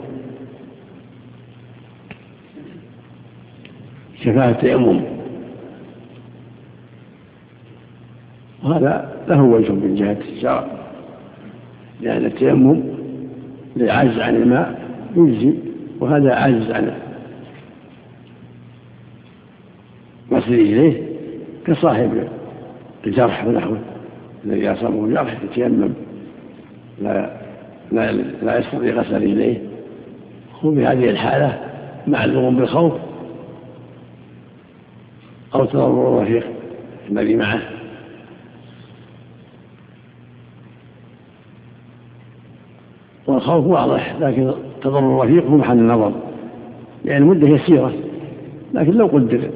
شفاة 4.25 4.51
التيمم. 4.51 5.01
وهذا 8.65 9.25
له 9.29 9.43
وجه 9.43 9.73
من 9.73 9.95
جهة 9.95 10.19
الشرع. 10.33 10.67
لأن 12.01 12.25
التيمم 12.25 12.83
للعجز 13.77 14.19
عن 14.19 14.37
الماء 14.37 14.89
يجزي 15.17 15.55
وهذا 16.01 16.35
عجز 16.35 16.71
عنه 16.71 16.97
يصل 20.33 20.53
إليه. 20.53 21.18
كصاحب 21.69 22.29
الجرح 23.07 23.47
ونحوه 23.47 23.79
الذي 24.45 24.73
أصابه 24.73 25.05
الجرح 25.05 25.37
يتيمم 25.43 25.93
لا 27.03 27.31
لا 27.93 28.13
لا 28.43 28.59
يستطيع 28.59 28.95
غسل 28.95 29.23
رجليه 29.23 29.63
هو 30.63 30.71
بهذه 30.71 31.11
الحالة 31.11 31.61
معلوم 32.07 32.57
بالخوف 32.57 32.93
أو 35.55 35.65
تضرر 35.65 36.19
الرفيق 36.19 36.47
الذي 37.11 37.37
معه. 37.37 37.63
والخوف 43.27 43.67
واضح 43.67 44.17
لكن 44.21 44.53
تضرر 44.83 45.23
الرفيق 45.23 45.47
هو 45.47 45.57
محل 45.57 45.79
النظر 45.79 46.13
لأن 47.05 47.23
المدة 47.23 47.49
يسيرة 47.49 47.93
لكن 48.75 48.93
لو 48.93 49.07
قدر 49.07 49.51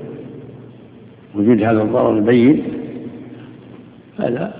وجود 1.35 1.62
هذا 1.62 1.83
الضرر 1.83 2.11
البين 2.11 2.64
هذا 4.18 4.55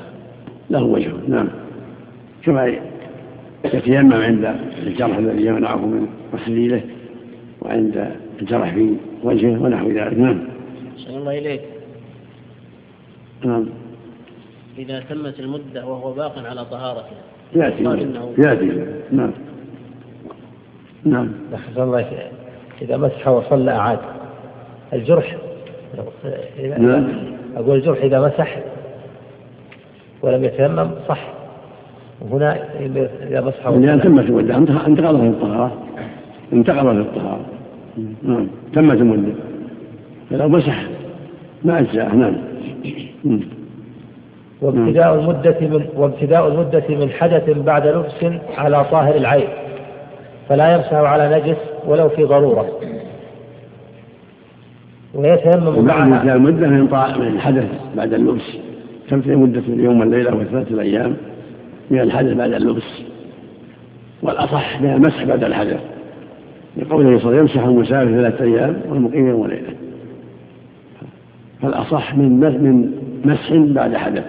له 0.71 0.83
وجه 0.83 1.13
نعم. 1.29 1.49
كما 2.45 2.77
يتيمم 3.65 4.13
عند 4.13 4.57
الجرح 4.83 5.17
الذي 5.17 5.47
يمنعه 5.47 5.87
من 5.87 6.09
غسل 6.35 6.81
وعند 7.61 8.13
الجرح 8.41 8.75
في 8.75 8.97
وجهه 9.23 9.63
ونحو 9.63 9.89
ذلك 9.89 10.19
نعم. 10.19 10.39
أحسن 10.99 11.17
الله 11.17 11.39
إليك. 11.39 11.61
نعم. 13.45 13.67
إذا 14.79 15.01
تمت 15.01 15.41
المدة 15.41 15.87
وهو 15.87 16.13
باق 16.13 16.39
على 16.39 16.65
طهارته. 16.65 17.17
يأتي 17.55 17.85
يأتي 18.39 18.85
نعم. 19.13 19.33
نعم. 21.05 21.33
أحسن 21.55 21.83
الله 21.83 22.31
إذا 22.83 22.97
مسح 22.97 23.29
وصلى 23.29 23.71
أعاد 23.71 23.99
الجرح 24.93 25.37
أقول 27.57 27.77
الجرح 27.77 28.03
إذا 28.03 28.21
مسح 28.21 28.59
ولم 30.23 30.45
يتيمم 30.45 30.91
صح. 31.09 31.33
وهنا 32.21 32.59
إذا 33.29 33.41
مسح 33.41 33.67
لأن 33.67 34.01
تمت 34.01 34.25
المدة 34.25 34.57
انتقضت 34.57 35.21
الطهارة. 35.21 35.73
انتقضت 36.53 36.97
الطهارة. 36.97 37.45
نعم. 38.23 38.49
تمت 38.75 39.01
المدة 39.01 39.33
فلو 40.31 40.49
مسح 40.49 40.85
ما 41.65 41.79
أجزأه. 41.79 42.15
نعم. 42.15 42.37
وابتداء 44.63 45.15
المدة 45.15 45.57
من 45.61 45.87
وابتداء 45.97 46.49
المدة 46.49 46.85
من 46.89 47.11
حدث 47.11 47.51
بعد 47.51 47.87
لبس 47.87 48.41
على 48.59 48.85
طاهر 48.85 49.15
العين. 49.15 49.49
فلا 50.49 50.75
يمسح 50.75 50.93
على 50.93 51.39
نجس 51.39 51.57
ولو 51.87 52.09
في 52.09 52.25
ضرورة. 52.25 52.69
ويتيمم 55.15 55.79
وبعد 55.79 56.13
انتهاء 56.13 56.37
المدة 56.37 56.69
من 56.69 56.81
من 57.19 57.27
الحدث 57.27 57.69
بعد 57.97 58.15
اللبس. 58.15 58.57
تمتهي 59.09 59.37
مدة 59.37 59.63
اليوم 59.69 60.01
والليلة 60.01 60.37
وثلاثة 60.37 60.75
الأيام؟ 60.75 61.17
من 61.91 62.01
الحدث 62.01 62.33
بعد 62.33 62.53
اللبس. 62.53 63.03
والأصح 64.23 64.81
من 64.81 64.91
المسح 64.91 65.25
بعد 65.25 65.45
الحدث. 65.45 65.81
لقوله 66.77 67.19
صلى 67.19 67.31
الله 67.31 67.31
عليه 67.31 67.43
وسلم 67.43 67.63
يمسح 67.63 67.65
المسافر 67.65 68.11
ثلاثة 68.11 68.45
أيام 68.45 68.77
والمقيم 68.89 69.29
يوم 69.29 69.41
وليلة 69.41 69.75
فالأصح 71.63 72.15
من 72.17 72.41
من 72.41 72.93
مسح 73.25 73.53
بعد 73.53 73.97
حدث. 73.97 74.25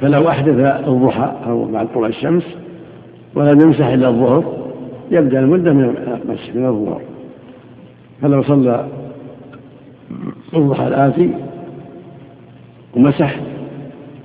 فلو 0.00 0.28
أحدث 0.28 0.54
الضحى 0.88 1.32
أو 1.46 1.64
بعد 1.64 1.88
طلوع 1.94 2.08
الشمس 2.08 2.42
ولم 3.34 3.60
يمسح 3.60 3.86
إلا 3.86 4.08
الظهر 4.08 4.72
يبدأ 5.10 5.40
المدة 5.40 5.72
من 5.72 5.84
المسح 6.24 6.54
من 6.54 6.66
الظهر. 6.66 7.00
فلو 8.22 8.42
صلى 8.42 8.88
الضحى 10.54 10.88
الآتي 10.88 11.30
ومسح 12.96 13.40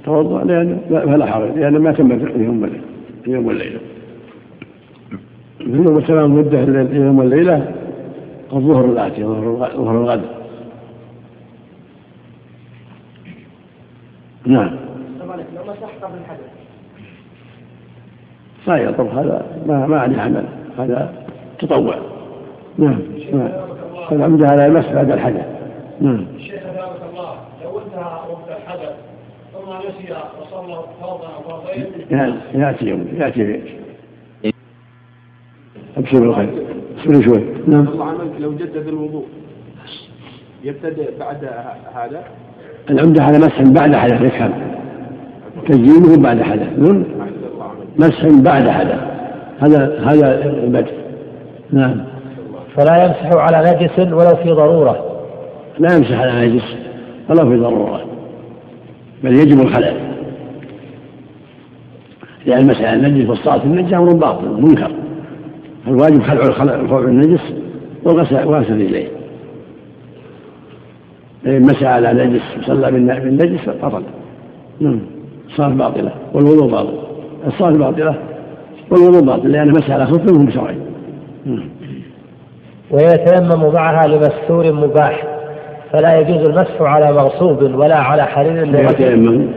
توضأ 0.06 0.44
لأن 0.44 0.80
فلا 0.90 1.26
حرج 1.26 1.58
لأن 1.58 1.78
ما 1.78 1.92
تم 1.92 2.12
اليوم 2.12 2.70
اليوم 3.28 3.46
والليلة 3.46 3.80
ثم 5.60 6.00
تمام 6.00 6.36
مدة 6.36 6.64
اليوم 6.64 7.20
والليلة 7.20 7.76
الظهر 8.54 8.86
الآتي 8.86 9.24
ظهر 9.24 10.02
الغد. 10.02 10.22
نعم. 14.46 14.76
لو 15.56 15.64
مسح 15.64 16.06
قبل 16.06 16.18
الحدث. 16.18 16.50
صحيح 18.66 18.92
طب 18.92 19.08
هذا 19.08 19.46
ما 19.68 19.88
ما 19.88 20.00
عليه 20.00 20.22
عمل 20.22 20.46
هذا 20.78 21.14
تطوع. 21.60 21.96
نعم 22.78 23.00
نعم. 23.34 23.67
العمدة 24.12 24.48
على 24.48 24.66
المسح 24.66 24.94
بعد 24.94 25.12
الحدث. 25.12 25.46
نعم. 26.02 26.26
الشيخ 26.36 26.62
ثابت 26.62 27.02
الله 27.10 27.34
لو 27.64 27.80
انتهى 27.80 28.20
وقت 28.30 28.50
الحدث 28.62 28.96
ثم 29.54 29.74
نسي 29.90 30.14
وصلى 30.42 30.84
فرضا 31.02 31.28
أو 31.36 31.42
فرضين 31.42 31.86
يأتي 32.54 32.86
يوم 32.86 33.08
يأتي 33.14 33.62
أبشر 35.98 36.20
بالخير. 36.20 36.50
اصبري 37.00 37.24
شوي. 37.24 37.44
نعم. 37.68 37.88
الله 37.88 38.06
عنك 38.06 38.32
لو 38.40 38.54
جدد 38.56 38.88
الوضوء 38.88 39.26
يبتدئ 40.64 41.20
بعد 41.20 41.50
هذا؟ 41.96 42.24
العمدة 42.90 43.24
على 43.24 43.38
مسح 43.38 43.62
بعد 43.62 43.96
حدث 43.96 44.22
يفهم 44.22 44.52
تزيينه 45.68 46.24
بعد 46.24 46.42
حدث. 46.42 46.80
نعم. 46.80 47.04
مسح 48.00 48.26
بعد 48.26 48.70
حدث. 48.70 49.00
هذا 49.60 50.00
هذا 50.00 50.46
البدء. 50.46 50.94
نعم. 51.72 52.17
فلا 52.78 53.06
يمسح 53.06 53.34
على 53.34 53.72
نجس 53.72 54.00
ولو 54.00 54.36
في 54.36 54.52
ضرورة. 54.52 55.06
لا 55.80 55.96
يمسح 55.96 56.20
على 56.20 56.48
نجس 56.48 56.76
ولو 57.30 57.50
في 57.50 57.58
ضرورة 57.58 58.06
بل 59.24 59.36
يجب 59.36 59.62
الخلع. 59.62 59.94
لأن 62.46 62.60
المسح 62.60 62.82
على 62.82 63.08
النجس 63.08 63.30
والصلاة 63.30 63.58
في 63.58 63.66
النجس 63.66 63.94
أمر 63.94 64.14
باطل 64.14 64.62
منكر. 64.62 64.92
الواجب 65.88 66.22
خلع 66.24 66.46
الخلع 66.46 66.76
النجس 67.00 67.42
وغسل 68.04 68.82
إليه. 68.82 69.08
فإن 71.46 71.62
مسح 71.62 71.84
على 71.84 72.14
نجس 72.14 72.42
وصلى 72.60 72.92
بالنجس 72.92 73.70
بطل 73.84 74.04
نعم. 74.80 75.00
الصلاة 75.50 75.68
باطلة 75.68 76.12
والوضوء 76.34 76.72
باطل. 76.72 77.00
الصلاة 77.48 77.72
باطلة 77.72 78.16
والوضوء 78.92 79.22
باطل 79.22 79.52
لأن 79.52 79.72
مسح 79.72 79.92
على 79.92 80.06
خف 80.06 80.32
منهم 80.32 80.52
شرعي 80.52 80.78
ويتيمم 82.92 83.74
معها 83.74 84.08
لمستور 84.08 84.74
مباح 84.74 85.24
فلا 85.92 86.20
يجوز 86.20 86.50
المسح 86.50 86.82
على 86.82 87.12
مغصوب 87.12 87.62
ولا 87.62 87.98
على 87.98 88.24
حرير 88.24 88.76
يتيمم. 88.76 89.48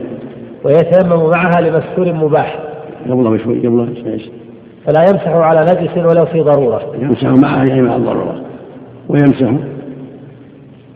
ويتيمم 0.65 1.31
معها 1.31 1.61
لمستور 1.61 2.13
مباح. 2.13 2.59
قبله 3.11 3.39
شوي 3.39 4.13
إيش؟ 4.13 4.31
فلا 4.87 5.03
يمسح 5.03 5.29
على 5.29 5.61
نجس 5.61 5.97
ولو 5.97 6.27
في 6.27 6.41
ضرورة. 6.41 6.83
يمسح 7.01 7.25
معها 7.25 7.65
يعني 7.65 7.83
مع 7.83 7.97
الضرورة. 7.97 8.41
ويمسح. 9.09 9.53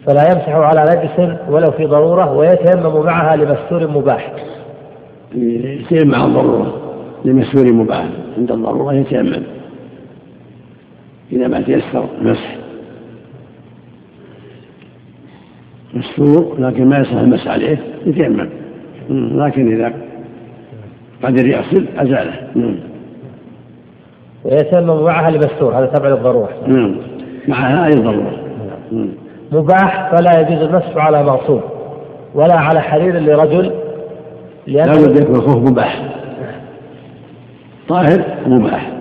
فلا 0.06 0.22
يمسح 0.22 0.54
على 0.54 0.80
نجس 0.80 1.36
ولو 1.50 1.70
في 1.70 1.86
ضرورة 1.86 2.32
ويتيمم 2.32 3.04
معها 3.06 3.36
لمستور 3.36 3.90
مباح. 3.90 4.32
يتيمم 5.34 6.10
مع 6.10 6.24
الضرورة 6.24 6.74
لمستور 7.24 7.72
مباح. 7.72 8.04
عند 8.38 8.52
الضرورة 8.52 8.94
يتيمم. 8.94 9.42
إذا 11.32 11.48
ما 11.48 11.60
تيسر 11.60 12.08
المسح. 12.20 12.56
مستور 15.94 16.56
لكن 16.58 16.86
ما 16.86 16.98
يصح 16.98 17.12
المسح 17.12 17.48
عليه 17.48 17.78
يتيمم. 18.06 18.48
لكن 19.10 19.74
إذا 19.74 19.92
قدر 21.22 21.46
يغسل 21.46 21.86
أزاله. 21.96 22.48
ويتيمم 24.44 25.04
معها 25.04 25.30
لمستور 25.30 25.78
هذا 25.78 25.86
تبع 25.86 26.08
للضرورة. 26.08 26.50
نعم 26.66 26.96
معها 27.48 27.86
أي 27.86 27.90
ضرورة. 27.90 28.38
مباح 29.52 30.10
فلا 30.10 30.40
يجوز 30.40 30.62
المسح 30.62 30.96
على 30.96 31.22
مغصوب 31.22 31.60
ولا 32.34 32.54
على 32.54 32.80
حرير 32.80 33.18
لرجل 33.18 33.72
لأن 34.66 34.86
لا 34.86 35.06
بد 35.06 35.20
يكون 35.20 35.34
الخوف 35.36 35.70
مباح. 35.70 36.02
طاهر 37.88 38.24
مباح. 38.46 38.93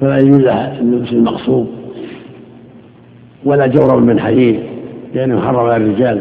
فلا 0.00 0.18
يجوز 0.18 0.46
اللبس 0.46 1.12
المغصوب 1.12 1.66
ولا 3.44 3.66
جورب 3.66 4.02
من 4.02 4.20
حرير 4.20 4.60
لأنه 5.14 5.36
محرم 5.36 5.56
على 5.56 5.76
الرجال. 5.76 6.20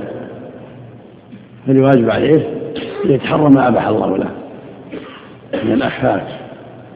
فالواجب 1.68 2.10
عليه 2.10 2.58
يتحرى 3.06 3.50
ما 3.50 3.68
أباح 3.68 3.88
الله 3.88 4.18
له 4.18 4.32
من 5.66 5.72
الأخفاف 5.72 6.22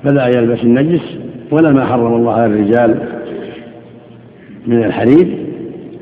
فلا 0.04 0.28
يلبس 0.28 0.64
النجس 0.64 1.18
ولا 1.52 1.72
ما 1.72 1.86
حرم 1.86 2.16
الله 2.16 2.34
على 2.34 2.46
الرجال 2.46 3.00
من 4.68 4.84
الحرير 4.84 5.46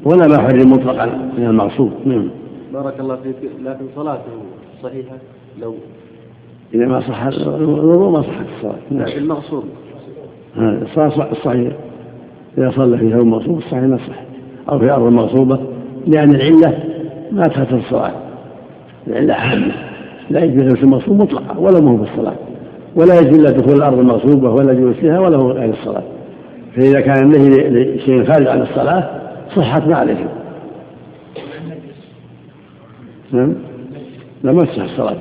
ولا 0.04 0.28
ما 0.28 0.38
حرم 0.38 0.72
مطلقا 0.72 1.06
من 1.38 1.46
المغصوب 1.46 1.92
نعم 2.06 2.30
بارك 2.74 3.00
الله 3.00 3.16
فيك. 3.16 3.36
لكن 3.66 3.86
صلاته 3.96 4.32
صحيحة؟ 4.84 5.16
لو. 5.62 5.76
إذا 6.74 6.86
ما 6.86 7.00
صح 7.00 7.24
الوضوء 7.24 8.10
ما 8.10 8.22
صحت 8.22 8.46
الصلاة. 8.58 8.80
نعم. 8.92 9.08
المغصوب 9.08 9.64
الصلاة 10.58 11.32
الصحيح 11.32 11.74
إذا 12.58 12.72
صلى 12.72 12.98
في 12.98 13.12
ثوب 13.12 13.28
مغصوب 13.28 13.58
الصحيح 13.58 13.84
ما 13.84 13.98
صح. 13.98 14.20
أو 14.70 14.80
في 14.80 14.92
أرض 14.92 15.12
مغصوبة 15.12 15.60
لأن 16.08 16.36
العلة 16.36 16.80
ما 17.32 17.44
تخطر 17.44 17.78
الصلاة. 17.78 18.12
العلة 19.08 19.34
عامة 19.34 19.72
لا 20.30 20.44
يجوز 20.44 20.64
لبس 20.64 20.84
المغصوب 20.84 21.22
مطلقا 21.22 21.58
ولا 21.58 21.82
مو 21.82 21.98
بالصلاة 21.98 22.36
ولا 22.96 23.20
يجوز 23.20 23.40
إلا 23.40 23.52
دخول 23.52 23.76
الأرض 23.76 24.00
المغصوبة 24.00 24.52
ولا 24.52 24.74
جلوس 24.74 24.96
فيها 24.96 25.20
ولا 25.20 25.38
هو 25.38 25.52
غير 25.52 25.70
الصلاة. 25.70 26.04
فإذا 26.76 27.02
كان 27.02 27.24
النهي 27.24 27.70
لشيء 27.70 28.26
خارج 28.26 28.48
عن 28.48 28.62
الصلاة 28.62 29.10
صحت 29.56 29.88
ما 29.88 29.96
عليه. 29.96 30.30
نعم. 33.32 33.56
لا 34.44 34.52
ما 34.52 34.66
تصح 34.66 34.84
الصلاة 34.84 35.18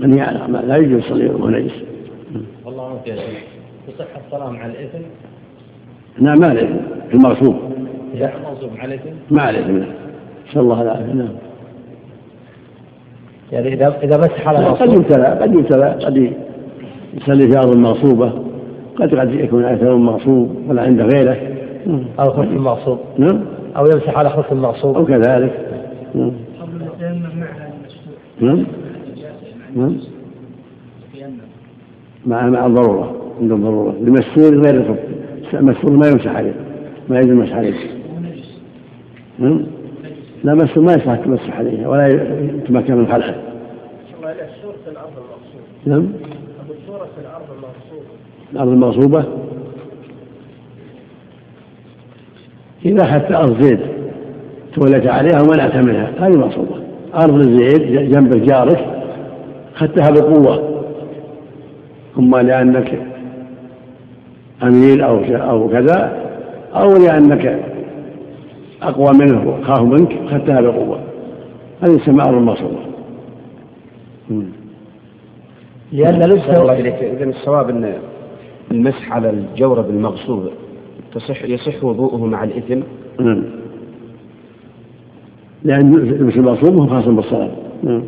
من 0.00 0.18
يعلم 0.18 0.56
لا 0.56 0.76
يجوز 0.76 1.04
يصلي 1.04 1.26
وهو 1.26 1.48
نجس 1.48 1.72
والله 2.64 2.90
عنك 2.90 3.06
يا 3.06 3.16
شيخ 3.16 3.51
تصح 3.86 4.06
الصلاة 4.26 4.50
مع 4.50 4.66
الإثم؟ 4.66 4.98
نعم 6.18 6.38
ما 6.38 6.52
الإثم 6.52 6.76
المغصوب. 7.14 7.56
إذا 8.14 8.32
المغصوب 8.36 8.70
مع 8.78 8.84
الإثم؟ 8.84 9.10
مع 9.30 9.50
الإثم 9.50 9.76
نسأل 10.48 10.60
الله 10.60 10.82
العافية 10.82 11.12
نعم. 11.12 11.28
يعني 13.52 13.74
إذا 13.74 13.98
إذا 14.02 14.18
مسح 14.18 14.48
على 14.48 14.66
قد 14.66 14.92
يبتلى 14.92 15.26
قد 15.26 15.54
يبتلى 15.54 15.90
قد 16.04 16.32
يصلي 17.14 17.48
في 17.48 17.58
أرض 17.58 17.76
مغصوبة 17.76 18.32
قد 18.96 19.14
قد 19.14 19.34
يكون 19.34 19.76
ثوب 19.76 20.00
مغصوب 20.00 20.56
ولا 20.68 20.82
عنده 20.82 21.04
غيره. 21.04 21.36
أو 22.20 22.30
خف 22.30 22.48
مغصوب 22.48 22.98
نعم. 23.18 23.44
أو 23.76 23.86
يمسح 23.86 24.18
على 24.18 24.30
خف 24.30 24.52
مغصوب 24.52 24.96
أو 24.96 25.06
كذلك. 25.06 25.68
نعم. 26.14 26.32
نعم. 28.40 28.64
نعم. 29.74 29.96
مع 32.26 32.48
مع 32.48 32.66
الضرورة. 32.66 33.21
عند 33.42 33.52
الضرورة. 33.52 33.94
لمسؤول 34.00 34.66
غير 34.66 34.74
الخف 34.74 34.98
مسؤول 35.54 35.98
ما 35.98 36.06
يمسح 36.06 36.36
عليه. 36.36 36.54
ما 37.08 37.16
يجوز 37.16 37.30
المسح 37.30 37.56
عليه. 37.56 37.74
لا 40.44 40.54
مسؤول 40.54 40.84
ما 40.84 40.92
يصح 40.92 41.16
تمسح 41.16 41.58
عليه 41.58 41.86
ولا 41.86 42.06
يتمكن 42.06 42.96
من 42.96 43.06
خلعه. 43.06 43.34
في 44.84 44.90
الأرض 44.90 45.12
المغصوبة 45.16 45.62
نعم؟ 45.86 46.08
السورة 46.70 47.08
في 47.16 47.20
الأرض 47.20 47.46
المغصوبة. 47.56 48.06
الأرض 48.52 48.68
المغصوبة 48.68 49.24
إذا 52.84 53.02
أخذت 53.02 53.32
أرض 53.32 53.62
زيد 53.62 53.80
تولت 54.74 55.06
عليها 55.06 55.42
ومنعت 55.42 55.76
منها 55.76 56.10
هذه 56.18 56.38
مغصوبة. 56.38 56.76
أرض 57.14 57.42
زيد 57.42 58.10
جنبك 58.12 58.36
جارك 58.36 58.86
أخذتها 59.76 60.10
بقوة. 60.10 60.84
إما 62.18 62.36
لأنك 62.36 63.11
أمير 64.62 65.06
أو 65.06 65.18
أو 65.50 65.68
كذا 65.68 66.22
أو 66.74 66.88
لأنك 66.88 67.60
أقوى 68.82 69.10
منه 69.20 69.48
وخاف 69.48 69.82
منك 69.82 70.12
أخذتها 70.12 70.60
بقوة 70.60 70.98
هذه 71.82 71.96
تسمى 71.96 72.22
أرض 72.22 72.42
مغصوبة 72.42 72.78
لأن 75.92 76.22
لبسه 76.22 76.72
إذا 76.72 77.24
الصواب 77.24 77.70
أن 77.70 77.94
المسح 78.70 79.12
على 79.12 79.30
الجورب 79.30 79.90
المغصوب 79.90 80.48
تصح 81.14 81.44
يصح 81.44 81.84
وضوءه 81.84 82.26
مع 82.26 82.44
الإثم. 82.44 82.80
نعم 83.20 83.44
لأن 85.64 85.94
لبس 85.94 86.36
المغصوب 86.36 86.76
هو 86.76 86.86
خاص 86.86 87.04
بالصلاة. 87.04 87.50
نعم 87.82 88.02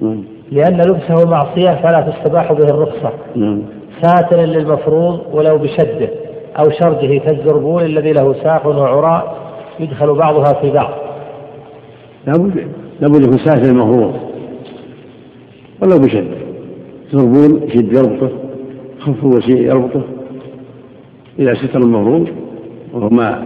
نعم 0.00 0.24
لأن 0.50 0.80
لبسه 0.80 1.30
معصية 1.30 1.82
فلا 1.82 2.00
تستباح 2.10 2.52
به 2.52 2.64
الرخصة. 2.64 3.12
نعم 3.36 3.62
ساتر 4.02 4.40
للمفروض 4.40 5.20
ولو 5.32 5.58
بشده 5.58 6.10
أو 6.58 6.70
شرجه 6.70 7.18
كالزربول 7.18 7.84
الذي 7.84 8.12
له 8.12 8.34
ساق 8.42 8.66
وعراء 8.66 9.36
يدخل 9.80 10.14
بعضها 10.14 10.60
في 10.60 10.70
بعض. 10.70 10.90
لابد 12.26 12.66
لابد 13.00 13.22
يكون 13.22 13.38
ساتر 13.38 13.70
المفروض 13.70 14.14
ولو 15.82 15.98
بشد 15.98 16.30
زربول 17.12 17.62
يشد 17.62 17.92
يربطه 17.92 18.30
خف 19.00 19.24
وسيء 19.24 19.62
يربطه. 19.62 20.02
إذا 21.38 21.54
ستر 21.54 21.78
المفروض 21.78 22.28
وهو 22.92 23.08
ما 23.08 23.44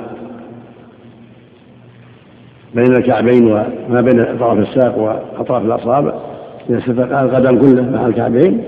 بين 2.75 2.97
الكعبين 2.97 3.53
وما 3.53 4.01
بين 4.01 4.21
أطراف 4.21 4.59
الساق 4.59 4.99
وأطراف 4.99 5.63
الأصابع 5.63 6.15
إذا 6.71 6.81
ستر 6.81 7.21
القدم 7.21 7.59
كله 7.61 7.83
مع 7.83 8.07
الكعبين 8.07 8.65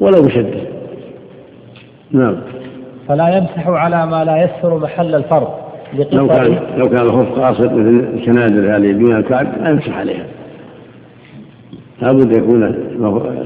ولو 0.00 0.22
بشده 0.22 0.60
نعم. 2.10 2.36
فلا 3.08 3.36
يمسح 3.36 3.68
على 3.68 4.06
ما 4.06 4.24
لا 4.24 4.44
يستر 4.44 4.78
محل 4.78 5.14
الفرض. 5.14 5.48
لو 6.12 6.28
كان 6.28 6.58
لو 6.76 6.88
كان 6.88 7.00
الخف 7.00 7.40
قاصر 7.40 7.74
مثل 7.74 8.08
الكنادر 8.14 8.76
هذه 8.76 8.92
دون 8.92 9.16
الكعب 9.16 9.46
لا 9.62 9.70
يمسح 9.70 9.98
عليها. 9.98 10.26
لابد 12.02 12.36
يكون 12.36 12.64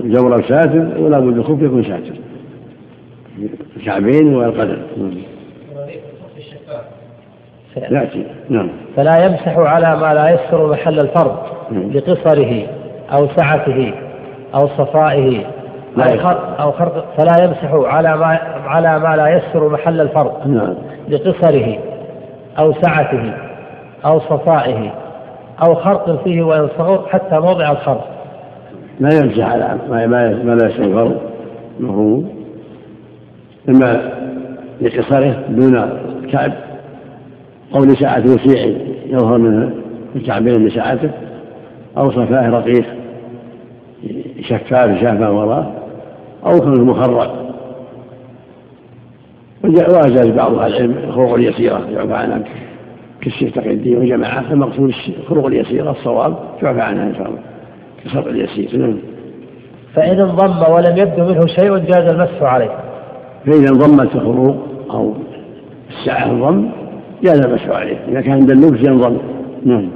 الجورب 0.04 0.44
ساتر 0.44 1.00
ولا 1.00 1.18
بد 1.20 1.38
الخف 1.38 1.62
يكون 1.62 1.84
ساتر 1.84 2.14
الكعبين 3.76 4.34
والقدم 4.34 4.78
يأتي. 7.76 8.26
نعم. 8.48 8.68
فلا 8.96 9.26
يمسح 9.26 9.58
على 9.58 9.96
ما 10.00 10.14
لا 10.14 10.30
يستر 10.30 10.70
محل 10.70 11.00
الفرض. 11.00 11.36
لقصره 11.94 12.66
أو 13.12 13.28
سعته 13.36 13.92
أو 14.54 14.68
صفائه. 14.68 15.44
أو 16.00 16.18
خرق 16.18 16.60
أو 16.60 16.72
خرق 16.72 17.04
فلا 17.16 17.44
يمسح 17.44 17.72
على 17.72 18.16
ما 18.16 18.38
على 18.66 18.98
ما 18.98 19.16
لا 19.16 19.28
يستر 19.28 19.68
محل 19.68 20.00
الفرض 20.00 20.46
نعم. 20.46 20.74
لقصره 21.08 21.78
أو 22.58 22.72
سعته 22.72 23.32
أو 24.04 24.20
صفائه 24.20 24.92
أو 25.66 25.74
خرق 25.74 26.24
فيه 26.24 26.42
وإن 26.42 26.68
صغر 26.78 27.06
حتى 27.08 27.38
موضع 27.38 27.70
الخرق. 27.70 28.08
لا 29.00 29.08
يمسح 29.18 29.52
على 29.52 29.78
ما 29.90 30.06
ما 30.06 30.54
لا 30.54 30.68
يستر 30.68 30.84
الفرض 30.84 31.20
مفهوم. 31.80 32.28
إما 33.68 34.12
لقصره 34.80 35.44
دون 35.48 35.76
الكعب 36.24 36.52
أو 37.74 37.84
لسعة 37.84 38.20
وسيع 38.20 38.76
يظهر 39.06 39.38
من 39.38 39.72
الكعبين 40.16 40.66
لسعته 40.66 41.10
أو 41.96 42.10
صفاه 42.10 42.50
رقيق 42.50 42.84
شفاف 44.40 45.00
شافه 45.00 45.32
وراء. 45.32 45.77
أو 46.46 46.60
كونه 46.60 46.84
مخرق 46.84 47.48
وأجاز 49.64 50.28
بعض 50.28 50.54
أهل 50.54 50.74
العلم 50.74 50.98
الخروق 50.98 51.34
اليسيرة 51.34 51.90
يعفى 51.90 52.14
عنها 52.14 52.42
كالشيخ 53.20 53.52
تقي 53.52 53.70
الدين 53.70 53.98
وجماعة 53.98 54.52
المقصود 54.52 54.94
الخروق 55.08 55.46
اليسيرة 55.46 55.90
الصواب 55.90 56.36
يعفى 56.62 56.80
عنها 56.80 57.04
إن 57.04 57.14
شاء 57.14 57.28
الله 57.28 57.38
كالخرق 58.02 58.26
اليسير. 58.26 58.76
نعم. 58.76 58.98
فإن 59.94 60.20
انضم 60.20 60.72
ولم 60.72 60.96
يبدو 60.96 61.24
منه 61.24 61.46
شيء 61.46 61.76
جاز 61.76 62.12
المسح 62.12 62.42
عليه. 62.42 62.70
فإذا 63.46 63.68
انضمت 63.68 64.14
الخروق 64.14 64.56
أو 64.90 65.14
الساعة 65.90 66.30
انضم 66.30 66.68
جاز 67.22 67.46
المسح 67.46 67.68
عليه. 67.68 67.96
إذا 68.08 68.20
كان 68.20 68.32
عند 68.32 68.50
اللبس 68.50 68.80
ينضم. 68.80 69.18
نعم. 69.64 69.88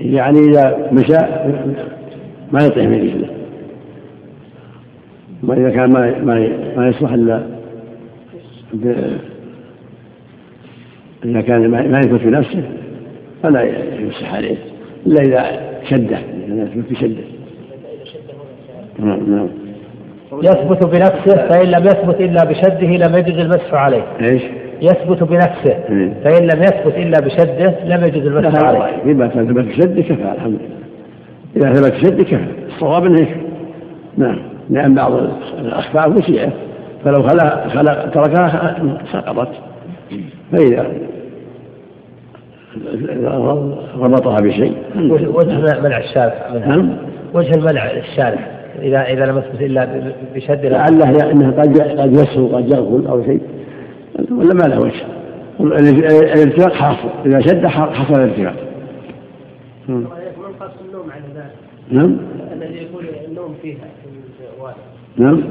يعني 0.00 0.38
إذا 0.38 0.88
مشى 0.92 1.16
ما 2.52 2.64
يطيح 2.66 2.86
من 2.86 3.00
رجله 3.02 3.28
وإذا 5.42 5.70
كان 5.70 5.90
ما 5.90 6.18
ما 6.18 6.48
ما 6.76 6.88
يصلح 6.88 7.12
إلا 7.12 7.46
إذا 11.24 11.40
كان 11.40 11.68
ما 11.68 11.98
يثبت 11.98 12.20
بنفسه 12.20 12.62
فلا 13.42 13.62
يمسح 14.00 14.34
عليه 14.34 14.56
إلا 15.06 15.22
إذا 15.22 15.60
شده 15.90 16.18
إذا 16.48 16.62
يثبت 16.62 16.90
بشده 16.90 17.24
نعم 18.98 19.34
نعم 19.34 19.48
يثبت 20.32 20.86
بنفسه 20.86 21.48
فإن 21.48 21.70
لم 21.70 21.84
يثبت 21.84 22.20
إلا 22.20 22.44
بشده 22.44 22.86
لم 22.86 23.16
يجد 23.16 23.34
المسح 23.34 23.74
عليه. 23.74 24.04
إيش؟ 24.20 24.42
يثبت 24.82 25.22
بنفسه. 25.22 25.74
فإن 26.24 26.42
لم 26.42 26.62
يثبت 26.62 26.94
إلا 26.96 27.20
بشده 27.20 27.74
لم 27.84 28.04
يجد 28.04 28.22
المسح 28.26 28.64
عليه. 28.64 29.02
إذا 29.06 29.28
ثبت 29.28 29.64
بشده 29.64 30.02
كفى 30.02 30.32
الحمد 30.34 30.58
لله. 31.56 31.70
إذا 31.70 31.72
ثبت 31.72 31.92
بشده 31.92 32.24
كفى. 32.24 32.46
الصواب 32.66 33.04
أنه 33.04 33.26
نعم. 34.16 34.38
لأن 34.70 34.94
بعض 34.94 35.12
الأخبار 35.58 36.10
مسيئة 36.10 36.52
فلو 37.04 37.22
خلق 37.22 37.68
خلق 37.68 38.10
تركها 38.10 38.76
سقطت. 39.12 39.52
فإذا 40.52 40.86
ربطها 43.98 44.36
بشيء. 44.36 44.72
وجه 45.34 45.80
منع 45.80 45.98
الشارع 45.98 46.34
نعم. 46.66 46.96
وجه 47.34 47.50
المنع 47.50 47.90
الشارع 47.90 48.46
إذا 48.82 49.02
إذا 49.02 49.26
لم 49.26 49.38
يثبت 49.38 49.60
إلا 49.60 49.88
بشد 50.34 50.66
لعله 50.66 51.30
أنه 51.30 51.50
قد 51.50 51.80
قد 51.80 52.12
يسهو 52.12 52.56
قد 52.56 52.68
يغفل 52.68 53.06
أو 53.06 53.24
شيء. 53.24 53.40
ولا 54.30 54.54
ما 54.54 54.62
له 54.62 54.80
وجه؟ 54.80 55.06
الارتفاق 55.60 56.72
حاصل. 56.72 57.08
إذا 57.26 57.40
شد 57.40 57.66
حصل 57.66 58.14
الارتفاق 58.14 58.70
من 59.90 60.06
قص 60.60 60.70
النوم 60.88 61.10
على 61.10 61.22
ذلك؟ 61.34 61.54
نعم. 61.90 62.16
الذي 62.52 62.82
يكون 62.82 63.04
النوم 63.28 63.54
فيها 63.62 63.76
في 64.02 64.08
الجوال 64.10 64.74
نعم. 65.16 65.42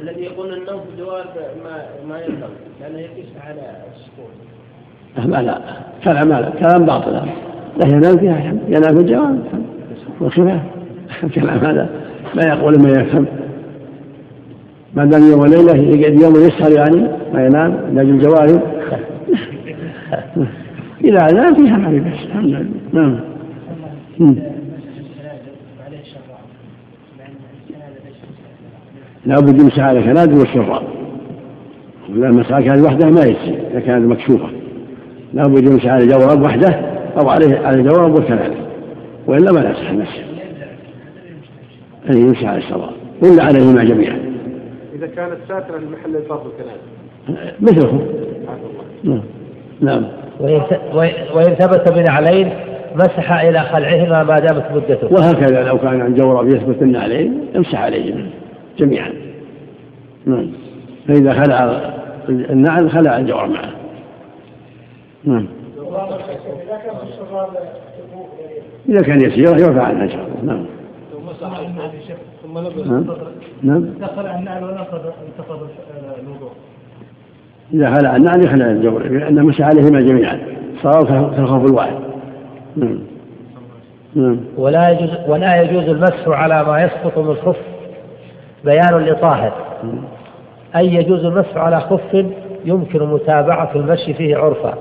الذي 0.00 0.20
يقول 0.20 0.52
النوم 0.52 0.80
في 0.80 0.90
الجوال 0.94 1.24
ما 1.64 1.84
ما 2.08 2.18
ينبغي 2.18 2.50
لأنه 2.80 2.98
يقيس 2.98 3.26
على 3.46 3.60
السكون. 3.94 5.32
لا 5.32 5.42
لا. 5.42 5.60
كلام 6.04 6.28
لا 6.28 6.50
كلام 6.50 6.86
باطل. 6.86 7.12
لا 7.12 7.86
ينام 7.86 8.18
فيها 8.18 8.54
ينام 8.68 8.94
في 8.94 9.00
الجوال 9.00 9.38
وخفاف 10.20 10.60
كلام 11.34 11.58
هذا 11.58 11.88
ما 12.34 12.42
يقول 12.42 12.82
ما 12.82 12.90
يفهم. 12.90 13.26
ما 14.96 15.04
دام 15.04 15.30
يوم 15.30 15.40
وليلة 15.40 15.76
يقعد 15.76 16.22
يوم 16.22 16.34
يسهر 16.34 16.72
يعني 16.72 17.08
ما 17.34 17.46
ينام 17.46 17.80
ينام 17.90 18.10
الجوارب. 18.10 18.60
إذا 21.04 21.32
نام 21.32 21.54
فيها 21.54 21.76
ما 21.76 21.90
في 21.90 22.00
بأس 22.00 22.24
الحمد 22.26 22.48
لله. 22.48 22.66
نعم. 22.92 23.20
لا 29.26 29.40
بد 29.40 29.60
يمسح 29.60 29.78
على 29.78 30.02
كناد 30.02 30.38
والشراب 30.38 30.82
لا 32.08 32.28
المسألة 32.28 32.60
كانت 32.60 32.86
وحده 32.86 33.10
ما 33.10 33.24
يجزي 33.24 33.54
إذا 33.70 33.80
كانت 33.80 34.10
مكشوفة. 34.12 34.48
لا 35.34 35.42
بد 35.42 35.64
يمسح 35.64 35.86
على 35.86 36.06
جواب 36.06 36.42
وحده 36.42 36.68
أو 37.18 37.28
عليه 37.28 37.58
على 37.58 37.82
جواب 37.82 38.14
والكناد 38.14 38.52
وإلا 39.26 39.52
ما 39.52 39.70
يصح 39.70 39.90
المسح 39.90 40.24
أن 42.10 42.18
يمسح 42.18 42.44
على 42.44 42.58
الشراب 42.58 42.90
ولا 43.22 43.44
عليهما 43.44 43.84
جميعا. 43.84 44.25
إذا 44.96 45.06
كانت 45.06 45.36
ساترة 45.48 45.78
لمحل 45.78 46.16
الفرض 46.16 46.52
كذلك 46.58 46.80
مثله 47.60 48.06
نعم. 49.04 49.22
نعم. 49.80 50.06
وإن 51.34 51.54
ثبت 51.54 51.92
بنعلين 51.92 52.50
مسح 52.94 53.32
إلى 53.32 53.60
خلعهما 53.60 54.22
ما 54.22 54.38
دامت 54.38 54.72
مدته. 54.72 55.12
وهكذا 55.12 55.62
لو 55.62 55.78
كان 55.78 56.00
عن 56.00 56.14
جورب 56.14 56.48
يثبت 56.48 56.82
النعلين 56.82 57.46
يمسح 57.54 57.80
عليهما 57.80 58.26
جميعا. 58.78 59.12
نعم. 60.26 60.50
فإذا 61.08 61.32
خلع 61.32 61.80
النعل 62.28 62.90
خلع 62.90 63.18
الجورب 63.18 63.50
معه. 63.50 63.70
نعم. 65.24 65.46
إذا 68.88 69.02
كان 69.02 69.20
يسير 69.20 69.58
يرفع 69.58 69.82
عنها 69.82 70.04
إن 70.04 70.10
شاء 70.10 70.26
الله. 70.26 70.54
نعم. 70.54 70.66
نعم. 72.56 73.04
نعم. 73.62 73.84
النعل 74.38 74.64
ونقض 74.64 75.12
انتقض 75.26 75.68
الوضوء؟ 76.22 76.50
إذا 77.74 77.94
خلع 77.94 78.16
النعل 78.16 78.44
يخلع 78.44 78.66
الجور 78.66 79.08
لأنه 79.08 79.42
مسح 79.42 79.60
عليهما 79.60 80.00
جميعا. 80.00 80.40
صار 80.82 81.30
كالخوف 81.36 81.70
الواحد. 81.70 81.96
نعم. 82.76 82.98
نعم. 84.14 84.40
ولا 84.56 84.90
يجوز 84.90 85.10
ولا 85.28 85.62
يجوز 85.62 85.84
المسح 85.84 86.28
على 86.28 86.64
ما 86.64 86.82
يسقط 86.82 87.18
من 87.18 87.30
الخف 87.30 87.60
بيان 88.64 88.94
لطاهر. 88.94 89.52
أي 90.76 90.94
يجوز 90.94 91.24
المسح 91.24 91.56
على 91.56 91.80
خف 91.80 92.24
يمكن 92.64 93.02
متابعة 93.02 93.70
المشي 93.76 94.14
فيه 94.14 94.36
عرفا. 94.36 94.74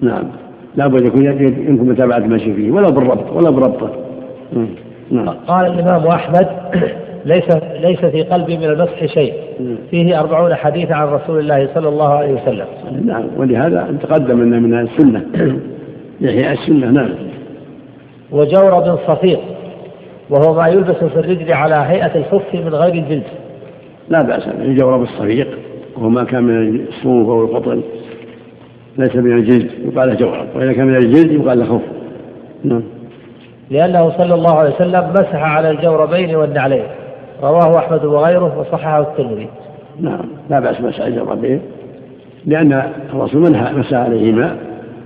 نعم. 0.00 0.24
لا 0.76 0.86
بد 0.86 1.06
يكون 1.06 1.24
يمكن 1.24 1.88
متابعة 1.88 2.18
المشي 2.18 2.54
فيه. 2.54 2.70
ولا 2.70 2.88
بالربط 2.88 3.32
ولا 3.32 3.50
بربطه 3.50 3.90
نعم. 4.52 4.85
قال 5.48 5.66
الإمام 5.66 6.06
أحمد 6.06 6.48
ليس 7.24 7.44
ليس 7.80 8.04
في 8.04 8.22
قلبي 8.22 8.56
من 8.56 8.64
المسح 8.64 9.06
شيء. 9.06 9.34
فيه 9.90 10.20
أربعون 10.20 10.54
حديثا 10.54 10.94
عن 10.94 11.08
رسول 11.08 11.38
الله 11.38 11.68
صلى 11.74 11.88
الله 11.88 12.08
عليه 12.08 12.32
وسلم. 12.32 12.66
نعم 13.06 13.24
ولهذا 13.36 13.98
تقدم 14.02 14.40
أن 14.40 14.62
من 14.62 14.80
السنة. 14.80 15.22
يحيى 16.20 16.52
السنة 16.52 16.90
نعم. 16.90 17.10
وجورب 18.30 18.98
صفيق 19.06 19.40
وهو 20.30 20.54
ما 20.54 20.68
يلبس 20.68 20.96
في 20.96 21.18
الرجل 21.20 21.52
على 21.52 21.74
هيئة 21.74 22.16
الخف 22.16 22.54
من 22.54 22.74
غير 22.74 22.94
الجلد. 22.94 23.22
لا 24.08 24.22
بأس 24.22 24.48
الجورب 24.48 25.02
الصفيق 25.02 25.48
وهو 25.96 26.08
ما 26.08 26.24
كان 26.24 26.44
من 26.44 26.80
الصوف 26.88 27.28
أو 27.28 27.44
القطن 27.44 27.82
ليس 28.98 29.16
من 29.16 29.32
الجلد 29.32 29.70
يقال 29.84 30.08
له 30.08 30.14
جورب 30.14 30.46
وإذا 30.54 30.72
كان 30.72 30.86
من 30.86 30.96
الجلد 30.96 31.32
يقال 31.32 31.58
له 31.58 31.64
خف. 31.64 31.82
نعم. 32.64 32.82
لأنه 33.70 34.10
صلى 34.18 34.34
الله 34.34 34.54
عليه 34.54 34.74
وسلم 34.74 35.10
مسح 35.10 35.34
على 35.34 35.70
الجوربين 35.70 36.36
والنعلين. 36.36 36.84
رواه 37.42 37.78
أحمد 37.78 38.04
وغيره 38.04 38.58
وصححه 38.58 39.00
الترمذي. 39.00 39.48
نعم 40.00 40.24
لا 40.50 40.60
بأس 40.60 40.80
مسح 40.80 41.00
الجوربين. 41.00 41.60
لأن 42.46 42.82
الرسول 43.12 43.40
منها 43.40 43.72
مسح 43.72 43.94
عليهما 43.94 44.56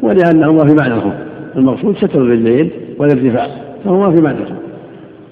ولأنهما 0.03 0.67
في 0.67 0.75
معنى 0.75 0.95
الخف 0.95 1.15
المقصود 1.57 1.97
ستر 1.97 2.19
الرجلين 2.19 2.71
والارتفاع 2.99 3.47
فهما 3.85 4.17
في 4.17 4.23
معنى 4.23 4.39
الخف 4.39 4.57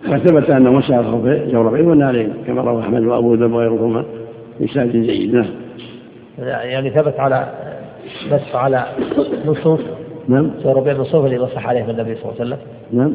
وثبت 0.08 0.50
أنه 0.50 0.72
مسح 0.72 0.94
الخف 0.94 1.24
جوربين 1.52 1.86
والنعلين 1.86 2.32
كما 2.46 2.62
روى 2.62 2.82
أحمد 2.82 3.02
وأبو 3.02 3.34
ذر 3.34 3.54
وغيرهما 3.54 4.04
بإسناد 4.60 4.92
جيد. 4.92 5.34
نعم. 5.34 5.46
يعني 6.46 6.90
ثبت 6.90 7.20
على 7.20 7.46
مسح 8.32 8.56
على 8.56 8.86
نصوص 9.46 9.80
نعم. 10.28 10.50
جوربين 10.64 10.96
النصوص 10.96 11.24
اللي 11.24 11.38
مسح 11.38 11.68
عليهم 11.68 11.90
النبي 11.90 12.14
صلى 12.14 12.24
الله 12.24 12.34
عليه 12.40 12.40
وسلم. 12.40 12.58
نعم. 12.92 13.14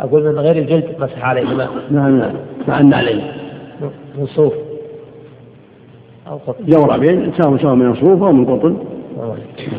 أقول 0.00 0.32
من 0.32 0.38
غير 0.38 0.56
الجلد 0.56 0.96
مسح 0.98 1.24
عليهما 1.24 1.68
نعم 1.90 2.18
نعم. 2.18 2.34
مع 2.68 2.80
النعلين 2.80 3.22
من 4.18 4.26
صوف 4.26 4.54
أو 6.28 6.36
قطن. 6.46 6.64
جوربين 6.66 7.32
سواء 7.32 7.56
سواء 7.56 7.74
من 7.74 7.94
صوف 7.94 8.22
أو 8.22 8.32
من 8.32 8.44
قطن. 8.44 8.76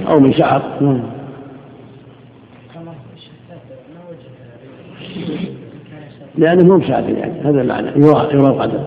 أو 0.10 0.20
من 0.20 0.34
شعر. 0.34 0.62
نعم. 0.82 1.02
لأنه 6.38 6.66
مو 6.66 6.78
بساتر 6.78 7.10
يعني. 7.10 7.42
هذا 7.42 7.62
المعنى. 7.62 7.88
يرى 7.88 8.30
يرى 8.34 8.48
القدم. 8.48 8.84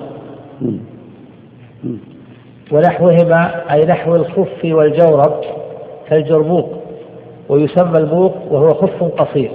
ونحوهما 2.73 3.73
أي 3.73 3.81
نحو 3.87 4.17
الخف 4.17 4.65
والجورب 4.65 5.41
كالجربوق 6.09 6.83
ويسمى 7.49 7.99
الموق 7.99 8.53
وهو 8.53 8.69
خف 8.69 9.03
قصير. 9.03 9.51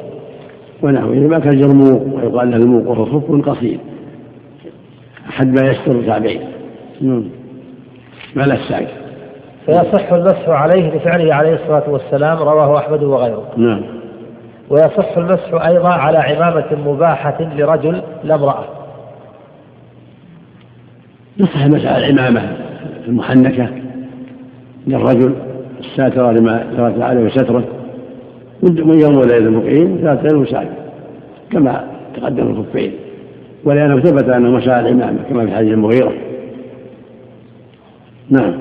ونحوهما 0.81 1.39
كالجرموق 1.39 2.01
ويقال 2.13 2.51
له 2.51 2.57
الموق 2.57 2.87
وهو 2.87 3.05
خف 3.05 3.49
قصير. 3.49 3.79
حد 5.29 5.61
ما 5.61 5.69
يستر 5.71 5.91
الكعبين. 5.91 6.41
ما 8.35 8.43
لا 8.43 8.53
الساق 8.53 8.87
فيصح 9.65 10.13
المسح 10.13 10.49
عليه 10.49 10.95
لفعله 10.95 11.33
عليه 11.33 11.53
الصلاة 11.53 11.89
والسلام 11.89 12.37
رواه 12.37 12.77
أحمد 12.77 13.03
وغيره. 13.03 13.43
نعم. 13.57 13.81
ويصح 14.69 15.17
المسح 15.17 15.65
أيضا 15.65 15.89
على 15.89 16.17
عمامة 16.17 16.91
مباحة 16.91 17.37
لرجل 17.41 18.01
لا 18.23 18.35
امرأة. 18.35 18.65
نصح 21.39 21.65
مسألة 21.65 22.09
العمامة 22.09 22.57
المحنكة 23.07 23.69
للرجل 24.87 25.33
الساترة 25.79 26.31
لما 26.31 26.65
ترك 26.77 27.01
عليه 27.01 27.29
ستره 27.29 27.63
من 28.63 28.99
يوم 29.01 29.17
وليلة 29.17 29.37
المقيم 29.37 29.97
ثلاثة 30.01 30.37
وسائل 30.37 30.69
كما 31.51 31.87
تقدم 32.15 32.47
الخفين 32.47 32.91
ولأنه 33.63 34.01
ثبت 34.01 34.29
أنه 34.29 34.51
مساء 34.51 34.79
العمامة 34.79 35.17
كما 35.29 35.45
في 35.45 35.55
حديث 35.55 35.73
المغيرة. 35.73 36.13
نعم. 38.29 38.53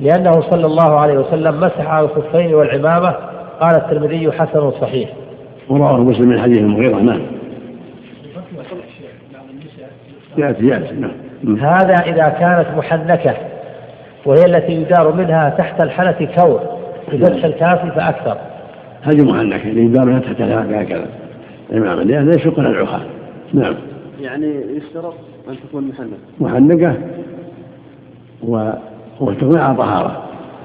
لأنه 0.00 0.32
صلى 0.32 0.66
الله 0.66 1.00
عليه 1.00 1.18
وسلم 1.18 1.60
مسح 1.60 1.86
على 1.86 2.06
الخفين 2.06 2.54
والعمامة 2.54 3.14
قال 3.60 3.76
الترمذي 3.76 4.32
حسن 4.32 4.70
صحيح. 4.70 5.10
ورواه 5.68 5.96
مسلم 5.96 6.28
من 6.28 6.40
حديث 6.40 6.58
المغيرة 6.58 6.96
نعم. 6.96 7.20
يأتي 10.38 10.66
يأتي 10.66 10.94
نعم. 10.94 11.56
هذا 11.58 11.94
إذا 11.94 12.28
كانت 12.28 12.66
محنكة 12.76 13.34
وهي 14.26 14.44
التي 14.44 14.72
يدار 14.72 15.12
منها 15.12 15.50
تحت 15.58 15.82
الحنة 15.82 16.28
كور 16.36 16.60
بفتح 17.12 17.44
الكاف 17.44 17.94
فأكثر. 17.94 18.36
هذه 19.04 19.20
يدار 19.64 20.04
منها 20.04 20.20
تحت 20.20 20.40
الحنة 20.40 20.80
هكذا 20.80 21.06
الإمام 21.72 22.00
لأنه 22.00 22.30
يشق 22.30 22.58
العخاء 22.58 23.06
نعم. 23.54 23.74
يعني 24.20 24.46
يشترط 24.76 25.14
أن 25.48 25.56
تكون 25.68 25.88
محنكة 25.88 26.16
محنكة 26.40 26.96
و... 28.42 28.70
وتكون 29.20 29.58
على 29.58 29.76
طهارة. 29.76 30.22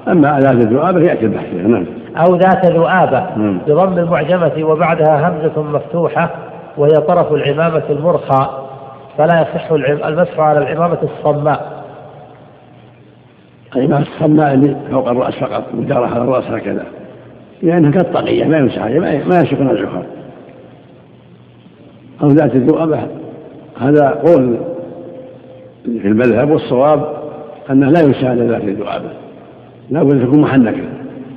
أما 0.08 0.40
ذات 0.40 0.54
الذؤابة 0.54 1.00
يأتي 1.00 1.24
البحث. 1.26 1.50
فيها 1.50 1.68
نعم. 1.68 1.86
أو 2.16 2.36
ذات 2.36 2.66
ذؤابة 2.66 3.36
نعم. 3.36 3.58
بضم 3.58 3.98
المعجمة 3.98 4.64
وبعدها 4.64 5.28
همزة 5.28 5.62
مفتوحة 5.62 6.30
وهي 6.76 6.92
طرف 6.92 7.32
العمامة 7.32 7.82
المرخى. 7.90 8.66
فلا 9.18 9.40
يصح 9.40 9.72
المسح 10.06 10.40
على 10.40 10.58
العمامة 10.58 10.98
الصماء. 11.02 11.84
الإمام 13.76 14.02
الصماء 14.02 14.54
اللي 14.54 14.76
فوق 14.90 15.08
الرأس 15.08 15.34
فقط 15.34 15.64
مدارة 15.74 16.06
على 16.06 16.24
الرأس 16.24 16.44
هكذا. 16.44 16.86
لأنها 17.62 17.90
كالطاقية 17.90 18.44
ما 18.44 18.58
يمسح 18.58 18.78
عليها 18.78 19.00
ما- 19.28 19.40
يشق 19.40 19.60
العخاء 19.60 20.06
أو 22.22 22.28
ذات 22.28 22.54
الذؤابة 22.54 22.98
هذا 23.80 24.08
قول 24.08 24.56
في 25.84 26.08
المذهب 26.08 26.50
والصواب 26.50 27.20
أنه 27.70 27.90
لا 27.90 28.00
يمسح 28.00 28.24
على 28.24 28.46
ذات 28.46 28.62
الذؤابة 28.64 29.10
لا 29.90 30.02
بد 30.02 30.26
تكون 30.26 30.40
محنكة 30.40 30.82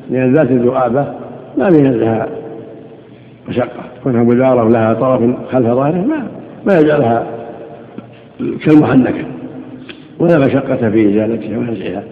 لأن 0.10 0.34
ذات 0.34 0.52
الذؤابة 0.52 1.14
ما 1.58 1.70
بينزلها 1.70 2.28
مشقة. 3.50 3.84
كونها 4.04 4.24
مدارة 4.24 4.64
ولها 4.64 4.94
طرف 4.94 5.22
خلف 5.52 5.66
ظهره 5.68 6.02
ما 6.02 6.28
ما 6.68 6.80
يجعلها 6.80 7.28
كالمحنكة 8.66 9.26
ولا 10.20 10.38
مشقة 10.40 10.76
في 10.90 11.10
إزالتها 11.10 11.58
ونزعها 11.58 12.04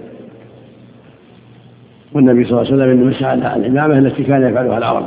والنبي 2.14 2.44
صلى 2.44 2.62
الله 2.62 2.72
عليه 2.72 2.76
وسلم 2.76 2.92
إنما 2.92 3.10
مسح 3.10 3.24
على 3.24 3.68
العمامة 3.68 3.98
التي 3.98 4.24
كان 4.24 4.50
يفعلها 4.50 4.78
العرب 4.78 5.06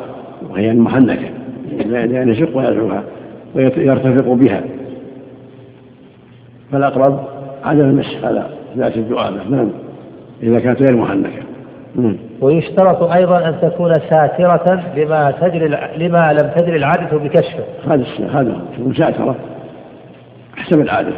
وهي 0.51 0.71
المحنكة 0.71 1.29
لأن 1.87 2.29
يشق 2.29 2.57
ويدعوها 2.57 3.03
ويرتفق 3.55 4.33
بها. 4.33 4.63
فالأقرب 6.73 7.21
عدم 7.65 7.81
المسح 7.81 8.25
على 8.25 8.47
ذات 8.77 8.97
الذؤابة 8.97 9.49
نعم. 9.51 9.71
إذا 10.43 10.59
كانت 10.61 10.83
غير 10.83 10.97
محنكة. 10.97 11.43
مم. 11.97 12.17
ويشترط 12.41 13.03
أيضا 13.03 13.49
أن 13.49 13.55
تكون 13.63 13.93
ساترة 13.95 14.83
لما 14.97 15.31
تجري 15.31 15.69
لما 15.97 16.33
لم 16.33 16.51
تجري 16.57 16.77
العادة 16.77 17.19
بكشفه. 17.19 17.65
هذا 17.87 18.05
هذا 18.33 18.61
تكون 18.79 18.95
ساترة 18.95 19.37
حسب 20.57 20.81
العادة. 20.81 21.13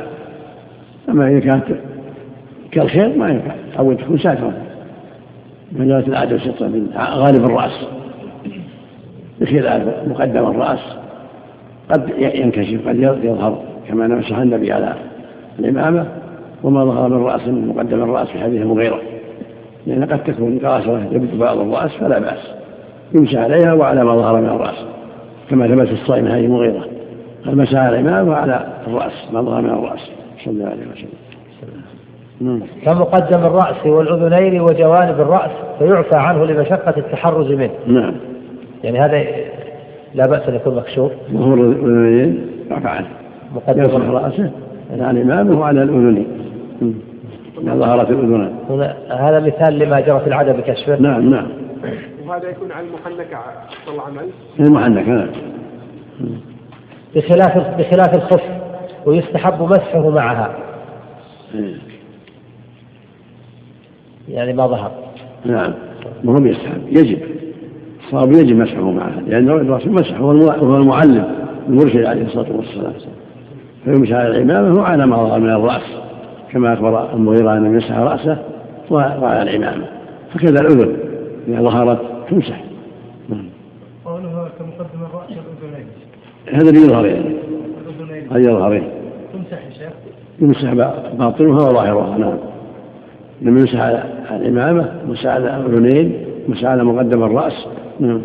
أما 1.09 1.29
إذا 1.29 1.41
كانت 1.41 1.65
كالخير 2.71 3.19
ما 3.19 3.29
ينفع. 3.29 3.55
أو 3.79 3.93
تكون 3.93 4.19
ساترة. 4.19 4.53
من 5.73 5.89
جرت 5.89 6.09
العادة 6.09 6.39
سترة 6.39 6.67
من 6.67 6.89
غالب 6.97 7.45
الرأس. 7.45 7.87
بخلاف 9.41 10.09
مقدم 10.09 10.51
الرأس. 10.51 10.97
قد 11.91 12.11
ينكشف 12.19 12.89
قد 12.89 12.99
يظهر 12.99 13.63
كما 13.89 14.07
نمسح 14.07 14.39
النبي 14.39 14.73
على 14.73 14.95
الإمامة 15.59 16.07
وما 16.63 16.85
ظهر 16.85 17.09
من 17.09 17.25
رأس 17.25 17.49
من 17.49 17.69
مقدم 17.69 18.03
الرأس 18.03 18.29
في 18.29 18.39
حديث 18.39 18.63
المغيرة 18.63 19.01
لأن 19.87 20.05
قد 20.05 20.25
تكون 20.25 20.59
قاصرة 20.59 21.09
يبدو 21.13 21.39
بعض 21.39 21.59
الرأس 21.59 21.91
فلا 21.91 22.19
بأس. 22.19 22.39
يمسح 23.15 23.39
عليها 23.39 23.73
وعلى 23.73 24.05
ما 24.05 24.17
ظهر 24.17 24.41
من 24.41 24.49
الرأس. 24.49 24.85
كما 25.51 25.69
ثبت 25.69 25.89
في 25.89 26.03
الصائم 26.03 26.27
هذه 26.27 26.45
المغيرة 26.45 26.87
قد 27.47 27.55
مسح 27.55 27.75
على 27.79 28.01
الإمام 28.01 28.29
وعلى 28.29 28.67
الرأس 28.87 29.13
ما 29.33 29.43
ظهر 29.43 29.63
من 29.63 29.71
الرأس. 29.71 30.11
صلى 30.45 30.55
الله 30.55 30.67
عليه 30.67 30.83
وسلم. 30.93 31.26
كمقدم 32.85 33.47
الرأس 33.47 33.87
والأذنين 33.87 34.61
وجوانب 34.61 35.21
الرأس 35.21 35.51
فيعفى 35.79 36.17
عنه 36.17 36.45
لمشقة 36.45 36.95
التحرز 36.97 37.53
منه. 37.53 37.71
نعم. 37.87 38.15
يعني 38.85 39.01
هذا 39.01 39.25
لا 40.15 40.27
بأس 40.27 40.49
أن 40.49 40.55
يكون 40.55 40.77
مكشوف. 40.77 41.13
ظهور 41.33 41.61
الأذنين 41.61 42.47
رفع 42.71 42.91
عنه. 42.91 43.07
مقدم 43.55 44.13
رأسه 44.13 44.51
على 45.01 45.21
الإمام 45.21 45.59
وعلى 45.59 45.83
الأذنين 45.83 46.27
ظهرت 47.65 48.11
الأذنان 48.11 48.55
هنا 48.71 48.97
هذا 49.11 49.41
مثال 49.41 49.79
لما 49.79 50.01
جرت 50.01 50.27
العادة 50.27 50.53
بكشفه. 50.53 50.97
نعم 51.01 51.31
نعم. 51.31 51.47
وهذا 52.27 52.49
يكون 52.49 52.73
على 52.73 52.87
المحنكة 52.87 53.39
صلى 53.87 53.93
الله 53.93 54.05
عليه 54.05 54.17
وسلم. 54.17 54.67
المحنك 54.67 55.09
نعم. 55.09 55.29
بخلاف 57.15 57.79
بخلاف 57.79 58.15
الخف 58.15 58.43
ويستحب 59.07 59.63
مسحه 59.63 60.11
معها. 60.11 60.55
إيه. 61.55 61.75
يعني 64.29 64.53
ما 64.53 64.67
ظهر. 64.67 64.91
نعم. 65.45 65.73
وهو 66.25 66.45
يستحب 66.45 66.83
يجب. 66.89 67.19
الصواب 68.05 68.33
يجب 68.33 68.57
مسحه 68.57 68.91
معها 68.91 69.21
لأن 69.27 69.49
الرسول 69.49 69.93
مسح 69.93 70.21
هو 70.21 70.31
المع- 70.33 70.57
هو 70.57 70.77
المعلم 70.77 71.25
المرشد 71.69 72.05
عليه 72.05 72.23
الصلاة 72.23 72.57
والسلام. 72.57 72.93
فيمسح 73.85 74.13
على 74.13 74.29
العمامة 74.29 74.81
وعلى 74.81 75.07
ما 75.07 75.17
ظهر 75.17 75.41
من 75.41 75.51
الرأس. 75.51 75.83
كما 76.53 76.73
أخبر 76.75 77.15
المغيرة 77.15 77.53
أنه 77.57 77.67
يمسح 77.67 77.99
رأسه 77.99 78.39
وعلى 78.91 79.43
العمامة. 79.43 79.87
فكذا 80.35 80.61
الأذن. 80.61 80.97
إذا 81.49 81.61
ظهرت 81.63 81.99
تمسح. 82.31 82.65
قولها 84.05 84.49
كمقدم 84.59 85.01
الرأس 85.11 85.31
والأذنين 85.31 85.87
هذا 86.53 86.69
اللي 86.71 86.81
يظهر 86.81 87.07
يعني. 87.07 87.37
هذا 88.31 88.39
يظهرين 88.39 88.89
تمسح 89.33 89.65
يا 89.67 89.71
شيخ. 89.71 89.93
يمسح 90.41 90.73
باطنها 91.19 91.69
وظاهرها. 91.69 92.19
نعم. 92.19 92.37
لما 93.43 93.61
يمسح 93.61 93.81
على 93.81 94.05
الإمامة 94.31 94.93
يمسح 95.09 95.27
على 95.27 95.57
الأذنين 95.57 96.27
يمسح 96.49 96.65
على 96.65 96.85
مقدم 96.85 97.23
الرأس. 97.25 97.67
نعم. 98.01 98.21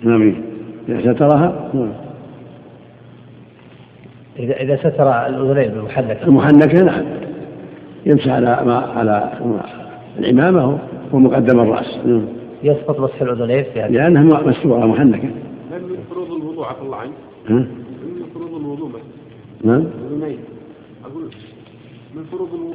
نعم 0.00 0.34
إذا 0.88 1.14
سترها. 1.14 1.70
نعم. 1.74 1.92
إذا 4.38 4.60
إذا 4.60 4.76
ستر 4.76 5.26
الأذنين 5.26 5.74
بالمحنكة 5.74 6.24
المحنكة 6.24 6.82
نعم. 6.82 7.04
يمسح 8.06 8.28
على 8.28 8.60
ما 8.66 8.76
على 8.76 9.32
العمامة 10.18 10.78
ومقدم 11.12 11.60
الرأس. 11.60 11.98
نعم. 12.06 12.24
يسقط 12.62 13.00
مسح 13.00 13.22
الأذنين 13.22 13.64
في 13.64 13.80
هذا. 13.80 13.88
لأنها 13.88 14.22
مستورة 14.22 14.86
محنكة. 14.86 15.28
هل 15.72 15.82
من 15.82 15.98
فروض 16.10 16.32
الوضوء 16.32 16.64
عفى 16.64 16.82
الله 16.82 16.96
عنك؟ 16.96 17.12
ها؟ 17.48 17.54
من 17.54 17.66
فروض 18.34 18.54
الوضوء 18.54 18.90
نعم. 19.64 19.84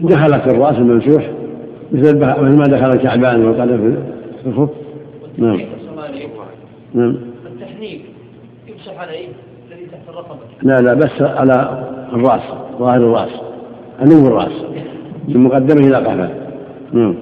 دخلت 0.02 0.42
في 0.42 0.56
الرأس 0.56 0.78
الممسوح 0.78 1.30
مثل 1.92 2.18
مثل 2.18 2.58
ما 2.58 2.64
دخل 2.64 2.90
الكعبان 2.90 3.46
والقدم 3.46 3.96
في 4.44 4.50
الخف. 4.50 4.70
نعم. 5.38 5.60
نعم. 6.94 7.18
التحنيك 7.46 8.02
يمسح 8.68 9.02
عليه 9.02 9.28
الذي 9.72 9.86
تحت 9.86 10.10
الرقبة. 10.10 10.40
لا 10.62 10.76
لا 10.76 10.94
بس 10.94 11.22
على 11.22 11.86
الرأس 12.14 12.42
ظاهر 12.80 12.98
الرأس 12.98 13.32
علو 14.00 14.28
الرأس 14.28 14.52
من 15.28 15.44
مقدمه 15.44 15.88
إلى 15.88 15.98
قفاه. 15.98 16.30
نعم. 16.94 17.16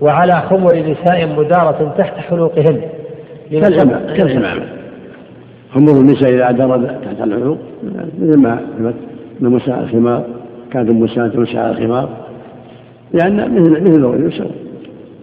وعلى 0.00 0.32
خمر 0.32 0.76
نساء 0.76 1.26
مدارة 1.36 1.94
تحت 1.98 2.16
حلوقهن. 2.18 2.80
كالعمامة 3.50 4.16
كالعمامة 4.16 4.66
خمر 5.74 5.92
النساء 5.92 6.34
إذا 6.34 6.50
أدرت 6.50 7.04
تحت 7.04 7.20
العنق 7.20 7.58
مثل 8.20 8.40
ما 8.40 8.60
مساء 9.40 9.80
الخمار. 9.80 10.24
كانت 10.74 10.90
أم 10.90 11.06
سلمة 11.06 11.28
تمسح 11.28 11.56
على 11.56 11.70
الخمار 11.70 12.08
لأن 13.12 13.54
مثل 13.54 13.82
مثل 13.82 14.04
الرجل 14.04 14.50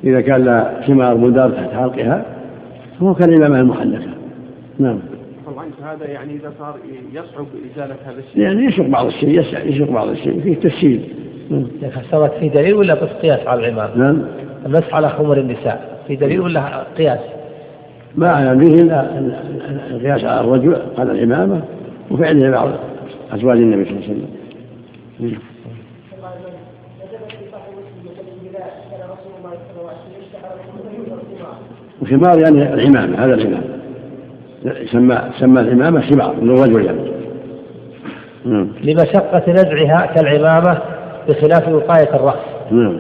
إذا 0.03 0.21
كان 0.21 0.45
لها 0.45 0.81
خمار 0.87 1.17
مدار 1.17 1.49
تحت 1.49 1.69
حلقها 1.69 2.25
فهو 2.99 3.13
كالعمامة 3.13 3.59
المحنكة 3.59 4.09
نعم. 4.79 4.99
هذا 5.83 6.05
يعني 6.05 6.33
إذا 6.33 6.53
صار 6.59 6.75
يصعب 7.13 7.45
إزالة 7.73 7.95
هذا 8.05 8.19
الشيء. 8.19 8.41
يعني 8.41 8.65
يشق 8.65 8.87
بعض 8.87 9.05
الشيء 9.05 9.39
يشق 9.65 9.91
بعض 9.91 10.07
الشيء 10.07 10.41
فيه 10.41 10.55
تسهيل. 10.55 11.01
نعم. 11.49 11.67
صارت 12.11 12.33
في 12.33 12.49
دليل 12.49 12.73
ولا 12.73 12.93
بس 12.93 13.09
قياس 13.21 13.47
على 13.47 13.69
العمامة؟ 13.69 13.97
نعم. 13.97 14.21
المسح 14.65 14.95
على 14.95 15.09
خمر 15.09 15.37
النساء. 15.37 16.01
في 16.07 16.15
دليل 16.15 16.39
ولا 16.39 16.83
قياس؟ 16.97 17.19
ما 18.15 18.27
أعلم 18.27 18.59
به 18.59 18.73
إلا 18.73 19.19
القياس 19.91 20.23
على 20.23 20.41
الرجل 20.41 20.77
على 20.97 21.11
الإمامة 21.11 21.61
وفعله 22.11 22.49
بعض 22.49 22.69
أزواج 23.31 23.57
النبي 23.57 23.85
صلى 23.85 23.93
الله 23.93 24.03
عليه 24.03 24.13
وسلم. 24.13 24.40
الخمار 32.01 32.39
يعني 32.39 32.73
العمامة 32.73 33.25
هذا 33.25 33.33
العمامة 33.33 33.81
سمى 34.91 35.21
سمى 35.39 35.61
العمامة 35.61 36.01
خمار 36.01 36.35
للرجل 36.41 36.85
يعني. 36.85 37.11
نعم. 38.45 38.67
لمشقة 38.83 39.51
نزعها 39.51 40.05
كالعمامة 40.05 40.81
بخلاف 41.29 41.67
وقاية 41.67 42.15
الرأس. 42.15 42.71
نعم. 42.71 42.99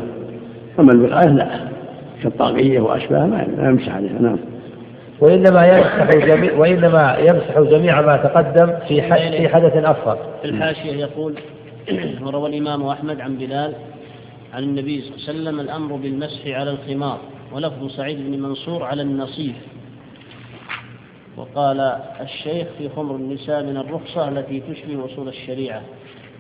أما 0.79 0.91
الوقاية 0.91 1.29
لا 1.29 1.47
كالطاقية 2.23 2.79
وأشباهها 2.79 3.25
ما 3.25 3.69
يمسح 3.69 3.95
عليها 3.95 4.21
نعم. 4.21 4.37
وإنما 5.19 5.67
يمسح 5.67 6.15
جميع 6.25 6.57
وإنما 6.57 7.17
يمسح 7.19 7.59
جميع 7.59 8.01
ما 8.01 8.17
تقدم 8.17 8.73
في 8.87 9.01
في 9.37 9.49
حدث 9.49 9.77
أصغر. 9.77 10.17
في 10.41 10.47
الحاشية 10.47 10.91
يقول 10.91 11.33
وروى 12.21 12.49
الإمام 12.49 12.83
أحمد 12.83 13.21
عن 13.21 13.37
بلال 13.37 13.73
عن 14.53 14.63
النبي 14.63 15.01
صلى 15.01 15.09
الله 15.09 15.27
عليه 15.27 15.39
وسلم 15.39 15.59
الأمر 15.59 15.95
بالمسح 15.95 16.47
على 16.47 16.71
الخمار 16.71 17.19
ولفظ 17.53 17.87
سعيد 17.87 18.17
بن 18.17 18.41
منصور 18.41 18.83
على 18.83 19.01
النصيف. 19.01 19.55
وقال 21.37 21.79
الشيخ 22.21 22.67
في 22.77 22.89
خمر 22.89 23.15
النساء 23.15 23.63
من 23.63 23.77
الرخصة 23.77 24.29
التي 24.29 24.59
تشبه 24.59 25.05
أصول 25.05 25.27
الشريعة 25.27 25.81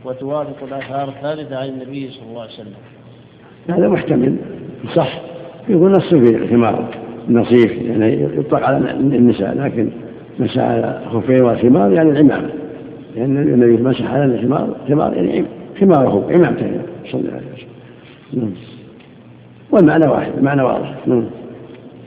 وتوافق 0.05 0.63
الآثار 0.63 1.09
الثابتة 1.09 1.57
عن 1.57 1.67
النبي 1.67 2.11
صلى 2.11 2.29
الله 2.29 2.41
عليه 2.41 2.53
وسلم. 2.53 2.73
هذا 3.69 3.87
محتمل 3.87 4.37
صح. 4.95 5.21
يقول 5.69 5.91
نص 5.91 6.09
في 6.09 6.35
الخمار 6.35 6.97
النصيف 7.29 7.71
يعني 7.71 8.23
يطلق 8.37 8.63
على 8.63 8.77
النساء 8.91 9.57
لكن 9.57 9.91
مسح 10.39 10.61
على 10.61 11.01
خفين 11.13 11.43
والخمار 11.43 11.91
يعني 11.91 12.09
العمامة. 12.09 12.49
لأن 13.15 13.37
النبي 13.37 13.83
مسح 13.83 14.13
على 14.13 14.25
الخمار 14.25 14.75
خمار 14.89 15.13
يعني 15.13 15.45
خماره 15.79 16.27
عمامته 16.29 16.81
صلى 17.11 17.21
الله 17.21 17.33
عليه 17.33 17.47
وسلم. 17.53 17.69
نعم. 18.33 18.51
والمعنى 19.71 20.07
واحد 20.07 20.31
المعنى 20.37 20.61
واضح. 20.61 20.93
نعم. 21.05 21.25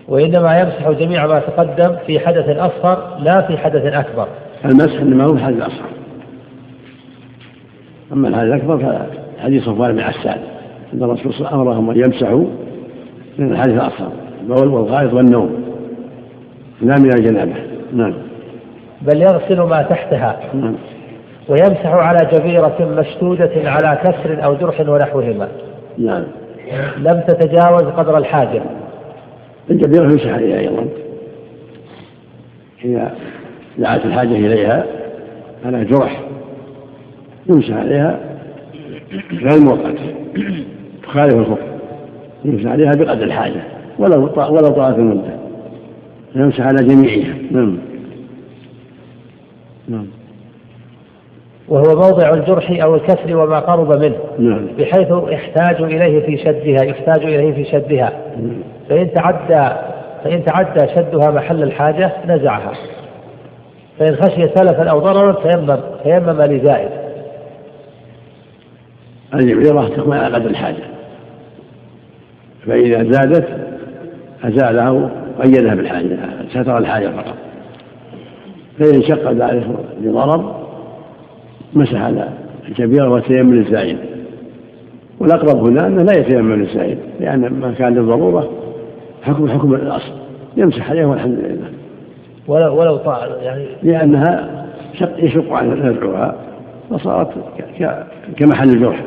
وإنما 0.09 0.61
يمسح 0.61 0.91
جميع 0.91 1.27
ما 1.27 1.39
تقدم 1.39 1.97
في 2.07 2.19
حدث 2.21 2.49
أصغر 2.49 3.19
لا 3.19 3.43
في 3.43 3.59
حدث 3.59 3.85
أكبر. 3.85 4.29
المسح 4.65 5.01
إنما 5.01 5.25
هو 5.25 5.33
الحدث 5.33 5.57
الأصغر 5.57 5.89
أما 8.13 8.29
الحدث 8.29 8.45
الأكبر 8.45 8.79
فحديث 9.39 9.63
صفوان 9.63 9.93
بن 9.93 10.01
عسال 10.01 10.39
أن 10.95 11.03
الرسول 11.03 11.33
صلى 11.33 11.39
الله 11.39 11.49
عليه 11.49 11.61
وسلم 11.61 11.71
أمرهم 11.71 11.91
أن 11.91 11.97
يمسحوا 11.97 12.45
من 13.39 13.53
الحدث 13.53 13.75
الأصغر 13.75 14.13
البول 14.41 14.69
والغائط 14.69 15.13
والنوم. 15.13 15.65
لا 16.83 16.99
من 16.99 17.11
الجنابة 17.19 17.55
نعم. 17.93 18.15
بل 19.03 19.23
يغسل 19.23 19.61
ما 19.61 19.83
تحتها. 19.83 20.41
نعم. 20.55 20.75
ويمسح 21.49 21.87
على 21.87 22.29
جبيرة 22.33 22.77
مشدودة 22.99 23.71
على 23.71 23.99
كسر 24.05 24.45
أو 24.45 24.55
جرح 24.55 24.81
ونحوهما. 24.81 25.49
نعم. 25.99 26.25
لم 26.99 27.21
تتجاوز 27.29 27.83
قدر 27.83 28.19
الحاجة. 28.19 28.63
الجبيرة 29.71 30.05
يمسح 30.05 30.33
عليها 30.33 30.59
أيضا. 30.59 30.87
إذا 32.85 33.15
دعت 33.79 34.07
الحاجة 34.07 34.37
إليها 34.37 34.85
على 35.65 35.85
جرح. 35.85 36.21
يمسح 37.47 37.75
عليها 37.75 38.21
غير 39.33 39.61
مؤقت 39.61 39.99
تخالف 41.03 41.35
الخف 41.35 41.59
يمسح 42.45 42.71
عليها 42.71 42.91
بقدر 42.91 43.25
الحاجة. 43.25 43.63
ولو 43.99 44.21
ولو 44.37 44.69
طالت 44.69 44.99
المدة 44.99 45.37
يمسح 46.35 46.61
على 46.61 46.87
جميعها. 46.87 47.35
نعم. 47.51 47.79
نعم. 49.89 50.07
وهو 51.69 51.95
موضع 51.95 52.31
الجرح 52.31 52.83
أو 52.83 52.95
الكسر 52.95 53.37
وما 53.37 53.59
قرب 53.59 53.99
منه 53.99 54.17
نعم. 54.39 54.67
بحيث 54.79 55.09
يحتاج 55.29 55.83
إليه 55.83 56.27
في 56.27 56.37
شدها 56.39 56.85
يحتاج 56.85 57.25
إليه 57.25 57.53
في 57.53 57.65
شدها. 57.65 58.13
نعم. 58.37 58.63
فإن 58.89 59.13
تعدى 59.13 59.77
فإن 60.25 60.45
تعدى 60.45 60.95
شدها 60.95 61.31
محل 61.31 61.63
الحاجة 61.63 62.13
نزعها. 62.27 62.73
فإن 63.99 64.17
خشي 64.17 64.43
سلفا 64.43 64.91
أو 64.91 64.99
ضررا 64.99 65.51
تيمم 65.51 65.77
تيمم 66.05 66.43
لزائد. 66.43 66.91
الجبيرة 69.35 69.89
تكون 69.89 70.17
على 70.17 70.35
قدر 70.35 70.51
الحاجة. 70.51 70.85
فإذا 72.67 73.13
زادت 73.13 73.49
أزالها 74.45 74.91
وقيدها 74.91 75.75
بالحاجة 75.75 76.19
ستر 76.51 76.79
الحاجة 76.79 77.09
فقط. 77.09 77.35
فإن 78.79 79.03
شق 79.03 79.33
ذلك 79.33 79.67
لضرر 80.01 80.64
مسح 81.75 82.03
على 82.03 82.29
الكبيرة 82.69 83.11
وتيمم 83.11 83.55
للزائد. 83.55 83.99
والأقرب 85.21 85.67
هنا 85.67 85.87
أنه 85.87 86.03
لا 86.03 86.19
يتيمم 86.19 86.53
للزائد 86.53 86.99
لأن 87.21 87.41
ما 87.41 87.73
كان 87.73 87.95
للضرورة 87.95 88.51
حكم 89.23 89.49
حكم 89.49 89.75
الأصل. 89.75 90.13
يمسح 90.57 90.91
عليه 90.91 91.05
والحمد 91.05 91.39
لله. 91.39 91.71
ولو 92.49 92.81
ولو 92.81 92.97
طال 92.97 93.31
يعني 93.43 93.67
لأنها 93.83 94.65
شق 94.95 95.25
يشق 95.25 95.53
عن 95.53 95.71
نزعها 95.71 96.35
فصارت 96.91 97.31
كمحل 98.37 98.69
الجرح. 98.69 99.05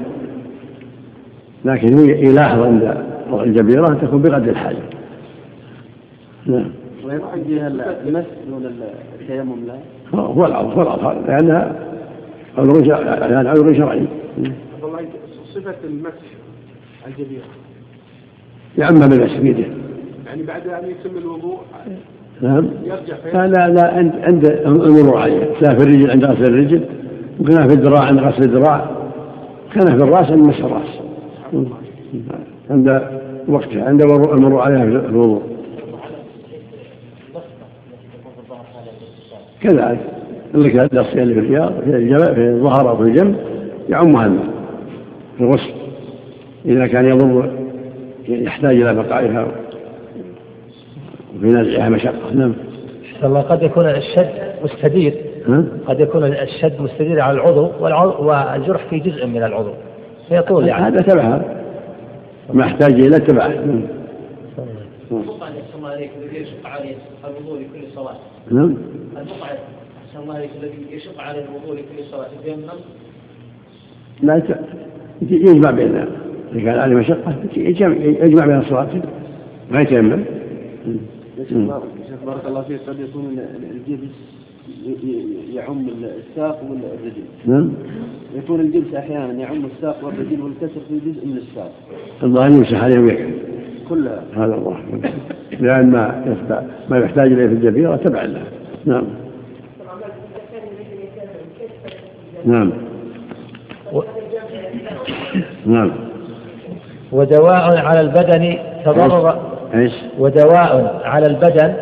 لكن 1.66 2.10
يلاحظ 2.10 2.60
عند 2.60 2.98
الجبيرة 3.34 3.86
تكون 4.02 4.22
بقدر 4.22 4.50
الحاجة. 4.50 4.78
نعم. 6.46 6.66
ويقصد 7.06 7.48
بها 7.48 7.68
المس 8.08 8.26
دون 8.50 8.72
التيمم 9.22 9.66
لا؟ 9.68 10.20
هو 10.20 10.46
الأظهر 10.46 10.74
هو 10.74 10.82
الأظهر 10.82 11.18
لأنها 11.28 11.76
عذر 12.58 12.88
يعني 13.32 13.50
عذر 13.50 13.74
شرعي. 13.74 14.08
صفة 15.54 15.76
المسح 15.84 16.28
الجبيرة 17.08 17.44
يعمم 18.78 19.04
المسح 19.04 19.38
بيده. 19.38 19.66
يعني 20.28 20.44
بعد 20.44 20.68
أن 20.68 20.90
يتم 20.90 21.18
الوضوء 21.18 21.58
نعم. 22.42 22.70
يرجع 22.84 23.46
لا 23.46 23.68
لا 23.68 23.94
عند 23.94 24.16
عند 24.16 24.46
المرور 24.46 25.18
عليه. 25.18 25.54
كان 25.62 25.78
في 25.78 25.84
الرجل 25.84 26.12
عند 26.12 26.26
غسل 26.26 26.54
الرجل. 26.54 26.86
وكان 27.40 27.68
في 27.68 27.74
الذراع 27.74 28.04
عند 28.04 28.20
غسل 28.20 28.44
الذراع. 28.44 28.92
كان 29.74 29.98
في 29.98 30.04
الرأس 30.04 30.32
عند 30.32 30.48
مسح 30.48 30.64
الرأس. 30.64 31.00
عند 32.70 33.02
وقتها 33.48 33.86
عند 33.86 34.02
المرور 34.02 34.62
عليها 34.62 34.80
في 34.80 35.08
الوضوء. 35.10 35.42
كذلك. 39.62 40.17
لك 40.54 40.76
الأصيان 40.94 41.20
اللي 41.20 41.34
في 41.34 41.40
الرياض 41.40 41.74
في 41.84 41.90
الجبل 41.90 42.36
في 42.36 42.50
الظهر 42.50 42.90
أو 42.90 42.98
في 42.98 43.04
الجنب 43.04 43.36
يعمها 43.90 44.26
الماء 44.26 44.46
في 45.38 45.44
الغسل. 45.44 45.74
إذا 46.66 46.88
كان 46.88 47.06
يضر 47.06 47.52
يحتاج 48.28 48.82
إلى 48.82 48.94
بقائها 48.94 49.48
وفي 51.36 51.48
نزعها 51.48 51.90
مشقة. 51.90 52.34
نعم. 52.34 52.54
الله 53.24 53.42
قد 53.42 53.64
يكون 53.64 53.86
الشد 53.86 54.30
مستدير. 54.64 55.14
قد 55.88 56.00
يكون 56.00 56.24
الشد 56.24 56.82
مستدير 56.82 57.22
على 57.22 57.38
العضو 57.38 57.70
والجرح 57.80 58.90
في 58.90 59.00
جزء 59.00 59.28
من 59.28 59.44
العضو. 59.44 59.72
فيطول 60.30 60.68
يعني. 60.68 60.86
هذا 60.86 60.98
تبعها. 60.98 61.64
ما 62.54 62.64
احتاج 62.64 62.94
إلى 62.94 63.20
تبعه 63.20 63.48
نعم. 63.48 63.82
البقعة 65.12 65.50
عليك 65.84 66.12
عليه 66.66 66.96
الوضوء 67.26 67.60
لكل 67.60 67.88
صلاة. 67.96 68.16
نعم. 68.52 68.78
البقعة 69.18 69.58
الله 70.24 70.38
الذي 70.38 70.96
يشق 70.96 71.22
عليه 71.22 71.46
الوضوء 71.46 71.76
لكل 71.76 72.04
صلاة 72.12 72.28
يتيمم 72.42 72.70
لا 74.24 74.42
يجمع 75.22 75.72
بين 75.72 75.96
إذا 76.54 76.62
كان 76.62 76.80
عليه 76.80 76.96
مشقة 76.96 77.36
يجمع 77.58 78.46
بين 78.46 78.58
الصلاة. 78.58 78.88
ما 79.72 79.82
يتيمم. 79.82 80.24
شيخ 82.10 82.24
بارك 82.26 82.46
الله 82.48 82.62
فيك. 82.62 82.80
قد 82.88 83.00
يكون 83.00 83.40
الجبس 83.72 84.16
يعم 85.54 85.88
الساق 86.04 86.64
والرجل. 86.64 87.24
نعم. 87.46 87.72
يكون 88.36 88.60
الجبس 88.60 88.94
أحيانا 88.94 89.34
يعم 89.34 89.66
الساق 89.66 90.06
والرجل 90.06 90.42
والكسر 90.42 90.82
في 90.90 91.00
جزء 91.00 91.26
من 91.28 91.38
الساق. 91.38 91.72
الظاهر 92.24 92.52
يمسح 92.52 92.84
عليه 92.84 93.00
ويكفي 93.00 93.34
كلها. 93.90 94.24
هذا 94.36 94.56
الله. 94.56 94.78
لأن 95.60 95.92
ما 95.92 96.36
ما 96.90 97.00
يحتاج 97.00 97.32
إليه 97.32 97.48
في 97.48 97.54
الجبيرة 97.54 97.96
تبع 97.96 98.24
له. 98.24 98.44
نعم. 98.86 99.04
نعم 102.48 102.72
و... 103.94 104.02
نعم 105.66 105.92
ودواء 107.12 107.78
على 107.78 108.02
البدن 108.02 108.58
تضرر 108.86 109.40
إيش؟ 109.74 109.92
ودواء 110.20 111.02
على 111.06 111.26
البدن 111.26 111.74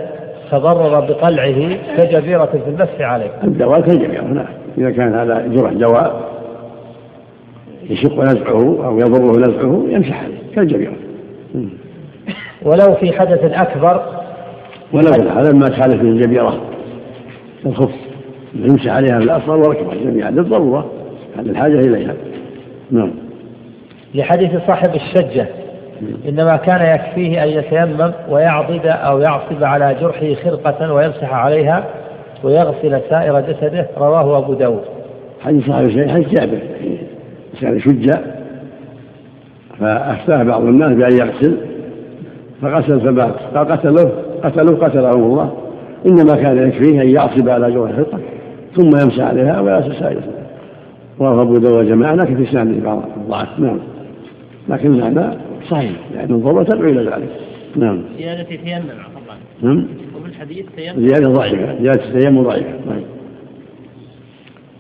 تضرر 0.51 0.99
بقلعه 0.99 1.77
كجبيرة 1.97 2.45
في 2.45 2.69
المسح 2.69 3.01
عليه. 3.01 3.31
الدواء 3.43 3.81
كالجبيرة 3.81 4.23
نعم 4.23 4.45
إذا 4.77 4.91
كان 4.91 5.13
هذا 5.13 5.47
جرح 5.47 5.73
دواء 5.73 6.35
يشق 7.89 8.19
نزعه 8.19 8.85
أو 8.85 8.99
يضره 8.99 9.39
نزعه 9.39 9.85
يمسح 9.89 10.23
عليه 10.23 10.37
كالجبيرة. 10.55 10.95
ولو 12.61 12.95
في 12.99 13.19
حدث 13.19 13.43
أكبر 13.43 14.01
ولو 14.93 15.29
هذا 15.29 15.53
ما 15.53 15.67
تخالف 15.67 16.01
الجبيرة 16.01 16.61
الخف 17.65 18.04
يمسح 18.55 18.87
عليها 18.87 19.17
الأصغر 19.17 19.57
والأكبر 19.57 19.95
جميعا 19.95 20.31
للضرورة 20.31 20.91
هذه 21.37 21.49
الحاجة 21.49 21.79
إليها. 21.79 22.13
نعم. 22.91 23.11
لحديث 24.15 24.51
صاحب 24.67 24.95
الشجة. 24.95 25.47
إنما 26.29 26.55
كان 26.55 26.95
يكفيه 26.95 27.43
أن 27.43 27.49
يتيمم 27.49 28.11
ويعضد 28.29 28.85
أو 28.85 29.19
يعصب 29.19 29.63
على 29.63 29.95
جرحه 30.01 30.33
خرقة 30.33 30.93
ويمسح 30.93 31.33
عليها 31.33 31.85
ويغسل 32.43 33.01
سائر 33.09 33.39
جسده. 33.39 33.87
رواه 33.97 34.37
أبو 34.37 34.53
داود. 34.53 34.81
حديث 35.41 35.67
صاحب 35.67 35.85
الشيء 35.85 36.07
حديث 36.07 36.29
جابر. 36.29 36.59
كان 37.61 37.79
شجة 37.79 38.21
فأفتاه 39.79 40.43
بعض 40.43 40.61
الناس 40.61 40.91
بأن 40.91 41.11
يغسل. 41.11 41.57
فغسل 42.61 43.01
فمات 43.01 43.35
فقتلوه 43.53 44.11
قتلوه 44.43 44.85
قتلهم 44.85 45.23
الله. 45.23 45.53
إنما 46.05 46.35
كان 46.35 46.67
يكفيه 46.67 47.01
أن 47.01 47.09
يعصب 47.09 47.49
على 47.49 47.71
جرح 47.71 47.91
خرقة. 47.91 48.19
ثم 48.75 48.87
يمسح 48.87 49.19
عليها 49.19 49.61
ويغسل 49.61 49.99
سائر 49.99 50.21
رواه 51.19 51.41
أبو 51.41 51.57
داود 51.57 51.87
جماعة 51.87 52.15
لكن 52.15 52.35
في 52.35 52.45
سنده 52.45 52.85
بعض 52.85 53.03
الضعف. 53.17 53.59
نعم. 53.59 53.79
لكن 54.69 54.93
المعنى 54.93 55.37
صحيح 55.69 55.91
لأن 56.13 56.31
الضرورة 56.35 56.63
تدعو 56.63 56.89
إلى 56.89 57.03
ذلك. 57.03 57.29
نعم. 57.75 58.01
زيادة 58.17 58.43
تيمم 58.43 58.83
طبعا 58.89 59.37
نعم. 59.61 59.87
وفي 60.17 60.29
الحديث 60.29 60.65
تيمم. 60.75 61.07
زيادة 61.07 61.29
ضعيفة. 61.29 61.75
زيادة 61.81 62.03
التيمم 62.05 62.43
ضعيفة. 62.43 62.69
طيب. 62.89 63.03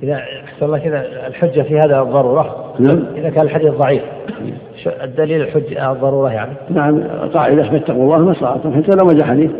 إذا 0.03 0.13
أحسن 0.43 0.65
الله 0.65 0.77
كذا 0.77 1.27
الحجة 1.27 1.61
في 1.61 1.77
هذا 1.77 2.01
الضرورة. 2.01 2.73
نعم. 2.79 3.03
إذا 3.15 3.29
كان 3.29 3.45
الحديث 3.45 3.71
ضعيف 3.71 4.01
الدليل 5.03 5.41
الحجة 5.41 5.91
الضرورة 5.91 6.29
يعني؟ 6.29 6.51
نعم. 6.69 7.03
قاعدة 7.33 7.63
فاتقوا 7.63 8.03
الله 8.03 8.25
ما 8.25 8.31
استطعتم. 8.31 8.73
حتى 8.73 8.97
لو 9.01 9.07
ما 9.07 9.13
جاء 9.13 9.25
حديث. 9.27 9.51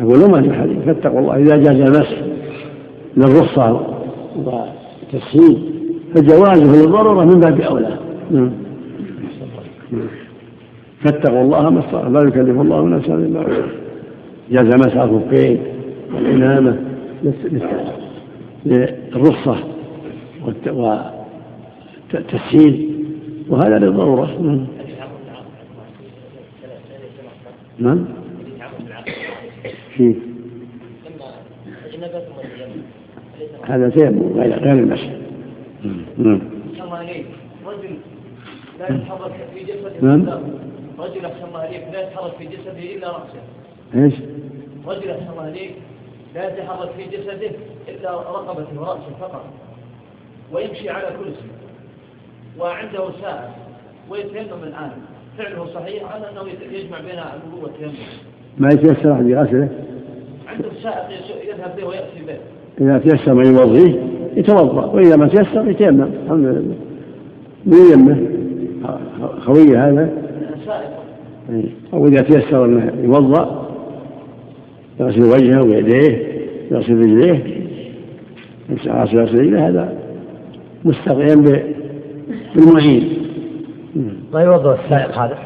يقول 0.00 0.20
لو 0.20 0.28
ما 0.28 0.40
جاء 0.40 0.54
حديث 0.54 0.78
فاتقوا 0.78 1.20
الله. 1.20 1.36
إذا 1.36 1.56
جاز 1.56 1.80
المسح. 1.80 2.16
للرخصة 3.16 3.86
وتسهيل 4.36 5.70
فجوازه 6.14 6.82
للضرورة 6.82 7.24
من 7.24 7.40
باب 7.40 7.60
أولى. 7.60 7.98
نعم. 8.30 8.50
فاتقوا 11.04 11.42
الله 11.42 11.70
ما 11.70 11.80
استطعتم 11.80 12.12
لا 12.12 12.28
يكلف 12.28 12.60
الله 12.60 12.88
نفسا 12.88 13.14
وسعها. 13.14 13.66
جاز 14.50 14.74
مسح 14.74 14.96
الخفين 14.96 15.62
والإمامة 16.14 16.76
للرخصة 18.66 19.56
والتسهيل 22.14 23.04
وهذا 23.48 23.78
للضرورة. 23.78 24.40
نعم. 24.40 24.66
نعم 27.78 28.04
كيف 29.96 30.16
هذا 33.70 33.88
تيمم 33.88 34.40
غير 34.40 34.58
غير 34.58 34.72
المسح 34.72 35.10
نعم 36.18 36.40
رجل 37.66 37.96
لا 38.80 38.94
يتحرك 38.94 39.32
في 39.54 39.64
جسده 39.64 40.00
نعم. 40.00 40.42
رجل 40.98 41.24
أحسن 41.26 41.44
الله 41.48 41.60
عليك 41.60 41.82
لا 41.92 42.02
يتحرك 42.02 42.32
في 42.38 42.44
جسده 42.44 42.94
إلا 42.96 43.08
رأسه. 43.08 43.42
إيش؟ 43.94 44.14
رجل 44.86 45.10
أحسن 45.10 45.30
الله 45.30 45.42
عليك 45.42 45.74
لا 46.34 46.48
يتحرك 46.48 46.90
في 46.90 47.04
جسده 47.16 47.50
إلا 47.88 48.10
رقبته 48.10 48.80
ورأسه 48.80 49.10
فقط. 49.20 49.44
ويمشي 50.52 50.90
على 50.90 51.06
كرسي. 51.06 51.48
وعنده 52.58 53.10
ساعة. 53.22 53.54
ويتيمم 54.10 54.62
الآن. 54.62 54.92
فعله 55.38 55.66
صحيح 55.74 56.12
على 56.12 56.30
أنه 56.30 56.40
يجمع 56.72 56.98
بين 56.98 57.18
الوضوء 57.18 57.64
والتيمم. 57.64 57.92
ما 58.58 58.68
يتيسر 58.68 59.12
أحد 59.12 59.28
يغسله 59.28 59.68
عنده 60.48 60.68
سائق 60.82 61.48
يذهب 61.48 61.76
به 61.76 61.84
ويأتي 61.84 62.24
به. 62.26 62.36
إذا 62.80 62.98
تيسر 62.98 63.34
من 63.34 63.46
يوضيه 63.46 63.94
يتوضأ 64.36 64.84
وإذا 64.86 65.16
ما 65.16 65.28
تيسر 65.28 65.70
يتيمم. 65.70 66.08
الحمد 66.24 66.46
لله. 66.46 66.74
من 67.66 67.92
يمه 67.92 68.16
خويه 69.40 69.88
هذا. 69.88 70.10
إيه. 71.50 71.64
أو 71.94 72.06
إذا 72.06 72.22
تيسر 72.22 72.64
أنه 72.64 72.92
يوضأ 73.02 73.68
يغسل 75.00 75.22
وجهه 75.22 75.62
ويديه 75.62 76.18
يغسل 76.70 76.98
رجليه 76.98 77.44
يغسل 78.70 79.18
رجليه 79.18 79.68
هذا 79.68 79.98
مستقيم 80.84 81.44
بالمعين. 82.54 83.08
ما 84.32 84.40
يوضع 84.40 84.74
السائق 84.84 85.18
هذا؟ 85.18 85.38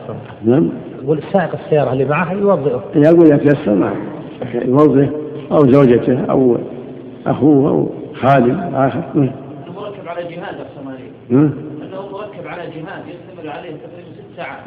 نعم. 0.45 0.70
يقول 1.03 1.18
السائق 1.18 1.51
السيارة 1.64 1.93
اللي 1.93 2.05
معه 2.05 2.32
يوضئه. 2.32 2.82
يقول 2.97 3.26
إذا 3.26 3.37
تيسر 3.37 3.74
نعم. 3.74 3.97
يوظف 4.55 5.09
أو 5.53 5.66
زوجته 5.66 6.24
أو 6.24 6.57
أخوه 7.27 7.70
أو 7.70 7.91
خادم 8.14 8.61
آخر. 8.75 9.05
نعم. 9.14 9.31
انه 9.66 9.72
مركب 9.77 10.09
على 10.09 10.20
عليك 10.87 11.12
نعم. 11.29 11.53
أنه 11.83 12.09
مركب 12.12 12.47
على 12.47 12.62
جهاد 12.62 13.03
يستمر 13.09 13.51
عليه 13.51 13.70
تقريبا 13.70 14.12
ست 14.14 14.37
ساعات. 14.37 14.64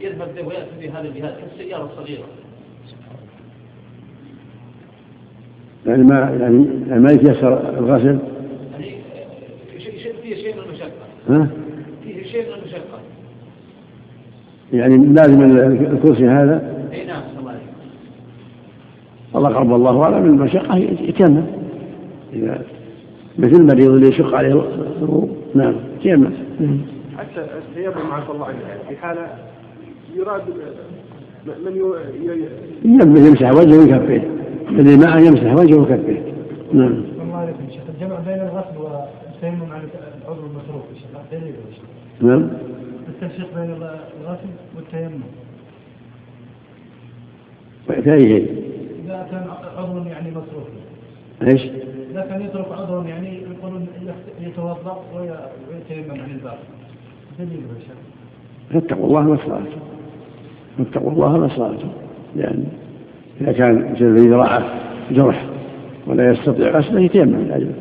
يذهب 0.00 0.34
به 0.34 0.46
ويأتي 0.46 0.70
به 0.80 0.98
هذا 0.98 1.08
الجهاد 1.08 1.34
كالسياره 1.36 1.84
الصغيره 1.84 2.24
يعني 5.86 6.02
ما 6.02 6.36
يعني 6.40 6.66
يعني 6.88 7.00
ما 7.00 7.12
يتيسر 7.12 7.78
الغسل؟ 7.78 8.18
يعني 8.78 8.94
فيه 10.22 10.34
شيء 10.34 10.54
من 10.54 10.62
المشقة. 10.62 10.90
ها؟ 11.28 11.48
فيه 12.04 12.24
شيء 12.24 12.48
من 12.48 12.54
المشقة. 12.54 13.00
يعني 14.72 14.96
لازم 15.06 15.42
الكرسي 15.92 16.28
هذا 16.28 16.86
اي 16.92 17.04
نعم 17.04 17.22
احسن 17.22 17.38
الله 17.38 17.50
عليك 17.50 17.62
الله 19.40 19.54
قرب 19.54 19.72
الله 19.74 20.02
أعلم 20.02 20.22
من 20.22 20.28
المشقة 20.40 20.76
يتيمم. 20.76 21.42
إذا 22.32 22.62
مثل 23.38 23.52
المريض 23.60 23.90
اللي 23.90 24.08
يشق 24.08 24.34
عليه 24.34 24.52
الوضوء 25.02 25.28
نعم 25.54 25.74
يتيمم 25.98 26.30
حتى 27.18 27.40
التيمم 27.58 28.12
عفى 28.12 28.32
الله 28.32 28.46
عنك 28.46 28.56
في 28.88 28.96
حالة 28.96 29.26
يراد 30.16 30.42
من 31.66 31.76
يو... 31.76 31.94
ي- 31.94 32.48
يمسح 32.84 33.26
يمسح 33.28 33.50
وجهه 33.50 33.84
وكفيه 33.84 34.30
الذي 34.70 34.96
معه 34.96 35.18
يمسح 35.18 35.54
وجهه 35.54 35.76
وكفيه 35.76 36.22
نعم. 36.72 37.04
الله 37.22 37.36
عليكم 37.36 37.58
شيخ 37.70 37.82
الجمع 37.94 38.16
بين 38.20 38.34
الغسل 38.34 38.78
والتيمم 38.78 39.72
على 39.72 39.82
العضو 40.24 40.40
المتروك 40.40 40.84
يا 40.94 40.98
شيخ 40.98 41.20
دليل 41.32 41.46
يا 41.54 41.74
شيخ. 41.74 41.84
نعم. 42.22 42.48
التفريق 43.08 43.48
بين 43.56 43.70
الغسل 44.22 44.48
والتيمم. 44.76 45.20
ويحتاج 47.88 48.22
إذا 48.22 48.46
كان 49.30 49.44
عضو 49.78 50.08
يعني 50.08 50.30
متروك 50.30 50.68
إيش؟ 51.42 51.62
إذا 52.12 52.20
كان 52.20 52.42
يترك 52.42 52.66
عضو 52.72 53.02
يعني 53.02 53.38
يقولون 53.60 53.86
وي- 55.16 55.20
ويتيمم 55.20 56.20
عن 56.20 56.30
الباقي 56.30 56.56
دليل 57.38 57.52
يا 57.52 57.80
شيخ 57.80 57.96
فاتقوا 58.72 59.06
الله 59.06 59.20
ما 59.22 59.34
استطعتم 59.34 59.80
فاتقوا 60.78 61.10
الله 61.12 61.38
ما 61.38 61.46
استطعتم 61.46 61.88
لأن 62.36 62.64
إذا 63.40 63.52
كان 63.52 63.94
الذي 64.00 64.28
ذراعه 64.28 64.64
جرح 65.10 65.44
ولا 66.06 66.30
يستطيع 66.30 66.78
غسله 66.78 67.00
يتيمم 67.00 67.36
لأجله 67.48 67.72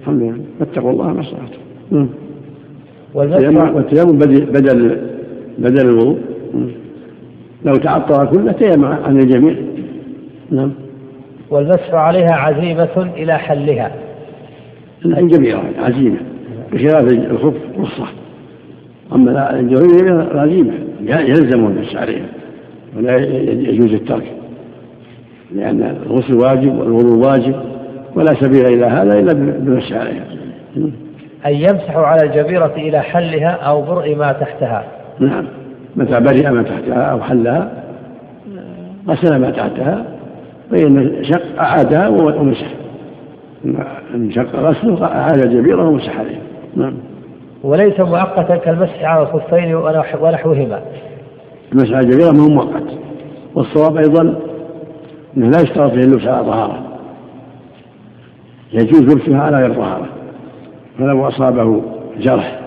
الحمد 0.00 0.22
لله. 0.22 0.38
فاتقوا 0.58 0.90
الله 0.90 1.12
ما 1.12 1.20
استطعتم. 1.20 1.60
التيمم- 3.14 3.74
والتيمم 3.74 4.18
بدل 4.18 5.00
بدل 5.58 5.88
الوضوء. 5.88 6.18
لو 7.64 7.74
تعطر 7.74 8.26
كله 8.26 8.52
تيمم 8.52 8.84
عن 8.84 9.16
الجميع. 9.18 9.56
نعم. 10.50 10.72
والمسح 11.50 11.94
عليها 11.94 12.32
عزيمة 12.32 13.10
إلى 13.16 13.38
حلها. 13.38 13.92
الجميع 15.04 15.60
عزيمة 15.78 16.18
بخلاف 16.72 17.12
الخف 17.12 17.54
رخصة 17.78 18.06
أما 19.12 19.60
الجميع 19.60 20.26
عزيمة 20.34 20.72
يلزم 21.00 21.66
المسح 21.66 21.96
عليها 21.96 22.26
ولا 22.96 23.16
يجوز 23.50 23.92
الترك 23.92 24.32
لأن 25.54 25.96
الغسل 26.06 26.34
واجب 26.34 26.78
والوضوء 26.78 27.28
واجب 27.28 27.54
ولا 28.14 28.34
سبيل 28.34 28.66
إلى 28.66 28.86
هذا 28.86 29.18
إلا 29.18 29.32
بالمسح 29.32 29.92
عليها. 29.92 30.24
أن 31.46 31.54
يمسح 31.54 31.96
على 31.96 32.26
الجبيرة 32.26 32.72
إلى 32.76 33.00
حلها 33.00 33.48
أو 33.50 33.82
برء 33.82 34.16
ما 34.16 34.32
تحتها. 34.32 34.84
نعم. 35.20 35.44
متى 35.96 36.20
برئ 36.20 36.50
ما 36.50 36.62
تحتها 36.62 37.02
أو 37.02 37.20
حلها 37.20 37.72
غسل 39.08 39.36
ما 39.36 39.50
تحتها 39.50 40.04
فإن 40.70 41.24
شق 41.24 41.60
أعادها 41.60 42.08
ومسح. 42.08 42.66
إن 44.14 44.30
شق 44.32 44.56
غسله 44.56 45.04
أعاد 45.04 45.38
الجبيرة 45.44 45.88
ومسح 45.88 46.18
عليها 46.18 46.40
نعم. 46.76 46.94
وليس 47.62 48.00
مؤقتا 48.00 48.56
كالمسح 48.56 49.04
على 49.04 49.22
الخفين 49.22 49.74
ونحو- 49.74 50.22
ونحوهما. 50.22 50.80
المسح 51.72 51.92
على 51.94 52.06
الجبيرة 52.06 52.30
ما 52.30 52.42
هو 52.44 52.48
مؤقت. 52.48 52.86
والصواب 53.54 53.96
أيضا 53.96 54.22
أنه 55.36 55.48
لا 55.50 55.60
يشترط 55.60 55.90
فيه 55.92 56.00
اللبس 56.00 56.26
على 56.26 56.44
طهارة. 56.44 56.78
يجوز 58.72 59.02
لبسها 59.02 59.40
على 59.40 59.56
غير 59.56 59.74
طهارة. 59.74 60.06
فلو 60.98 61.28
أصابه 61.28 61.82
جرح 62.20 62.60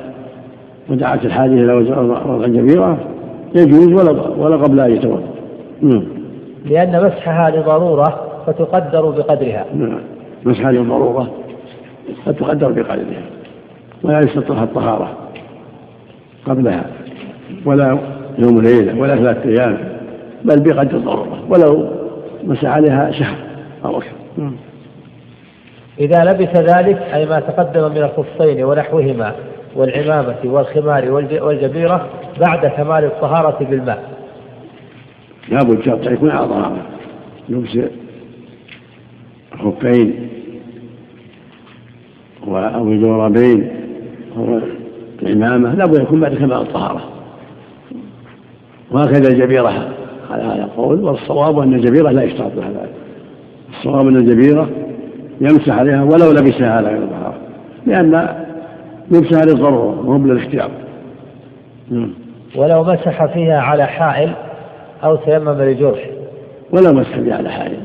ودعت 0.89 1.25
الحاجة 1.25 1.51
إلى 1.51 1.73
وضع 1.73 2.45
الجبيرة 2.45 2.97
يجوز 3.55 3.87
ولا 3.93 4.11
ولا 4.37 4.55
قبل 4.57 4.79
أن 4.79 4.91
يتوضأ. 4.91 5.23
نعم. 5.81 6.03
لأن 6.65 7.05
مسحها 7.05 7.49
لضرورة 7.49 8.27
فتقدر 8.47 9.09
بقدرها. 9.09 9.65
نعم. 9.75 9.99
مسح 10.45 10.65
للضرورة 10.65 11.31
قد 12.25 12.35
تقدر 12.35 12.71
بقدرها. 12.71 13.23
ولا 14.03 14.19
يستطيعها 14.19 14.63
الطهارة 14.63 15.17
قبلها 16.45 16.83
ولا 17.65 17.99
يوم 18.37 18.61
ليلة 18.61 19.01
ولا 19.01 19.15
ثلاثة 19.15 19.49
أيام 19.49 19.77
بل 20.43 20.59
بقدر 20.59 20.97
الضرورة. 20.97 21.43
ولو 21.49 21.87
مسح 22.43 22.65
عليها 22.65 23.11
شهر 23.11 23.35
أو 23.85 23.97
أكثر. 23.97 24.15
إذا 25.99 26.23
لبس 26.23 26.57
ذلك 26.57 27.01
أي 27.13 27.25
ما 27.25 27.39
تقدم 27.39 27.91
من 27.91 28.03
الخفين 28.03 28.63
ونحوهما 28.63 29.31
والعمامة 29.75 30.35
والخمار 30.43 31.11
والجبيرة 31.41 32.07
بعد 32.39 32.65
كمال 32.65 33.05
الطهارة 33.05 33.63
بالماء. 33.69 34.03
لابد 35.49 35.81
شرط 35.81 36.07
يكون 36.07 36.29
على 36.29 36.47
طهارة 36.47 36.85
لبس 37.49 37.77
الخفين 39.53 40.29
أو 42.47 42.87
الجوربين 42.87 43.71
أو 44.37 44.59
العمامة 45.23 45.75
لابد 45.75 46.01
يكون 46.01 46.19
بعد 46.19 46.33
كمال 46.35 46.53
الطهارة. 46.53 47.01
وهكذا 48.91 49.27
الجبيرة 49.27 49.93
على 50.31 50.43
هذا 50.43 50.63
القول. 50.63 51.03
والصواب 51.03 51.59
أن 51.59 51.73
الجبيرة 51.73 52.11
لا 52.11 52.23
يشترط 52.23 52.55
لها 52.55 52.69
ذلك. 52.69 52.93
الصواب 53.69 54.07
أن 54.07 54.15
الجبيرة 54.15 54.69
يمسح 55.41 55.77
عليها 55.77 56.03
ولو 56.03 56.31
لبسها 56.31 56.71
على 56.71 56.87
غير 56.87 57.07
طهارة 57.07 57.37
لأن 57.85 58.29
لبسها 59.11 59.45
للضرورة 59.45 60.07
وهو 60.07 60.17
للاختيار 60.17 60.71
نعم. 61.89 62.13
ولو 62.55 62.83
مسح 62.83 63.25
فيها 63.25 63.59
على 63.59 63.85
حائل 63.85 64.33
أو 65.03 65.15
تيمم 65.15 65.61
لجرح. 65.61 66.09
ولو 66.71 66.93
مسح 66.93 67.19
فيها 67.19 67.35
على 67.35 67.49
حائل 67.49 67.79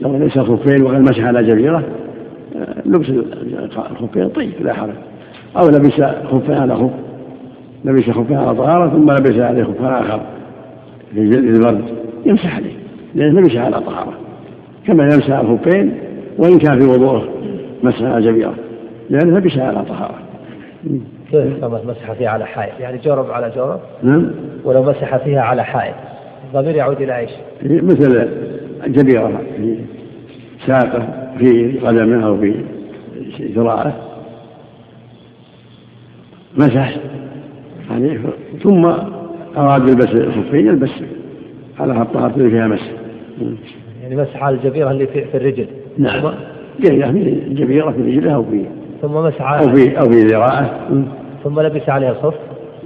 لو 0.00 0.16
ليس 0.16 0.38
خفين 0.38 0.82
وقد 0.82 1.00
مسح 1.00 1.20
على 1.24 1.42
جبيرة 1.44 1.82
آه، 2.56 2.82
لبس 2.86 3.10
الخفين 3.90 4.28
طيب 4.28 4.52
لا 4.60 4.74
حرج. 4.74 4.94
أو 5.56 5.68
لبس 5.68 5.92
خفين 6.30 6.54
على 6.54 6.76
خف 6.76 6.90
لبس 7.84 8.10
خفين 8.10 8.36
على 8.36 8.54
طهارة 8.54 8.90
ثم 8.90 9.10
لبس 9.10 9.38
عليه 9.38 9.64
خفين 9.64 9.86
آخر 9.86 10.20
للبرد. 11.14 11.84
يمسح 12.26 12.56
عليه 12.56 12.74
لأنه 13.14 13.40
لبس 13.40 13.56
على 13.56 13.80
طهارة. 13.80 14.12
كما 14.86 15.04
يمسح 15.04 15.38
الخفين 15.38 15.94
وإن 16.38 16.58
كان 16.58 16.80
في 16.80 16.86
وضوءه 16.86 17.28
مسح 17.82 18.02
على 18.02 18.26
جبيرة 18.26 18.54
لأنه 19.10 19.38
لبس 19.38 19.58
على 19.58 19.84
طهارة. 19.84 20.18
كيف 21.30 21.64
مسح 21.64 22.12
فيها 22.12 22.30
على 22.30 22.46
حائط. 22.46 22.80
يعني 22.80 22.98
جرب 22.98 23.30
على 23.30 23.52
جرب. 23.56 23.80
نعم. 24.02 24.30
ولو 24.64 24.82
مسح 24.82 25.16
فيها 25.16 25.40
على 25.40 25.64
حائط. 25.64 25.94
الضمير 26.54 26.76
يعود 26.76 27.00
إلى 27.00 27.18
إيش؟ 27.18 27.30
مثل 27.62 28.28
جبيرة 28.86 29.42
في 29.56 29.76
ساقة 30.66 31.08
في 31.38 31.78
قدمه 31.78 32.26
أو 32.26 32.36
في 32.36 32.54
ذراعه 33.40 33.92
مسح 36.56 36.96
يعني 37.90 38.18
ثم 38.62 38.84
أراد 39.56 39.88
يلبس 39.88 40.08
الخفين 40.14 40.66
يلبس 40.66 40.90
على 41.80 42.02
الطهارة 42.02 42.34
اللي 42.36 42.50
فيها 42.50 42.66
مسح. 42.66 42.90
يعني 44.02 44.16
مسح 44.16 44.42
على 44.42 44.56
الجبيرة 44.56 44.90
اللي 44.90 45.06
في, 45.06 45.36
الرجل. 45.36 45.66
نعم. 45.98 46.34
في 46.80 46.88
الجبيرة 47.46 47.90
في 47.90 48.02
رجله 48.02 48.34
أو 48.34 48.44
في 48.44 48.64
ثم 49.04 49.14
مسح 49.14 49.52
أو 49.52 49.74
في 49.74 49.98
أو 49.98 50.04
في 50.04 50.20
ذراعه. 50.20 50.88
ثم 51.44 51.60
لبس 51.60 51.88
عليها 51.88 52.10
الخف 52.10 52.34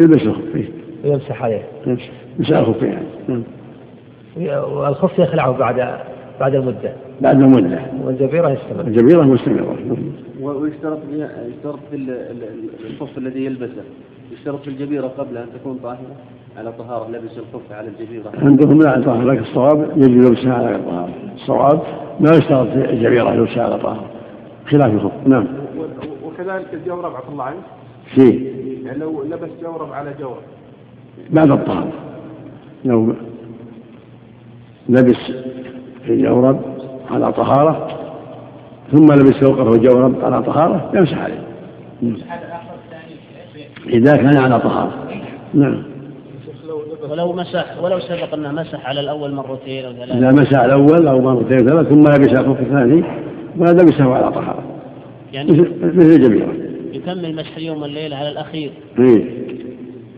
يلبس 0.01 0.23
الخف 0.23 0.69
ويمسح 1.05 1.43
عليه. 1.43 1.63
يمسح 2.39 2.57
الخف 2.57 2.83
يعني 2.83 3.07
نعم 3.29 3.43
والخف 4.73 5.19
يخلعه 5.19 5.59
بعد 5.59 5.99
بعد 6.41 6.55
المدة. 6.55 6.93
بعد 7.21 7.41
المدة. 7.41 7.81
والجبيرة 8.05 8.51
يستمر. 8.51 8.81
الجبيرة 8.87 9.23
مستمرة. 9.23 9.77
ويشترط 10.41 10.99
يشترط 11.49 11.79
في 11.91 11.97
الخف 12.91 13.19
الذي 13.19 13.45
يلبسه. 13.45 13.83
يشترط 14.33 14.63
في 14.63 14.69
الجبيرة 14.69 15.07
قبل 15.07 15.37
أن 15.37 15.47
تكون 15.61 15.79
طاهرة. 15.83 16.17
على 16.59 16.73
طهارة 16.73 17.09
لبس 17.09 17.39
الخف 17.39 17.73
على 17.73 17.89
الجبيرة. 17.89 18.33
عندهم 18.43 18.79
لا 18.83 19.01
طهارة 19.01 19.25
لكن 19.25 19.43
الصواب 19.43 19.91
يجب 19.97 20.23
لبسها 20.23 20.55
على 20.55 20.79
طهارة. 20.79 21.15
الصواب 21.35 21.81
ما 22.21 22.31
يشترط 22.31 22.69
في 22.69 22.91
الجبيرة 22.91 23.35
لبسها 23.35 23.65
على 23.65 23.79
طهارة. 23.79 24.05
خلاف 24.71 24.93
الخف 24.93 25.13
نعم. 25.27 25.47
وكذلك 26.39 26.75
الجورب 26.75 27.17
عفى 27.17 27.29
الله 27.29 27.45
عنك؟ 27.45 27.57
فيه 28.15 28.49
يعني 28.87 28.99
لو 28.99 29.23
لبس 29.23 29.51
جورب 29.63 29.93
على 29.93 30.15
جورب. 30.21 30.43
بعد 31.31 31.51
الطهارة. 31.51 31.93
لو 32.85 33.15
لبس 34.89 35.33
الجورب 36.09 36.61
على 37.11 37.33
طهارة 37.33 37.89
ثم 38.93 39.05
لبس 39.05 39.35
فوقه 39.35 39.77
جورب 39.77 40.25
على 40.25 40.43
طهارة 40.43 40.91
يمسح 40.95 41.19
عليه. 41.19 41.43
إذا 43.87 44.17
كان 44.17 44.37
على 44.37 44.61
طهارة. 44.61 44.93
نعم. 45.55 45.83
ولو 47.11 47.33
مسح 47.33 47.83
ولو 47.83 48.01
سبق 48.01 48.35
أنه 48.35 48.53
مسح 48.53 48.87
على 48.87 49.01
الأول 49.01 49.35
مرتين 49.35 49.85
أو 49.85 49.93
ثلاث 49.93 50.11
إذا 50.11 50.33
مسح 50.33 50.61
الأول 50.61 51.09
أو 51.09 51.21
مرتين 51.21 51.59
ثلاث 51.59 51.87
ثم 51.87 52.01
لبس 52.01 52.29
الخف 52.29 52.61
الثاني 52.61 53.05
ولبسه 53.59 54.15
على 54.15 54.33
طهارة. 54.33 54.58
يعني 55.33 55.51
مثل 55.83 56.11
الجبيره 56.11 56.53
يكمل 56.93 57.35
مسح 57.35 57.57
اليوم 57.57 57.83
والليله 57.83 58.17
على 58.17 58.29
الأخير. 58.29 58.71
إيه 58.99 59.25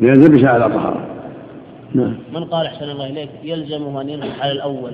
لأن 0.00 0.24
لبس 0.24 0.44
على 0.44 0.64
طهارة. 0.64 1.06
نعم. 1.94 2.14
من 2.34 2.44
قال 2.44 2.66
أحسن 2.66 2.90
الله 2.90 3.06
إليك؟ 3.10 3.28
يلزمه 3.44 4.00
أن 4.00 4.08
يمسح 4.08 4.42
على 4.42 4.52
الأول. 4.52 4.90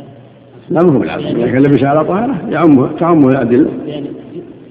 لا 0.70 0.82
مو 0.82 0.98
بالعكس 0.98 1.24
اذا 1.24 1.46
كان 1.46 1.62
لبس 1.62 1.84
على 1.84 2.04
طهارة 2.04 2.48
يعمه 2.50 2.92
تعمه 2.98 3.28
الأدلة. 3.28 3.70
يعني 3.86 4.06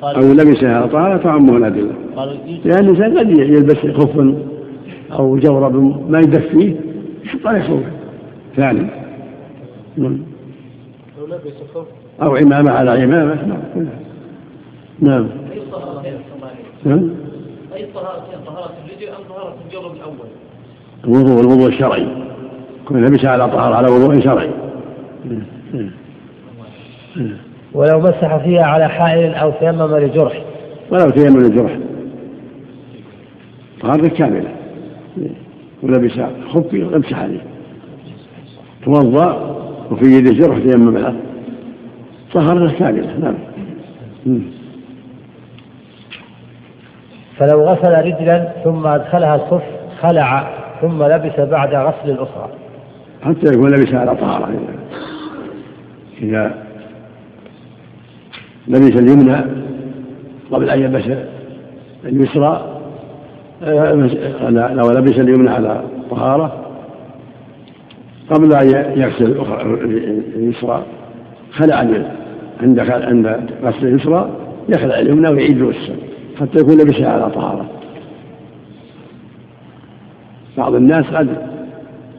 أو 0.04 0.34
لبس 0.34 0.64
على 0.64 0.88
طهارة 0.88 1.18
تعمه 1.18 1.58
الأدلة. 1.58 1.92
لأن 2.66 2.86
الإنسان 2.86 3.18
قد 3.18 3.30
يلبس 3.30 3.78
خف 3.78 4.36
أو 5.12 5.38
جورب 5.38 6.06
ما 6.12 6.20
يدفيه 6.20 6.76
يحط 7.26 7.48
عليه 7.48 7.62
خوف. 7.62 7.84
ثاني. 8.56 8.88
نعم. 9.98 10.20
لو 11.20 11.26
لبس 11.26 11.54
خوف. 11.74 11.88
أو 12.22 12.36
عمامة 12.36 12.72
على 12.72 12.92
عمامة. 12.92 13.48
نعم. 13.76 13.88
نعم. 15.00 15.28
نعم. 16.86 17.10
أي 17.76 17.86
طهارة 17.94 18.26
طهارة 18.46 18.74
الرجل 18.86 19.10
أم 19.10 19.24
طهارة 19.30 19.56
الجرب 19.66 19.96
الأول؟ 19.96 20.28
الوضوء 21.06 21.42
الوضوء 21.42 21.68
الشرعي. 21.68 22.08
كل 22.86 23.06
لبس 23.06 23.26
على 23.26 23.48
طهارة 23.48 23.76
على 23.76 23.92
وضوء 23.92 24.20
شرعي. 24.20 24.50
ولو 27.74 28.00
مسح 28.00 28.38
فيها 28.38 28.64
على 28.64 28.90
حائل 28.90 29.34
أو 29.34 29.52
تيمم 29.52 29.98
لجرح. 29.98 30.44
ولو 30.92 31.10
تيمم 31.10 31.40
لجرح. 31.40 31.78
طهارة 33.82 34.08
كاملة. 34.08 34.56
ولبس 35.84 36.12
خفي 36.50 36.84
وامسح 36.84 37.20
عليه. 37.20 37.42
توضأ 38.86 39.56
وفي 39.92 40.06
يده 40.06 40.32
جرح 40.32 40.58
تيمم 40.58 40.98
له 40.98 41.16
طهارة 42.34 42.72
كاملة. 42.72 43.20
نعم. 43.20 43.36
فلو 47.38 47.64
غسل 47.64 48.06
رجلا 48.06 48.52
ثم 48.64 48.88
أدخلها 48.88 49.36
الصف 49.36 49.64
خلع 50.02 50.48
ثم 50.82 51.04
لبس 51.04 51.40
بعد 51.40 51.76
غسل 51.76 52.10
الأخرى. 52.10 52.50
حتى 53.22 53.54
يكون 53.54 53.70
لبس 53.70 53.94
على 53.94 54.16
طهارة. 54.16 54.50
إذا 56.22 56.54
لبس 58.68 59.00
اليمنى 59.00 59.38
قبل 60.52 60.70
أن 60.70 60.80
يلبس 60.80 61.04
اليسرى 62.06 62.82
لو 64.50 64.92
لبس 64.92 65.20
اليمنى 65.20 65.50
على 65.50 65.84
طهارة 66.12 66.66
قبل 68.30 68.54
أن 68.54 68.68
يغسل 69.00 69.46
اليسرى. 70.36 70.84
خلع 71.52 71.76
عند 71.76 72.80
عند 72.80 73.40
غسل 73.64 73.88
اليسرى 73.88 74.30
يخلع 74.70 75.00
اليمنى 75.00 75.30
ويعيد 75.30 75.62
اليسرى 75.62 75.96
حتى 76.40 76.60
يكون 76.60 76.74
لبسها 76.74 77.10
على 77.10 77.32
طهارة. 77.32 77.66
بعض 80.58 80.76
الناس 80.76 81.06
قد 81.06 81.28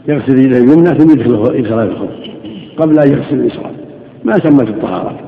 يغسل 0.09 0.38
يده 0.38 0.59
اليمنى 0.59 0.98
ثم 0.98 1.10
يدخل 1.10 1.55
يدخل 1.55 1.82
الخف 1.82 2.09
قبل 2.78 2.98
أن 2.98 3.12
يغسل 3.12 3.40
اليسرى 3.40 3.70
ما 4.24 4.32
تمت 4.32 4.68
الطهارة. 4.68 5.18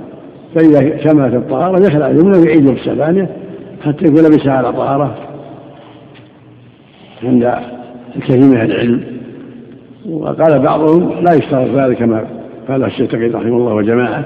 فإذا 0.55 0.81
كملت 0.89 1.35
الطهارة 1.35 1.87
يخلع 1.87 2.07
اليمنى 2.07 2.39
ويعيد 2.39 2.71
لبسها 2.71 2.95
ثانية 2.95 3.37
حتى 3.85 4.05
يكون 4.05 4.25
لبسها 4.25 4.53
على 4.53 4.73
طهارة. 4.73 5.15
عند 7.23 7.55
الكثير 8.17 8.41
من 8.41 8.61
العلم. 8.61 9.05
وقال 10.11 10.59
بعضهم 10.59 11.11
لا 11.25 11.35
يشترط 11.35 11.71
ذلك 11.75 11.97
كما 11.97 12.25
قال 12.69 12.85
الشيخ 12.85 13.11
تقي 13.11 13.29
رحمه 13.29 13.57
الله 13.57 13.75
وجماعة. 13.75 14.25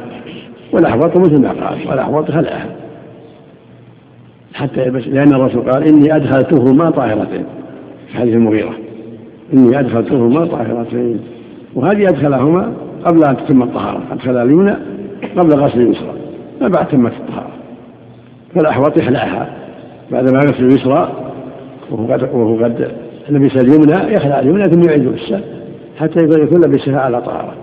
والأحوط 0.73 1.17
مثل 1.17 1.41
ما 1.41 1.49
قال. 1.49 1.89
والأحوط 1.89 2.31
خلعها. 2.31 2.82
حتى 4.55 4.83
يلبس 4.83 5.07
لأن 5.07 5.35
الرسول 5.35 5.71
قال 5.71 5.89
إني 5.89 6.17
أدخلتهما 6.17 6.91
طاهرتين 6.91 7.45
في 8.09 8.17
حديث 8.19 8.35
المغيرة 8.35 8.75
إني 9.53 9.81
أدخلتهما 9.81 10.47
طاهرتين 10.47 11.21
وهذه 11.75 12.09
أدخلهما 12.09 12.73
قبل 13.05 13.25
أن 13.25 13.37
تتم 13.37 13.63
الطهارة 13.63 14.03
أدخل 14.13 14.37
اليمنى 14.37 14.75
قبل 15.37 15.55
غسل 15.55 15.81
اليسرى 15.81 16.15
فبعد 16.61 16.89
تمت 16.89 17.13
الطهارة 17.13 17.53
فالأحوط 18.55 18.97
يخلعها 18.97 19.49
بعدما 20.11 20.39
يغسل 20.39 20.65
اليسرى 20.65 21.13
وهو 21.91 22.13
قد 22.13 22.23
وهو 22.23 22.65
قد 22.65 22.93
لبس 23.29 23.57
اليمنى 23.57 24.15
يخلع 24.15 24.41
اليمنى 24.41 24.65
ثم 24.65 24.83
يعيد 24.89 25.07
الساق 25.07 25.43
حتى 25.99 26.25
يكون 26.25 26.61
لبسها 26.61 27.01
على 27.01 27.21
طهارة 27.23 27.55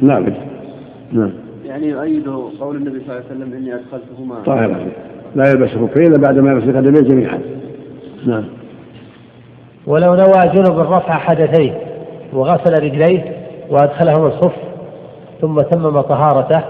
نعم 0.00 0.24
نعم 1.12 1.30
يعني 1.68 1.86
يؤيد 1.86 2.28
قول 2.60 2.76
النبي 2.76 3.00
صلى 3.00 3.16
الله 3.16 3.24
عليه 3.30 3.36
وسلم 3.36 3.52
إني 3.52 3.74
أدخلتهما 3.74 4.42
طاهرة 4.46 4.86
لا 5.34 5.50
يلبس 5.50 5.68
خفين 5.68 6.06
إلا 6.06 6.18
بعد 6.18 6.38
ما 6.38 6.52
يغسل 6.52 6.76
قدميه 6.76 7.00
جميعا 7.00 7.40
نعم 8.26 8.44
ولو 9.86 10.14
نوى 10.14 10.52
جنب 10.54 10.78
رفع 10.78 11.18
حدثيه 11.18 11.80
وغسل 12.32 12.82
رجليه 12.82 13.24
وأدخلهما 13.70 14.26
الخف 14.26 14.52
ثم 15.40 15.60
تمم 15.60 16.00
طهارته 16.00 16.62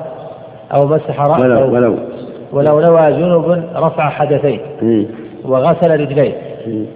أو 0.75 0.87
مسح 0.87 1.20
رأسه 1.20 1.45
ولو 1.45 1.75
ولو 1.75 1.99
ولو 2.53 2.81
نوى 2.81 3.12
جنب 3.12 3.65
رفع 3.77 4.09
حدثيه 4.09 4.61
إيه. 4.83 5.07
وغسل 5.45 6.01
رجليه 6.01 6.35
إيه. 6.66 6.87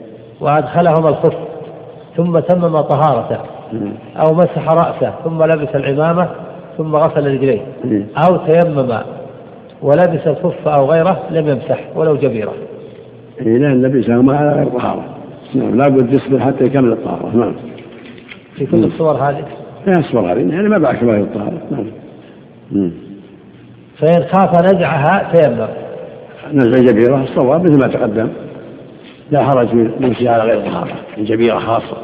وأدخلهما 0.40 1.08
الخف 1.08 1.34
ثم 2.16 2.38
تمم 2.38 2.80
طهارته 2.80 3.38
إيه. 3.72 3.92
أو 4.16 4.34
مسح 4.34 4.68
رأسه 4.68 5.14
ثم 5.24 5.42
لبس 5.42 5.74
العمامة 5.74 6.28
ثم 6.78 6.96
غسل 6.96 7.26
رجليه. 7.26 7.60
إيه. 7.84 8.06
أو 8.16 8.36
تيمم. 8.36 8.98
ولبس 9.82 10.26
الخف 10.26 10.68
أو 10.68 10.90
غيره 10.90 11.22
لم 11.30 11.48
يمسح 11.48 11.80
ولو 11.96 12.16
جبيرة. 12.16 12.52
إيه 13.40 13.58
لأن 13.58 13.82
لبسهما 13.82 14.36
على 14.36 14.52
غير 14.52 14.66
طهارة 14.66 15.04
نعم 15.54 15.76
لابد 15.76 16.14
يصبر 16.14 16.40
حتى 16.40 16.64
يكمل 16.64 16.92
الطهارة. 16.92 17.36
نعم. 17.36 17.54
في 18.56 18.66
كل 18.66 18.84
الصور 18.84 19.12
هذه؟ 19.12 19.44
لا 19.86 20.00
يصبر 20.00 20.32
هذه. 20.32 20.38
يعني 20.38 20.68
ما 20.68 20.78
بعد 20.78 20.94
كمال 20.94 21.20
الطهارة. 21.20 21.58
نعم. 22.70 22.90
فإن 23.98 24.24
خاف 24.32 24.62
نزعها 24.64 25.32
تيمم. 25.32 25.66
نزع 26.52 26.92
جبيرة 26.92 27.22
الصواب 27.22 27.62
مثل 27.62 27.80
ما 27.80 27.86
تقدم. 27.86 28.28
لا 29.30 29.42
حرج 29.42 29.68
في 29.68 29.90
لبسها 30.00 30.30
على 30.30 30.42
غير 30.42 30.60
طهارة 30.60 30.92
الجبيرة 31.18 31.58
خاصة 31.58 31.96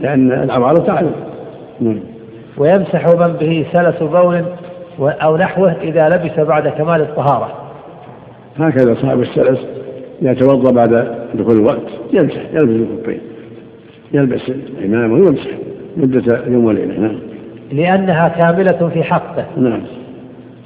لأن 0.00 0.32
العوارض 0.32 0.86
تعلم. 0.86 1.12
نعم. 1.80 2.00
ويمسح 2.58 3.06
من 3.06 3.32
به 3.40 3.66
سلس 3.72 4.02
بول 4.02 4.44
أو 4.98 5.36
نحوه 5.36 5.72
إذا 5.82 6.08
لبس 6.08 6.40
بعد 6.40 6.68
كمال 6.68 7.00
الطهارة. 7.00 7.52
هكذا 8.56 8.94
صاحب 8.94 9.20
السلس 9.20 9.58
يتوضأ 10.22 10.72
بعد 10.72 11.16
دخول 11.34 11.56
الوقت 11.56 11.88
يمسح 12.12 12.40
يلبس 12.52 12.90
الكفين 12.90 13.20
يلبس 14.12 14.48
الامام 14.48 15.12
ويمسح 15.12 15.50
مدة 15.96 16.44
يوم 16.46 16.64
وليلة. 16.64 17.00
نعم. 17.00 17.18
لأنها 17.72 18.28
كاملة 18.28 18.88
في 18.88 19.02
حقه. 19.02 19.44
نعم. 19.56 19.82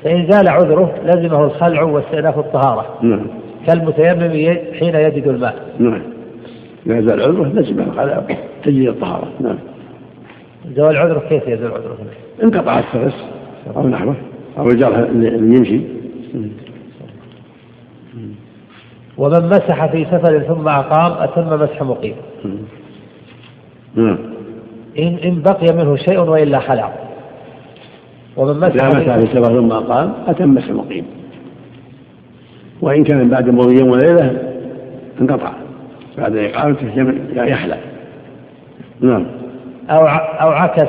فإن 0.05 0.27
زال 0.31 0.49
عذره 0.49 0.95
لزمه 1.05 1.45
الخلع 1.45 1.83
واستئناف 1.83 2.39
الطهارة. 2.39 2.87
نعم. 3.03 3.27
كالمتيمم 3.67 4.57
حين 4.79 4.95
يجد 4.95 5.29
الماء. 5.29 5.55
نعم. 5.79 6.03
إذا 6.87 7.01
زال 7.01 7.21
عذره 7.21 7.53
لزم 7.55 7.99
على 7.99 8.23
تجديد 8.65 8.89
الطهارة. 8.89 9.29
نعم. 9.41 9.57
زوال 10.77 10.97
عذره 10.97 11.23
كيف 11.29 11.49
يزول 11.49 11.71
عذره 11.71 11.97
انقطع 12.43 12.79
السلس 12.79 13.15
أو 13.77 13.89
نحوه. 13.89 14.17
أو 14.59 14.69
الجرح 14.69 14.99
اللي 14.99 15.57
يمشي. 15.57 15.81
ومن 19.19 19.47
مسح 19.47 19.87
في 19.87 20.05
سفر 20.05 20.41
ثم 20.41 20.69
أقام 20.69 21.13
أتم 21.23 21.63
مسح 21.63 21.83
مقيم. 21.83 22.15
إن, 24.99 25.15
إن 25.25 25.43
بقي 25.43 25.77
منه 25.77 25.97
شيء 25.97 26.21
وإلا 26.21 26.59
خلع. 26.59 26.93
ومن 28.37 28.65
إذا 28.65 28.89
مسح 28.89 28.91
في 28.91 29.27
في 29.27 29.33
سفر 29.33 29.61
ثم 29.61 29.73
أقام 29.73 30.13
أتم 30.27 30.55
مسح 30.55 30.69
المقيم 30.69 31.05
وإن 32.81 33.05
كان 33.05 33.29
بعد 33.29 33.51
مضي 33.51 33.81
يوم 33.81 33.91
وليلة 33.91 34.53
انقطع. 35.21 35.53
بعد 36.19 36.37
إقامته 36.37 37.15
يحلى 37.35 37.77
نعم. 39.01 39.40
أو 39.91 40.07
أو 40.41 40.51
عكس. 40.51 40.89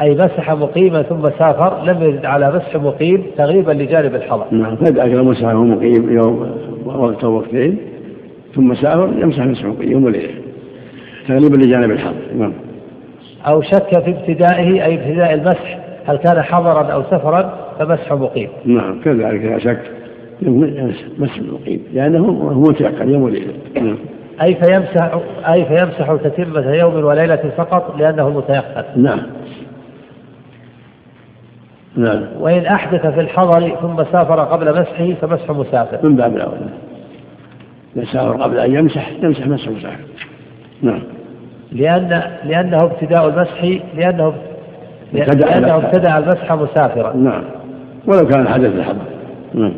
أي 0.00 0.14
مسح 0.14 0.52
مقيما 0.52 1.02
ثم 1.02 1.22
سافر 1.38 1.84
لم 1.84 2.02
يزد 2.02 2.24
على 2.24 2.52
مسح 2.52 2.76
مقيم 2.76 3.22
تغيبا 3.36 3.72
لجانب 3.72 4.14
الحضر. 4.14 4.44
نعم 4.50 4.76
فإذا 4.76 5.04
أكل 5.04 5.22
مسحه 5.22 5.54
مقيم 5.54 6.12
يوم 6.16 6.56
وقت 6.84 7.24
وقتين 7.24 7.78
ثم 8.54 8.74
سافر 8.74 9.10
يمسح 9.18 9.38
مسح 9.38 9.64
مقيم 9.64 9.92
يوم 9.92 10.04
وليلة 10.04 10.34
تغليبا 11.28 11.56
لجانب 11.56 11.90
الحظ 11.90 12.14
نعم. 12.38 12.52
أو 13.46 13.62
شك 13.62 14.04
في 14.04 14.10
ابتدائه 14.10 14.84
أي 14.84 14.94
ابتداء 14.94 15.34
المسح 15.34 15.78
هل 16.06 16.16
كان 16.16 16.42
حضرا 16.42 16.82
أو 16.82 17.02
سفرا 17.02 17.54
فمسح 17.78 18.12
مقيم. 18.12 18.48
نعم 18.64 19.00
كذلك 19.00 19.44
لا 19.44 19.58
شك 19.58 19.80
مسح 21.18 21.36
المقيم 21.36 21.82
لأنه 21.94 22.26
هو 22.28 22.60
متيقن 22.60 23.10
يوم 23.10 23.22
وليلة. 23.22 23.54
نعم. 23.74 23.96
أي 24.42 24.54
فيمسح 24.54 25.18
أي 25.48 25.64
فيمسح 25.64 26.16
تتمة 26.24 26.74
يوم 26.74 27.04
وليلة 27.04 27.50
فقط 27.56 27.96
لأنه 27.98 28.30
متيقن. 28.30 28.84
نعم. 28.96 29.20
نعم. 31.96 32.22
وإن 32.38 32.66
أحدث 32.66 33.06
في 33.06 33.20
الحضر 33.20 33.76
ثم 33.82 33.96
سافر 34.12 34.40
قبل 34.40 34.80
مسحه 34.80 35.14
فمسح 35.20 35.50
مسافر. 35.50 36.08
من 36.08 36.16
باب 36.16 36.36
الأولى 36.36 36.68
إذا 37.96 38.04
سافر 38.04 38.42
قبل 38.42 38.58
أن 38.58 38.74
يمسح 38.74 39.10
يمسح 39.22 39.46
مسح 39.46 39.68
مسافر. 39.68 40.04
نعم. 40.82 41.02
لأن 41.72 42.22
لأنه 42.44 42.76
ابتداء 42.76 43.28
المسح 43.28 43.64
لأنه 43.94 44.34
لأنه. 45.12 45.76
ابتدأ 45.76 46.18
المسح 46.18 46.52
مسافرا. 46.52 47.16
نعم. 47.16 47.44
ولو 48.06 48.28
كان 48.28 48.48
حدث 48.48 48.74
الحظ 48.74 48.96
نعم. 49.54 49.74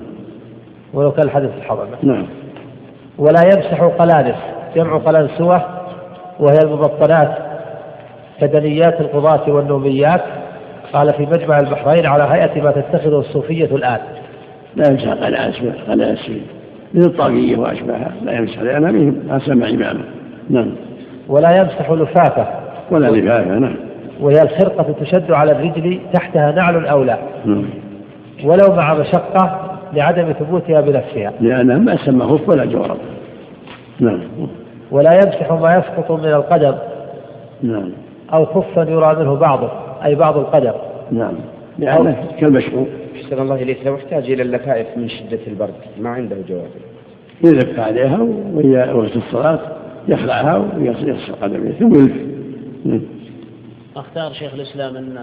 ولو 0.95 1.12
كان 1.12 1.27
الحدث 1.27 1.51
الحضر. 1.59 1.87
نعم. 2.03 2.27
ولا 3.19 3.43
يمسح 3.45 3.83
قلانس 3.83 4.37
جمع 4.77 4.97
قلنسوة 4.97 5.63
وهي 6.41 6.59
المبطنات 6.65 7.39
كدنيات 8.41 9.01
القضاة 9.01 9.51
والنوميات. 9.51 10.23
قال 10.93 11.13
في 11.13 11.27
مجمع 11.27 11.59
البحرين 11.59 12.07
على 12.07 12.25
هيئة 12.25 12.63
ما 12.63 12.71
تتخذه 12.71 13.19
الصوفية 13.19 13.77
الآن. 13.77 13.99
لا 14.77 14.91
يمسح 14.91 15.09
قناة 15.09 15.53
قناة 15.89 16.17
من 16.95 17.03
الطاقية 17.03 17.57
وأشباهها 17.57 18.13
لا 18.23 18.33
يمسح 18.33 18.63
لأنها 18.63 18.91
من 18.91 19.27
ما 19.29 19.39
سمع 19.39 19.69
إمامه. 19.69 20.05
نعم. 20.51 20.73
ولا 21.29 21.57
يمسح 21.57 21.91
لفافة. 21.91 22.47
ولا 22.91 23.07
لفافة 23.07 23.59
نعم. 23.59 23.77
وهي 24.21 24.43
الخرقة 24.43 24.95
تشد 25.01 25.33
على 25.33 25.53
الرجل 25.53 26.01
تحتها 26.13 26.53
نعل 26.53 26.87
أو 26.87 27.03
لا. 27.03 27.19
نعم. 27.45 27.65
ولو 28.45 28.75
مع 28.75 28.95
مشقة 28.95 29.66
لعدم 29.93 30.33
ثبوتها 30.33 30.81
بنفسها. 30.81 31.33
لأنها 31.41 31.79
ما 31.79 31.97
سمى 31.97 32.25
خف 32.25 32.49
ولا 32.49 32.65
جورب 32.65 32.99
نعم. 34.01 34.21
ولا 34.91 35.15
يمسح 35.15 35.53
ما 35.53 35.77
يسقط 35.77 36.11
من 36.11 36.33
القدم 36.33 36.75
نعم. 37.63 37.93
أو 38.33 38.45
خفا 38.45 38.81
يرى 38.81 39.17
منه 39.17 39.35
بعضه 39.35 39.71
أي 40.05 40.15
بعض 40.15 40.39
القدم 40.39 40.73
نعم. 41.11 41.35
لأنه 41.79 42.27
كالمشروع. 42.41 42.87
أحسن 43.17 43.43
الله 43.43 43.55
إليك 43.55 43.87
لو 43.87 43.97
احتاج 43.97 44.31
إلى 44.31 44.43
اللفائف 44.43 44.87
من 44.97 45.09
شدة 45.09 45.41
البرد 45.47 45.75
ما 46.01 46.11
عنده 46.11 46.37
جواب؟ 46.49 46.71
يلف 47.45 47.81
عليها 47.81 48.19
وهي 48.53 48.93
وقت 48.93 49.17
الصلاة 49.17 49.59
يخلعها 50.09 50.57
ويغسل 50.77 51.35
قدميه 51.43 51.73
ثم 51.73 51.95
يلف. 51.95 52.13
نعم. 52.85 53.03
أختار 53.97 54.33
شيخ 54.33 54.55
الإسلام 54.55 54.97
أن 54.97 55.19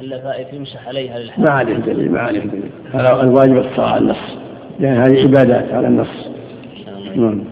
اللفائف 0.00 0.52
يمسح 0.52 0.88
عليها 0.88 1.18
ما 1.18 1.18
للحاجة 1.18 1.50
عليه 1.50 1.74
دليل 1.74 2.12
ما 2.12 2.20
عليه 2.20 2.40
دليل. 2.40 2.70
هذا 2.92 3.22
الواجب 3.22 3.56
الصلاة 3.56 3.88
على 3.88 4.00
النص. 4.00 4.38
لأن 4.80 4.96
هذه 4.96 5.22
عبادات 5.22 5.72
على 5.72 5.86
النص. 5.86 6.28
نعم. 7.16 7.44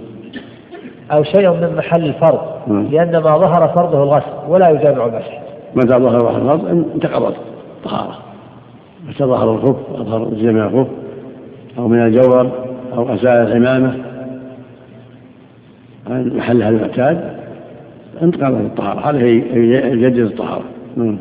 أو 1.13 1.23
شيء 1.23 1.51
من 1.51 1.77
محل 1.77 2.05
الفرض 2.05 2.41
نعم. 2.67 2.87
لأن 2.87 3.13
ما 3.13 3.39
ظهر 3.39 3.69
فرضه 3.69 4.03
الغسل 4.03 4.49
ولا 4.49 4.71
يجامع 4.71 5.07
المسح 5.07 5.43
متى 5.75 5.89
ظهر 5.89 6.25
واحد 6.25 6.41
الفرض؟ 6.41 6.67
انتقضت 6.95 7.37
طهارة. 7.85 8.19
متى 9.09 9.25
ظهر 9.25 9.55
الخف؟ 9.55 9.77
أظهر 9.95 10.19
من 10.19 10.61
الخف؟ 10.61 10.87
أو 11.79 11.89
من 11.89 12.07
الجورب 12.07 12.51
أو 12.93 13.15
أزال 13.15 13.29
العمامة؟ 13.29 13.95
عن 16.11 16.37
محلها 16.37 16.69
المعتاد؟ 16.69 17.37
انتقضت 18.23 18.61
الطهارة. 18.61 19.11
هذا 19.11 19.19
هي 19.19 19.43
هي 19.53 19.93
يجدد 19.93 20.19
الطهارة. 20.19 20.65
نعم. 20.97 21.19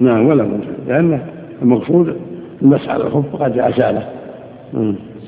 نعم 0.00 0.26
ولا 0.26 0.42
منتهي 0.42 0.70
لأن 0.88 1.20
المقصود 1.62 2.16
المسح 2.62 2.90
على 2.90 3.04
الخف 3.04 3.36
قد 3.36 3.58
أزاله. 3.58 4.08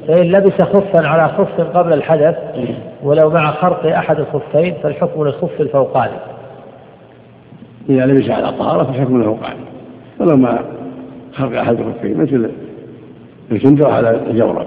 فإن 0.09 0.33
لبس 0.33 0.63
خفا 0.63 1.07
على 1.07 1.29
خف 1.29 1.61
قبل 1.61 1.93
الحدث 1.93 2.37
ولو 3.03 3.31
مع 3.31 3.51
خرق 3.53 3.97
أحد 3.97 4.19
الخفين 4.19 4.75
فالحكم 4.83 5.25
للخف 5.25 5.61
الفوقاني. 5.61 6.13
إذا 7.91 8.07
لبس 8.07 8.31
على 8.31 8.53
طهارة 8.59 8.93
له 8.93 9.39
قاعدة 9.43 9.61
ولو 10.21 10.37
مع 10.37 10.59
خلق 11.33 11.61
أحد 11.61 11.81
الخفين 11.81 12.17
مثل 12.21 12.51
الكندر 13.53 13.91
على 13.91 14.21
الجورب. 14.31 14.67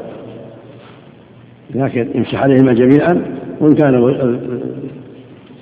لكن 1.76 2.10
يمسح 2.15 2.44
عليهما 2.44 2.73
جميعا 2.73 3.26
وإن 3.60 3.76
كان 3.76 3.95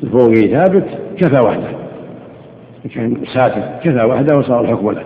الفوقي 0.04 0.48
ثابت 0.48 0.86
كفى 1.18 1.40
وحده. 1.40 1.83
كان 2.96 3.26
ساتر 3.34 3.62
كفى 3.84 4.04
وحده 4.06 4.38
وصار 4.38 4.62
الحكم 4.62 4.92
له. 4.92 5.04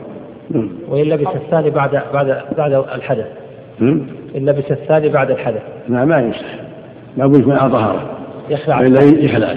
نعم. 0.52 0.70
وإن 0.90 1.04
لبس 1.04 1.28
الثاني 1.36 1.70
بعد 1.70 2.02
بعد 2.14 2.44
بعد 2.58 2.74
الحدث. 2.74 3.28
هم؟ 3.82 4.08
إن 4.36 4.46
لبس 4.46 4.72
الثاني 4.72 5.10
بعد 5.10 5.32
الحدث. 5.32 5.62
لا 5.90 6.06
ما 6.06 6.20
يمسح 6.20 6.60
لا 7.18 7.28
بد 7.28 7.40
يكون 7.40 7.54
على 7.54 7.72
طهارة 7.72 8.18
يخلع. 8.50 8.80
وإلا 8.80 9.04
يخلع. 9.04 9.56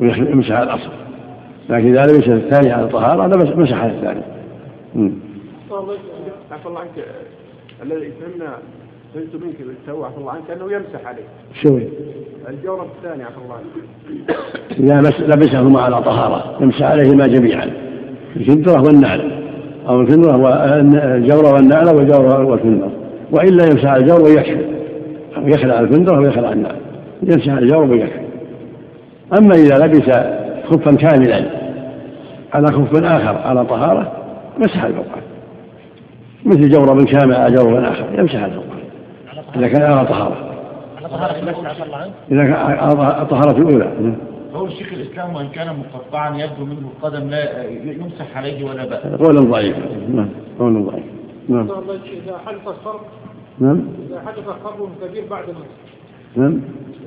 ويمسح 0.00 0.52
على 0.52 0.64
الأصل. 0.64 0.90
لكن 1.68 1.96
إذا 1.96 2.02
لبس 2.02 2.28
الثاني 2.28 2.72
على 2.72 2.88
طهارة 2.88 3.26
لبس 3.26 3.56
مسح 3.56 3.82
على 3.82 3.92
الثاني. 3.92 4.22
هم. 4.94 5.20
عفى 6.52 6.66
الله 6.66 6.80
عنك 6.80 7.04
الذي 7.82 8.12
فهمنا 8.20 8.58
فهمت 9.14 9.44
منك 9.44 9.56
تو 9.86 10.04
عفى 10.04 10.18
الله 10.18 10.32
عنك 10.32 10.50
أنه 10.50 10.72
يمسح 10.72 11.06
عليه 11.06 11.22
شو 11.62 11.78
الجورب 12.48 12.86
الثاني 12.96 13.24
عفى 13.24 13.36
الله 13.44 13.56
إذا 14.78 15.10
لبسهما 15.26 15.80
على 15.80 16.02
طهارة 16.02 16.56
يمسح 16.60 16.82
عليهما 16.82 17.26
جميعا. 17.26 17.70
الكندرة 18.36 18.82
والنعل. 18.82 19.42
أو 19.88 20.00
الكندرة 20.00 20.36
والجورة 20.36 21.52
والنعل 21.52 21.88
والجورة 21.96 22.44
والكندرة 22.44 22.90
وإلا 23.32 23.64
يمسح 23.64 23.84
على 23.84 24.02
الجور 24.02 24.22
ويكفي 24.22 24.64
أو 25.36 25.48
يخلع 25.48 25.80
الكندرة 25.80 26.20
ويخلع 26.20 26.52
النعل. 26.52 26.76
يمسح 27.22 27.48
على 27.48 27.58
الجور 27.58 27.90
ويكفي 27.90 28.26
أما 29.38 29.54
إذا 29.54 29.86
لبس 29.86 30.10
خفا 30.64 30.94
كاملا 30.96 31.44
على 32.52 32.66
خف 32.66 33.04
آخر 33.04 33.38
على 33.38 33.64
طهارة 33.64 34.12
مسح 34.58 34.84
الفوقان 34.84 35.22
مثل 36.44 36.70
جورب 36.70 37.04
كامل 37.04 37.34
على 37.34 37.56
جورب 37.56 37.84
آخر 37.84 38.06
يمسح 38.18 38.44
الفوقان 38.44 38.80
إذا 39.56 39.68
كان 39.68 39.82
على 39.82 40.06
طهارة. 40.06 40.45
إذا 42.30 42.42
الطهارة 43.22 43.58
الأولى. 43.58 44.16
قول 44.54 44.72
شيخ 44.72 44.92
الإسلام 44.92 45.34
وإن 45.34 45.48
كان 45.48 45.76
مقطعا 45.76 46.36
يبدو 46.36 46.64
منه 46.64 46.90
القدم 46.96 47.28
لا 47.28 47.64
يمسح 47.70 48.36
عليه 48.36 48.64
ولا 48.64 48.84
بأس. 48.84 49.20
قول 49.20 49.50
ضعيف 49.50 49.76
نعم. 50.14 50.28
قول 50.58 50.86
ضعيف 50.86 51.04
نعم. 51.48 51.70
إذا 51.70 52.38
حدث 52.46 52.68
خرق 52.84 53.06
نعم. 53.58 53.82
إذا 54.10 54.20
حدث 54.26 54.44
خرق 54.64 54.88
كبير 55.02 55.24
بعد 55.30 55.44
المسح 55.48 55.66
نعم. 56.36 56.60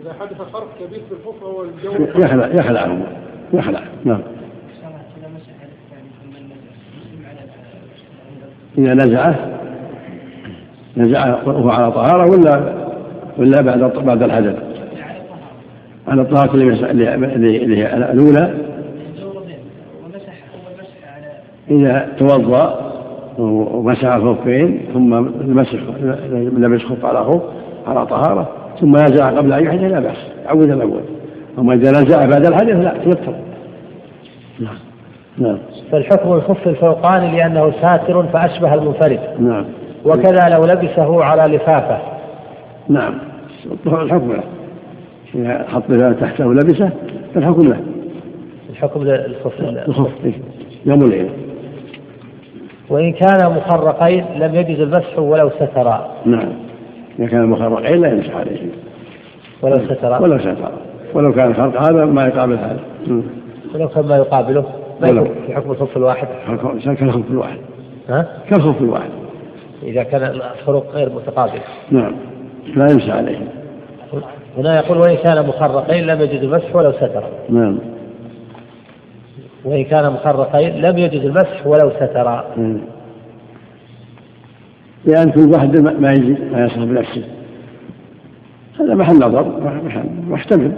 إذا 0.03 0.13
حدث 0.19 0.41
خرق 0.53 0.67
كبير 0.80 0.99
في 0.99 1.11
الخف 1.11 1.43
أو 1.43 1.63
الجو 1.63 1.91
يخلع 2.19 2.47
يخلع. 2.47 2.97
يخلع. 3.53 3.84
نعم. 4.05 4.21
إذا 8.77 8.93
نزعه 8.93 9.59
نزعه 10.97 11.47
وهو 11.47 11.69
على 11.69 11.91
طهارة 11.91 12.31
ولا 12.31 12.89
ولا 13.40 13.61
بعد 13.61 13.80
بعد 14.06 14.24
الحدث. 14.24 14.56
على 16.07 16.22
الطهارة 16.22 16.53
اللي 16.53 16.66
مس- 16.66 16.84
اللي 16.84 17.16
اللي- 17.16 17.64
اللي 17.64 17.78
هي 17.78 17.98
الأولى. 17.98 18.53
إذا 21.72 22.07
توضأ 22.20 22.91
ومسح 23.38 24.16
الخفين 24.16 24.82
ثم 24.94 25.14
المسح 25.14 25.74
لبس 26.57 26.82
خف 26.84 27.06
على 27.06 27.24
خف 27.24 27.41
على 27.88 28.06
طهارة 28.06 28.49
ثم 28.80 28.95
نزع 28.95 29.30
قبل 29.30 29.53
أن 29.53 29.66
يحدث 29.66 29.82
لا 29.91 29.99
بأس 29.99 30.18
عود 30.48 30.70
الأول 30.70 31.02
أما 31.60 31.74
إذا 31.74 31.91
نزع 31.91 32.26
بعد 32.26 32.45
الحدث 32.45 32.76
لا 32.76 32.94
يكفر 33.06 33.34
نعم. 34.60 34.76
نعم. 35.38 35.57
فالحكم 35.91 36.34
الخف 36.34 36.68
الفوقاني 36.68 37.38
لأنه 37.38 37.72
ساتر 37.82 38.24
فأشبه 38.24 38.74
المنفرد. 38.74 39.20
نعم. 39.40 39.66
وكذا 40.06 40.49
لو 40.49 40.66
لبسه 40.66 41.24
على 41.24 41.56
لفافة. 41.56 41.98
نعم. 42.90 43.14
الحكم 43.86 44.31
له. 44.31 44.44
إذا 45.36 45.65
حط 45.69 45.84
تحته 46.22 46.48
ولبسه 46.48 46.90
فالحكم 47.34 47.61
له. 47.61 47.80
الحكم 48.69 49.03
للخف 49.03 49.61
الخف 49.61 50.11
إيه. 50.26 50.34
يوم 50.86 51.02
الليل 51.02 51.30
وإن 52.90 53.11
كان 53.11 53.52
مخرقين 53.52 54.26
لم 54.36 54.56
يجز 54.56 54.80
المسح 54.80 55.19
ولو 55.19 55.49
سترا. 55.49 56.11
نعم. 56.26 56.49
إذا 57.19 57.27
كان 57.27 57.45
مخرقين 57.45 58.02
لا 58.02 58.11
يمسح 58.11 58.36
عليه. 58.36 58.57
ولو 59.61 59.76
سترا. 59.76 60.19
ولو 60.19 60.40
ستر 60.40 60.72
ولو 61.14 61.34
كان 61.34 61.52
الخرق 61.52 61.81
هذا 61.81 62.06
ما 62.06 62.27
يقابل 62.27 62.53
هذا. 62.53 62.80
ولو 63.76 63.88
كان 63.88 64.06
ما 64.06 64.18
يقابله. 64.18 64.65
ما. 65.02 65.07
يكون 65.07 65.36
في 65.48 65.56
حكم 65.56 65.72
الخف 65.72 65.98
الواحد؟ 65.98 66.27
كالخف 66.84 67.31
الواحد. 67.31 67.57
ها؟ 68.10 68.27
كالخف 68.49 68.81
الواحد. 68.81 69.10
إذا 69.84 70.03
كان 70.03 70.23
الفروق 70.23 70.86
غير 70.94 71.10
متقابلة 71.10 71.61
نعم. 71.91 72.15
لا 72.76 72.91
يمسح 72.91 73.10
عليه. 73.10 73.38
هنا 74.58 74.76
يقول 74.80 74.98
وإن 74.98 75.16
كان 75.16 75.48
مخرقين 75.48 76.06
لم 76.06 76.22
يجز 76.22 76.44
المسح 76.44 76.76
ولو 76.76 76.91
سترا 76.91 77.30
نعم. 77.50 77.78
وإن 79.66 79.84
كان 79.84 80.14
مخرقين 80.14 80.82
لم 80.82 80.98
يجز 80.98 81.26
المسح 81.26 81.68
ولو 81.68 81.90
سترا 81.90 82.46
مم. 82.58 82.78
لأن 85.06 85.32
كل 85.32 85.41
واحد 85.54 85.80
ما- 85.80 85.91
يجي 86.14 86.36
ما 86.52 86.66
يصلح 86.66 86.84
بنفسه. 86.84 87.24
هذا 88.80 88.96
محل 88.96 89.16
نظر 89.16 89.46
محتمل. 90.30 90.72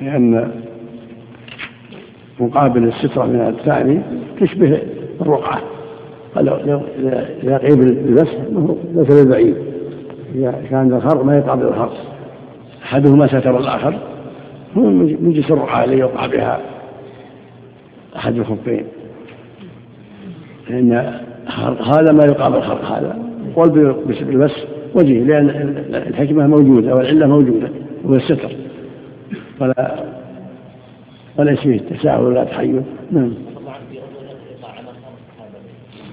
لأن 0.00 0.50
مقابل 2.40 2.84
السترة 2.88 3.24
من 3.26 3.40
الثاني 3.40 4.00
تشبه 4.40 4.78
الرقعة. 5.20 5.60
لو- 6.36 6.80
إذا 7.42 7.58
بالمسح 7.58 8.32
أنه 8.50 8.76
مثل 8.94 9.20
البعيد 9.20 9.56
إذا 10.34 10.62
كان 10.70 10.92
الخرق 10.92 11.24
ما 11.24 11.38
يقابل 11.38 11.66
الخرق. 11.66 11.92
أحدهما 12.82 13.26
ستر 13.26 13.58
الآخر 13.58 13.98
هو 14.76 14.90
من 14.90 15.32
جنس 15.32 15.50
الرقعة 15.50 15.84
التي 15.84 15.98
يوقع 15.98 16.26
بها 16.26 16.60
أحد 18.16 18.36
الخفين 18.36 18.84
لأن 20.70 20.92
هذا 21.86 22.12
ما 22.12 22.24
يقابل 22.24 22.62
خرق 22.62 22.84
هذا 22.84 23.18
قول 23.56 23.94
بالمس 24.06 24.66
وجيه 24.94 25.22
لأن 25.22 25.48
الحكمة 26.08 26.46
موجودة 26.46 26.94
والعلة 26.94 27.26
موجودة 27.26 27.68
وهو 28.04 28.14
الستر. 28.14 28.52
فلا 29.58 30.04
وليس 31.38 31.60
فيه 31.60 31.78
تساهل 31.78 32.22
ولا 32.22 32.44
تحيز 32.44 32.82
نعم. 33.10 33.32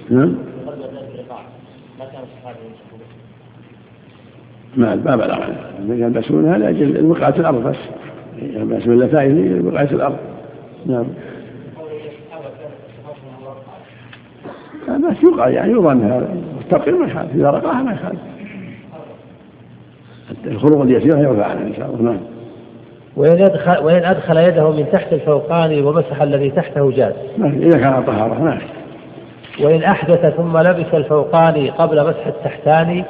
نعم. 0.10 0.36
ما 4.78 4.96
ما 4.96 5.16
بلغ. 5.16 5.40
يلبسونها 5.90 6.58
لأجل 6.58 7.06
وقعة 7.06 7.34
الأرض 7.40 7.64
بس. 7.68 7.76
يلبسون 8.42 8.94
اللفائف 8.94 9.32
لوقعة 9.64 9.84
الأرض. 9.92 10.18
نعم. 10.86 11.06
بس 14.88 15.18
يقع 15.24 15.50
يعني 15.50 15.72
يظن 15.72 16.02
هذا 16.02 16.28
مستقيم 16.60 17.00
ما 17.00 17.08
يخالف. 17.08 17.36
إذا 17.36 17.50
رقاها 17.50 17.84
ما 17.84 17.92
يخالف. 17.94 18.20
الخروج 20.46 20.92
اليسيرة 20.92 21.20
يرفع 21.20 21.46
عنها 21.46 21.64
إن 21.68 21.74
شاء 21.78 21.90
الله. 21.90 22.12
نعم. 22.12 22.20
وإن 23.16 23.42
أدخل, 23.42 23.84
وإن 23.84 24.04
أدخل 24.06 24.38
يده 24.38 24.72
من 24.72 24.86
تحت 24.92 25.14
الفوقاني 25.14 25.82
ومسح 25.82 26.22
الذي 26.22 26.50
تحته 26.50 26.92
جاز 26.92 27.14
في- 27.36 27.68
إذا 27.68 27.78
كان 27.80 28.04
طهارة 28.04 28.44
نعم. 28.44 28.60
وإن 29.62 29.84
أحدث 29.84 30.26
ثم 30.36 30.58
لبس 30.58 30.94
الفوقاني 30.94 31.70
قبل 31.70 32.08
مسح 32.10 32.28
التحتاني 32.28 33.06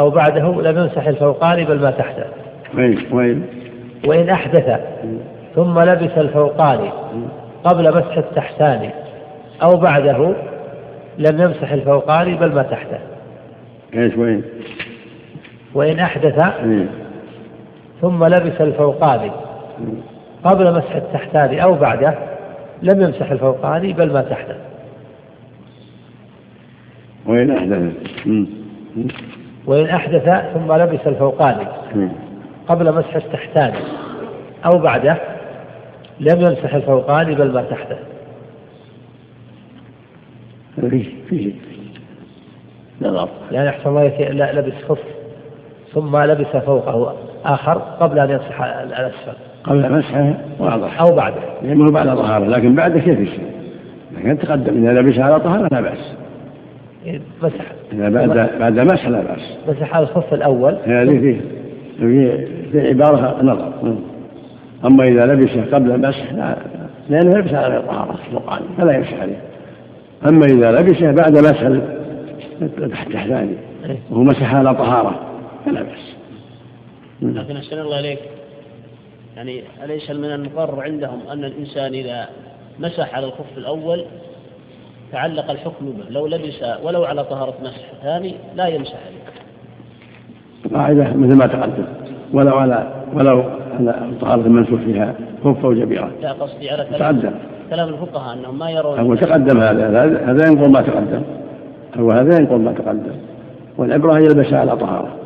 أو 0.00 0.10
بعده 0.10 0.62
لم 0.62 0.78
يمسح 0.78 1.06
الفوقاني 1.06 1.64
بل 1.64 1.80
ما 1.80 1.90
تحته. 1.90 2.24
وين؟ 2.74 2.98
وين؟ 3.12 3.46
وإن 4.06 4.28
أحدث 4.28 4.80
ثم 5.54 5.80
لبس 5.80 6.18
الفوقاني 6.18 6.90
قبل 7.64 7.88
مسح 7.96 8.16
التحتاني 8.16 8.90
أو 9.62 9.76
بعده 9.76 10.34
لم 11.18 11.40
يمسح 11.40 11.72
الفوقاني 11.72 12.34
بل 12.34 12.54
ما 12.54 12.62
تحته. 12.62 12.98
إيش 13.94 14.16
وين؟ 14.16 14.42
وإن 15.74 15.98
أحدث 15.98 16.42
إيه. 16.42 16.86
ثم 18.00 18.24
لبس 18.24 18.60
الفوقاني 18.60 19.30
قبل 20.44 20.72
مسح 20.72 20.94
التحتاني 20.96 21.62
أو 21.62 21.74
بعده 21.74 22.14
لم 22.82 23.02
يمسح 23.02 23.30
الفوقاني 23.30 23.92
بل 23.92 24.12
ما 24.12 24.22
تحته. 24.22 24.54
وين 27.26 27.50
أحدث؟ 27.50 27.92
وإن 29.70 29.86
أحدث 29.86 30.24
ثم 30.54 30.72
لبس 30.72 31.06
الفوقاني. 31.06 31.66
قبل 32.68 32.94
مسح 32.94 33.16
التحتاني 33.16 33.78
أو 34.64 34.78
بعده 34.78 35.16
لم 36.20 36.40
يمسح 36.40 36.74
الفوقاني 36.74 37.34
بل 37.34 37.52
ما 37.52 37.62
تحته. 37.62 37.96
فيه 41.28 41.52
نظر 43.02 43.28
يعني 43.52 43.68
أحسن 43.68 43.96
الله 43.98 44.52
لبس 44.52 44.74
خف. 44.88 44.98
ثم 45.94 46.16
لبس 46.16 46.56
فوقه 46.56 47.16
آخر 47.44 47.78
قبل 47.78 48.18
أن 48.18 48.30
يمسح 48.30 48.62
الأسفل. 48.62 49.32
قبل 49.64 49.92
مسحه 49.92 50.34
واضح. 50.58 51.00
أو 51.00 51.16
بعده. 51.16 51.42
لأنه 51.62 51.92
بعد 51.92 52.16
طهارة 52.16 52.44
لكن 52.44 52.74
بعد 52.74 52.98
كيف 52.98 53.18
يصير؟ 53.18 53.50
لكن 54.12 54.38
تقدم 54.38 54.82
إذا 54.82 55.00
لبس 55.00 55.18
على 55.18 55.40
طهارة 55.40 55.68
لا 55.72 55.80
بأس. 55.80 56.14
مسح. 57.42 57.72
إذا 57.92 58.08
بعد 58.08 58.50
بعد 58.60 58.78
مسح 58.78 59.08
لا 59.08 59.20
بأس. 59.20 59.58
مسح 59.68 59.96
الخف 59.96 60.34
الأول. 60.34 60.76
هذه 60.84 61.20
فيه 61.20 61.40
في 61.98 62.46
في 62.72 62.88
عبارة 62.88 63.42
نظر. 63.42 63.72
مم. 63.82 63.96
أما 64.84 65.04
إذا 65.04 65.26
لبسه 65.26 65.64
قبل 65.72 65.90
المسح 65.90 66.32
لا 66.32 66.56
لأنه 67.08 67.30
يلبس 67.36 67.54
على 67.54 67.82
طهارة 67.82 68.18
الفقعان 68.28 68.62
فلا 68.78 68.96
يمسح 68.96 69.20
عليه. 69.20 69.40
أما 70.28 70.46
إذا 70.46 70.72
لبسه 70.72 71.10
بعد 71.10 71.38
مسح 71.38 71.68
تحت 72.90 73.12
ثاني 73.12 73.54
وهو 74.10 74.22
مسح 74.22 74.54
على 74.54 74.74
طهارة 74.74 75.20
فلا 75.66 75.82
بأس. 75.82 76.14
لكن 77.22 77.56
أحسن 77.56 77.78
الله 77.78 78.00
إليك. 78.00 78.18
يعني 79.36 79.62
أليس 79.84 80.10
من 80.10 80.24
المقرر 80.24 80.80
عندهم 80.82 81.20
أن 81.32 81.44
الإنسان 81.44 81.94
إذا 81.94 82.28
مسح 82.78 83.14
على 83.14 83.26
الخف 83.26 83.58
الأول 83.58 84.04
تعلق 85.12 85.50
الحكم 85.50 85.86
به. 85.86 86.04
لو 86.10 86.26
لبس 86.26 86.64
ولو 86.84 87.04
على 87.04 87.24
طهارة 87.24 87.54
مسح 87.62 88.02
ثاني 88.02 88.34
لا 88.56 88.66
يمسح 88.66 88.94
عليه 89.06 89.20
قاعدة 90.74 91.16
مثل 91.16 91.36
ما 91.36 91.46
تقدم. 91.46 91.84
ولو 92.32 92.54
على 92.54 93.04
ولو 93.14 93.44
على 93.78 94.10
طهارة 94.20 94.40
المنسوخ 94.40 94.80
فيها 94.80 95.14
خف 95.44 95.64
أو 95.64 95.72
جبيرة 95.72 96.10
لا 96.22 96.32
قصدي 96.32 96.70
على 96.70 96.84
كلام 96.84 96.98
تقدم. 96.98 97.32
كلام 97.70 97.88
الفقهاء 97.88 98.34
أنهم 98.34 98.58
ما 98.58 98.70
يرون 98.70 98.98
هو 98.98 99.14
تقدم 99.14 99.60
هذا 99.60 99.88
هذا 100.30 100.48
ينقل 100.48 100.70
ما 100.70 100.80
تقدم. 100.82 101.22
هو 101.98 102.10
هذا 102.10 102.36
ينقل 102.40 102.60
ما 102.60 102.72
تقدم. 102.72 103.16
والعبرة 103.78 104.12
هي 104.12 104.24
لبس 104.24 104.52
على 104.52 104.76
طهارة. 104.76 105.16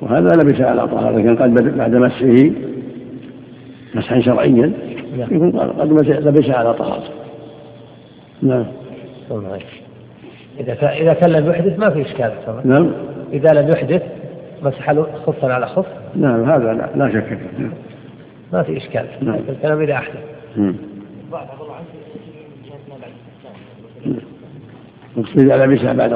وهذا 0.00 0.36
لبس 0.36 0.60
على 0.60 0.88
طهارة 0.88 1.18
لكن 1.18 1.36
قد 1.36 1.54
بعد 1.76 1.94
مسحه 1.94 2.50
مسحا 3.94 4.20
شرعيا 4.20 4.72
يكون 5.16 5.50
قد 5.60 5.92
لبس 6.08 6.50
على 6.50 6.74
طهارة. 6.74 7.04
نعم. 8.42 8.64
إذا 10.60 10.72
إذا 10.72 11.12
كان 11.14 11.30
لم 11.30 11.50
يحدث 11.50 11.78
ما 11.78 11.90
في 11.90 12.02
إشكال 12.02 12.32
نعم. 12.64 12.92
إذا 13.32 13.60
لم 13.60 13.68
يحدث 13.68 14.02
مسح 14.62 14.92
خفا 15.26 15.52
على 15.52 15.66
خف 15.66 15.86
نعم 16.16 16.50
هذا 16.50 16.72
لا, 16.72 16.88
لا 16.96 17.12
شك 17.12 17.24
فيه. 17.24 17.58
نعم. 17.58 17.72
ما 18.52 18.62
في 18.62 18.76
إشكال. 18.76 19.06
نعم. 19.20 19.38
الكلام 19.48 19.80
إذا 19.80 19.94
أحدث 19.94 20.20
نعم. 20.56 20.74
المقصود 25.16 25.50
على 25.50 25.66
مسح 25.66 25.92
بعد 25.92 26.12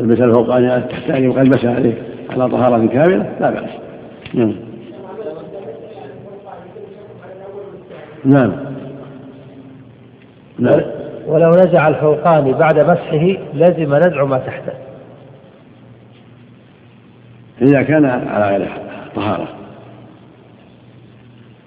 المسح 0.00 0.22
الفوقاني 0.22 0.76
التحتاني 0.76 1.28
وقد 1.28 1.48
مسح 1.48 1.64
عليه 1.64 1.94
على 2.30 2.48
طهارة 2.48 2.86
كاملة 2.86 3.32
لا 3.40 3.50
بأس. 3.50 3.70
نعم. 4.34 4.54
نعم. 8.24 8.52
نعم. 10.58 10.99
ولو 11.30 11.50
نزع 11.50 11.88
الفوقاني 11.88 12.52
بعد 12.52 12.78
مسحه 12.78 13.36
لزم 13.54 13.94
نزع 13.94 14.24
ما 14.24 14.38
تحته. 14.38 14.72
إذا 17.62 17.82
كان 17.82 18.04
على 18.04 18.48
غير 18.48 18.68
طهارة. 19.16 19.48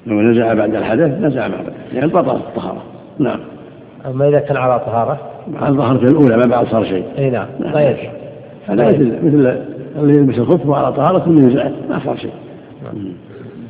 لو 0.05 0.21
نزع 0.21 0.53
بعد 0.53 0.75
الحدث 0.75 1.19
نزع 1.19 1.47
ما 1.47 1.55
بعد 1.55 1.73
يعني 1.93 2.07
بطلت 2.07 2.41
الطهارة 2.41 2.83
نعم. 3.19 3.39
أما 4.05 4.27
إذا 4.27 4.39
كان 4.39 4.57
على 4.57 4.79
طهارة؟ 4.79 5.19
على 5.61 5.69
الطهارة 5.69 6.09
الأولى 6.09 6.37
ما 6.37 6.45
بعد 6.45 6.67
صار 6.67 6.85
شيء. 6.85 7.05
أي 7.17 7.29
نعم. 7.29 7.47
لا 7.59 7.73
طيب. 7.73 7.97
هذا 8.67 8.87
مثل 8.87 9.17
مثل 9.23 9.59
اللي 9.95 10.13
يلبس 10.13 10.37
الخف 10.37 10.65
وعلى 10.65 10.93
طهارة 10.93 11.19
ثم 11.19 11.37
ينزع. 11.37 11.69
ما 11.89 11.99
صار 12.05 12.17
شيء. 12.17 12.33
نعم. 12.83 13.13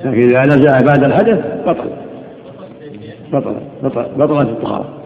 لكن 0.05 0.37
إذا 0.37 0.41
نزع 0.41 0.79
بعد 0.79 1.03
الحدث 1.03 1.67
بطل 1.67 1.89
بطل 3.33 3.55
بطل 3.83 4.05
بطلت 4.17 4.49
الطهارة. 4.49 5.02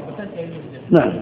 نعم. 0.92 1.14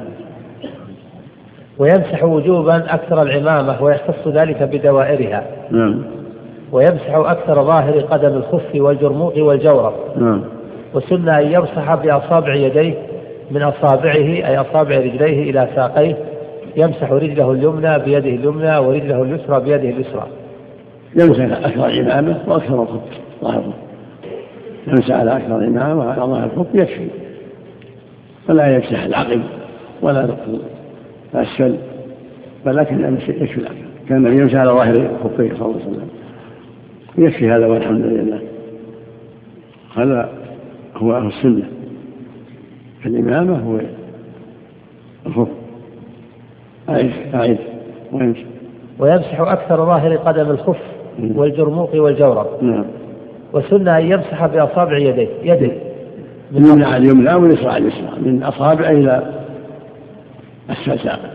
ويمسح 1.78 2.24
وجوبا 2.24 2.94
أكثر 2.94 3.22
العمامة 3.22 3.84
ويختص 3.84 4.28
ذلك 4.28 4.64
بدوائرها. 4.64 5.44
نعم. 5.72 6.02
ويمسح 6.72 7.16
أكثر 7.16 7.64
ظاهر 7.64 8.00
قدم 8.00 8.38
الخف 8.38 8.76
والجرموق 8.76 9.38
والجورب 9.38 9.94
نعم. 10.18 10.42
وسن 10.94 11.30
أن 11.30 11.52
يمسح 11.52 11.96
بأصابع 11.96 12.54
يديه 12.54 12.94
من 13.52 13.62
أصابعه 13.62 14.16
أي 14.16 14.58
أصابع 14.58 14.98
رجليه 14.98 15.50
إلى 15.50 15.68
ساقيه. 15.76 16.16
يمسح 16.78 17.12
رجله 17.12 17.52
اليمنى 17.52 18.00
بيده 18.00 18.30
اليمنى 18.30 18.78
ورجله 18.78 19.22
اليسرى 19.22 19.60
بيده 19.60 19.90
اليسرى. 19.90 20.28
يمسح 21.16 21.66
أكثر 21.66 21.88
العمامة 21.88 22.38
وأكثر 22.48 22.82
الخف 22.82 23.02
ظاهره. 23.44 23.74
يمسح 24.88 25.12
على 25.12 25.38
أكثر 25.38 25.58
العمامة 25.58 26.00
وعلى 26.00 26.22
ظاهر 26.22 26.50
الخف 26.56 26.68
يكفي. 26.74 27.08
فلا 28.48 28.76
يمسح 28.76 29.04
العقب 29.04 29.42
ولا 30.02 30.36
أسفل 31.36 31.78
ولكن 32.66 33.18
يكفي 33.30 33.58
العقل. 33.58 33.86
كان 34.10 34.38
يمشي 34.38 34.58
على 34.58 34.72
ظاهر 34.72 35.10
خفيه 35.24 35.54
صلى 35.54 35.66
الله 35.66 35.82
عليه 35.82 35.86
وسلم. 35.86 36.10
يكفي 37.18 37.50
هذا 37.50 37.68
والحمد 37.68 38.06
لله. 38.06 38.42
هذا 39.96 40.30
هو 40.96 41.18
السنة. 41.18 41.70
الإمامة 43.06 43.58
هو 43.58 43.80
الخف. 45.26 45.48
أعيد 46.90 47.12
أعيد 47.34 47.58
ويمسح 48.12 48.44
ويمسح 49.00 49.40
أكثر 49.42 49.86
ظاهر 49.86 50.16
قدم 50.16 50.50
الخف 50.50 50.82
والجرموق 51.36 51.96
والجورب. 51.96 52.64
نعم. 52.64 52.86
وسنة 53.54 53.98
أن 53.98 54.12
يمسح 54.12 54.46
بأصابع 54.46 54.98
يديه. 54.98 55.30
يده. 55.44 55.72
من 55.72 55.85
اليمنى 56.58 56.86
على 56.86 56.98
اليمنى 56.98 57.34
واليسرى 57.34 57.70
على 57.70 57.78
اليسرى 57.78 58.20
من 58.22 58.44
أصابعه 58.44 58.90
إلى 58.90 59.24
ساقه 60.86 61.30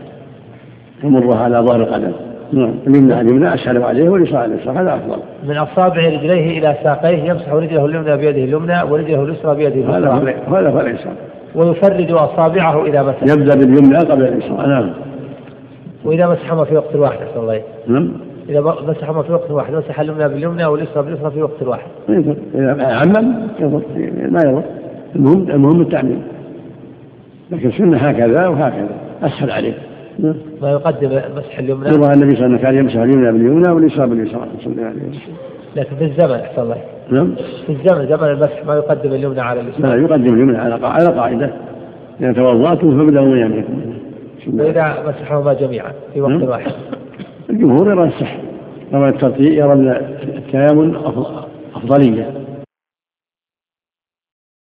يمرها 1.03 1.37
على 1.37 1.57
ظهر 1.57 1.81
القدم. 1.81 2.11
نعم. 2.53 2.73
اليمنى 2.87 3.13
على 3.13 3.27
اليمنى 3.27 3.53
أسهل 3.53 3.83
عليه 3.83 4.09
واليسرى 4.09 4.37
على 4.37 4.53
اليسرى 4.53 4.73
هذا 4.73 4.95
أفضل. 4.95 5.17
من 5.43 5.57
أصابع 5.57 6.07
رجليه 6.07 6.59
إلى 6.59 6.77
ساقيه 6.83 7.23
يمسح 7.23 7.53
رجله 7.53 7.85
اليمنى 7.85 8.17
بيده 8.17 8.43
اليمنى 8.43 8.83
ورجله 8.83 9.23
اليسرى 9.23 9.55
بيده 9.55 9.73
اليسرى. 9.73 9.97
هذا 9.97 10.11
هذا 10.47 10.69
هو 10.69 10.79
اليسار 10.79 11.13
ويفرد 11.55 12.11
أصابعه 12.11 12.85
إذا 12.85 13.03
مسح. 13.03 13.23
يبدأ 13.23 13.55
باليمنى 13.55 13.97
قبل 13.97 14.23
اليسرى. 14.23 14.67
نعم. 14.67 14.93
وإذا 16.05 16.27
مسحهما 16.27 16.63
في 16.63 16.75
وقت 16.75 16.95
واحد 16.95 17.17
أحسن 17.21 17.39
الله 17.39 17.61
نعم. 17.87 18.11
إذا 18.49 18.61
مسحهما 18.87 19.21
في 19.21 19.33
وقت 19.33 19.51
واحد 19.51 19.73
مسح 19.73 19.99
اليمنى 19.99 20.27
باليمنى 20.27 20.65
واليسرى 20.65 21.03
باليسرى 21.03 21.31
في 21.31 21.41
وقت 21.41 21.63
واحد 21.63 21.87
إذا 22.55 22.85
عمم 22.85 23.33
ما 24.31 24.39
يضر 24.45 24.63
المهم 25.15 25.49
المهم 25.49 25.81
التعميم 25.81 26.21
لكن 27.51 27.71
سنة 27.71 27.97
هكذا 27.97 28.47
وهكذا. 28.47 28.89
أسهل 29.23 29.51
عليه 29.51 29.73
نعم. 30.19 30.33
ما 30.61 30.71
يقدم 30.71 31.09
مسح 31.09 31.59
اليمنى. 31.59 31.89
يروى 31.89 32.13
النبي 32.13 32.35
صلى 32.35 32.45
الله 32.45 32.57
عليه 32.57 32.57
وسلم 32.57 32.57
كان 32.57 32.77
يمسح 32.77 32.95
اليمنى 32.95 33.31
باليمنى 33.31 33.71
واليسرى 33.71 34.07
باليسرى 34.07 34.41
صلى 34.63 34.73
الله 34.73 34.85
عليه 34.85 35.09
وسلم. 35.09 35.35
لكن 35.75 35.95
في 35.95 36.03
الزمن 36.03 36.39
أحسن 36.39 36.61
الله 36.61 36.77
نعم. 37.11 37.35
في 37.67 37.71
الزمن 37.71 38.07
زمن 38.07 38.29
المسح 38.29 38.65
ما 38.65 38.75
يقدم 38.75 39.13
اليمنى 39.13 39.41
على 39.41 39.61
اليسرى 39.61 39.81
لا 39.81 39.95
يقدم 39.95 40.33
اليمنى 40.33 40.57
على 40.57 40.87
على 40.87 41.07
قاعدة. 41.07 41.53
إذا 42.21 42.33
توضاتم 42.33 42.97
فابدأوا 42.97 43.25
من 43.25 43.37
يمينكم 43.37 43.73
وإذا 44.53 44.95
مسحهما 45.07 45.53
جميعا 45.53 45.91
في 46.13 46.21
وقت 46.21 46.31
نعم. 46.31 46.43
واحد. 46.43 46.71
الجمهور 47.49 47.91
يرى 47.91 48.03
الصح 48.03 48.37
يرى 48.93 49.09
الترتيب 49.09 49.53
يرى 49.53 49.73
التيامن 50.37 50.95
أفضلية. 51.75 52.29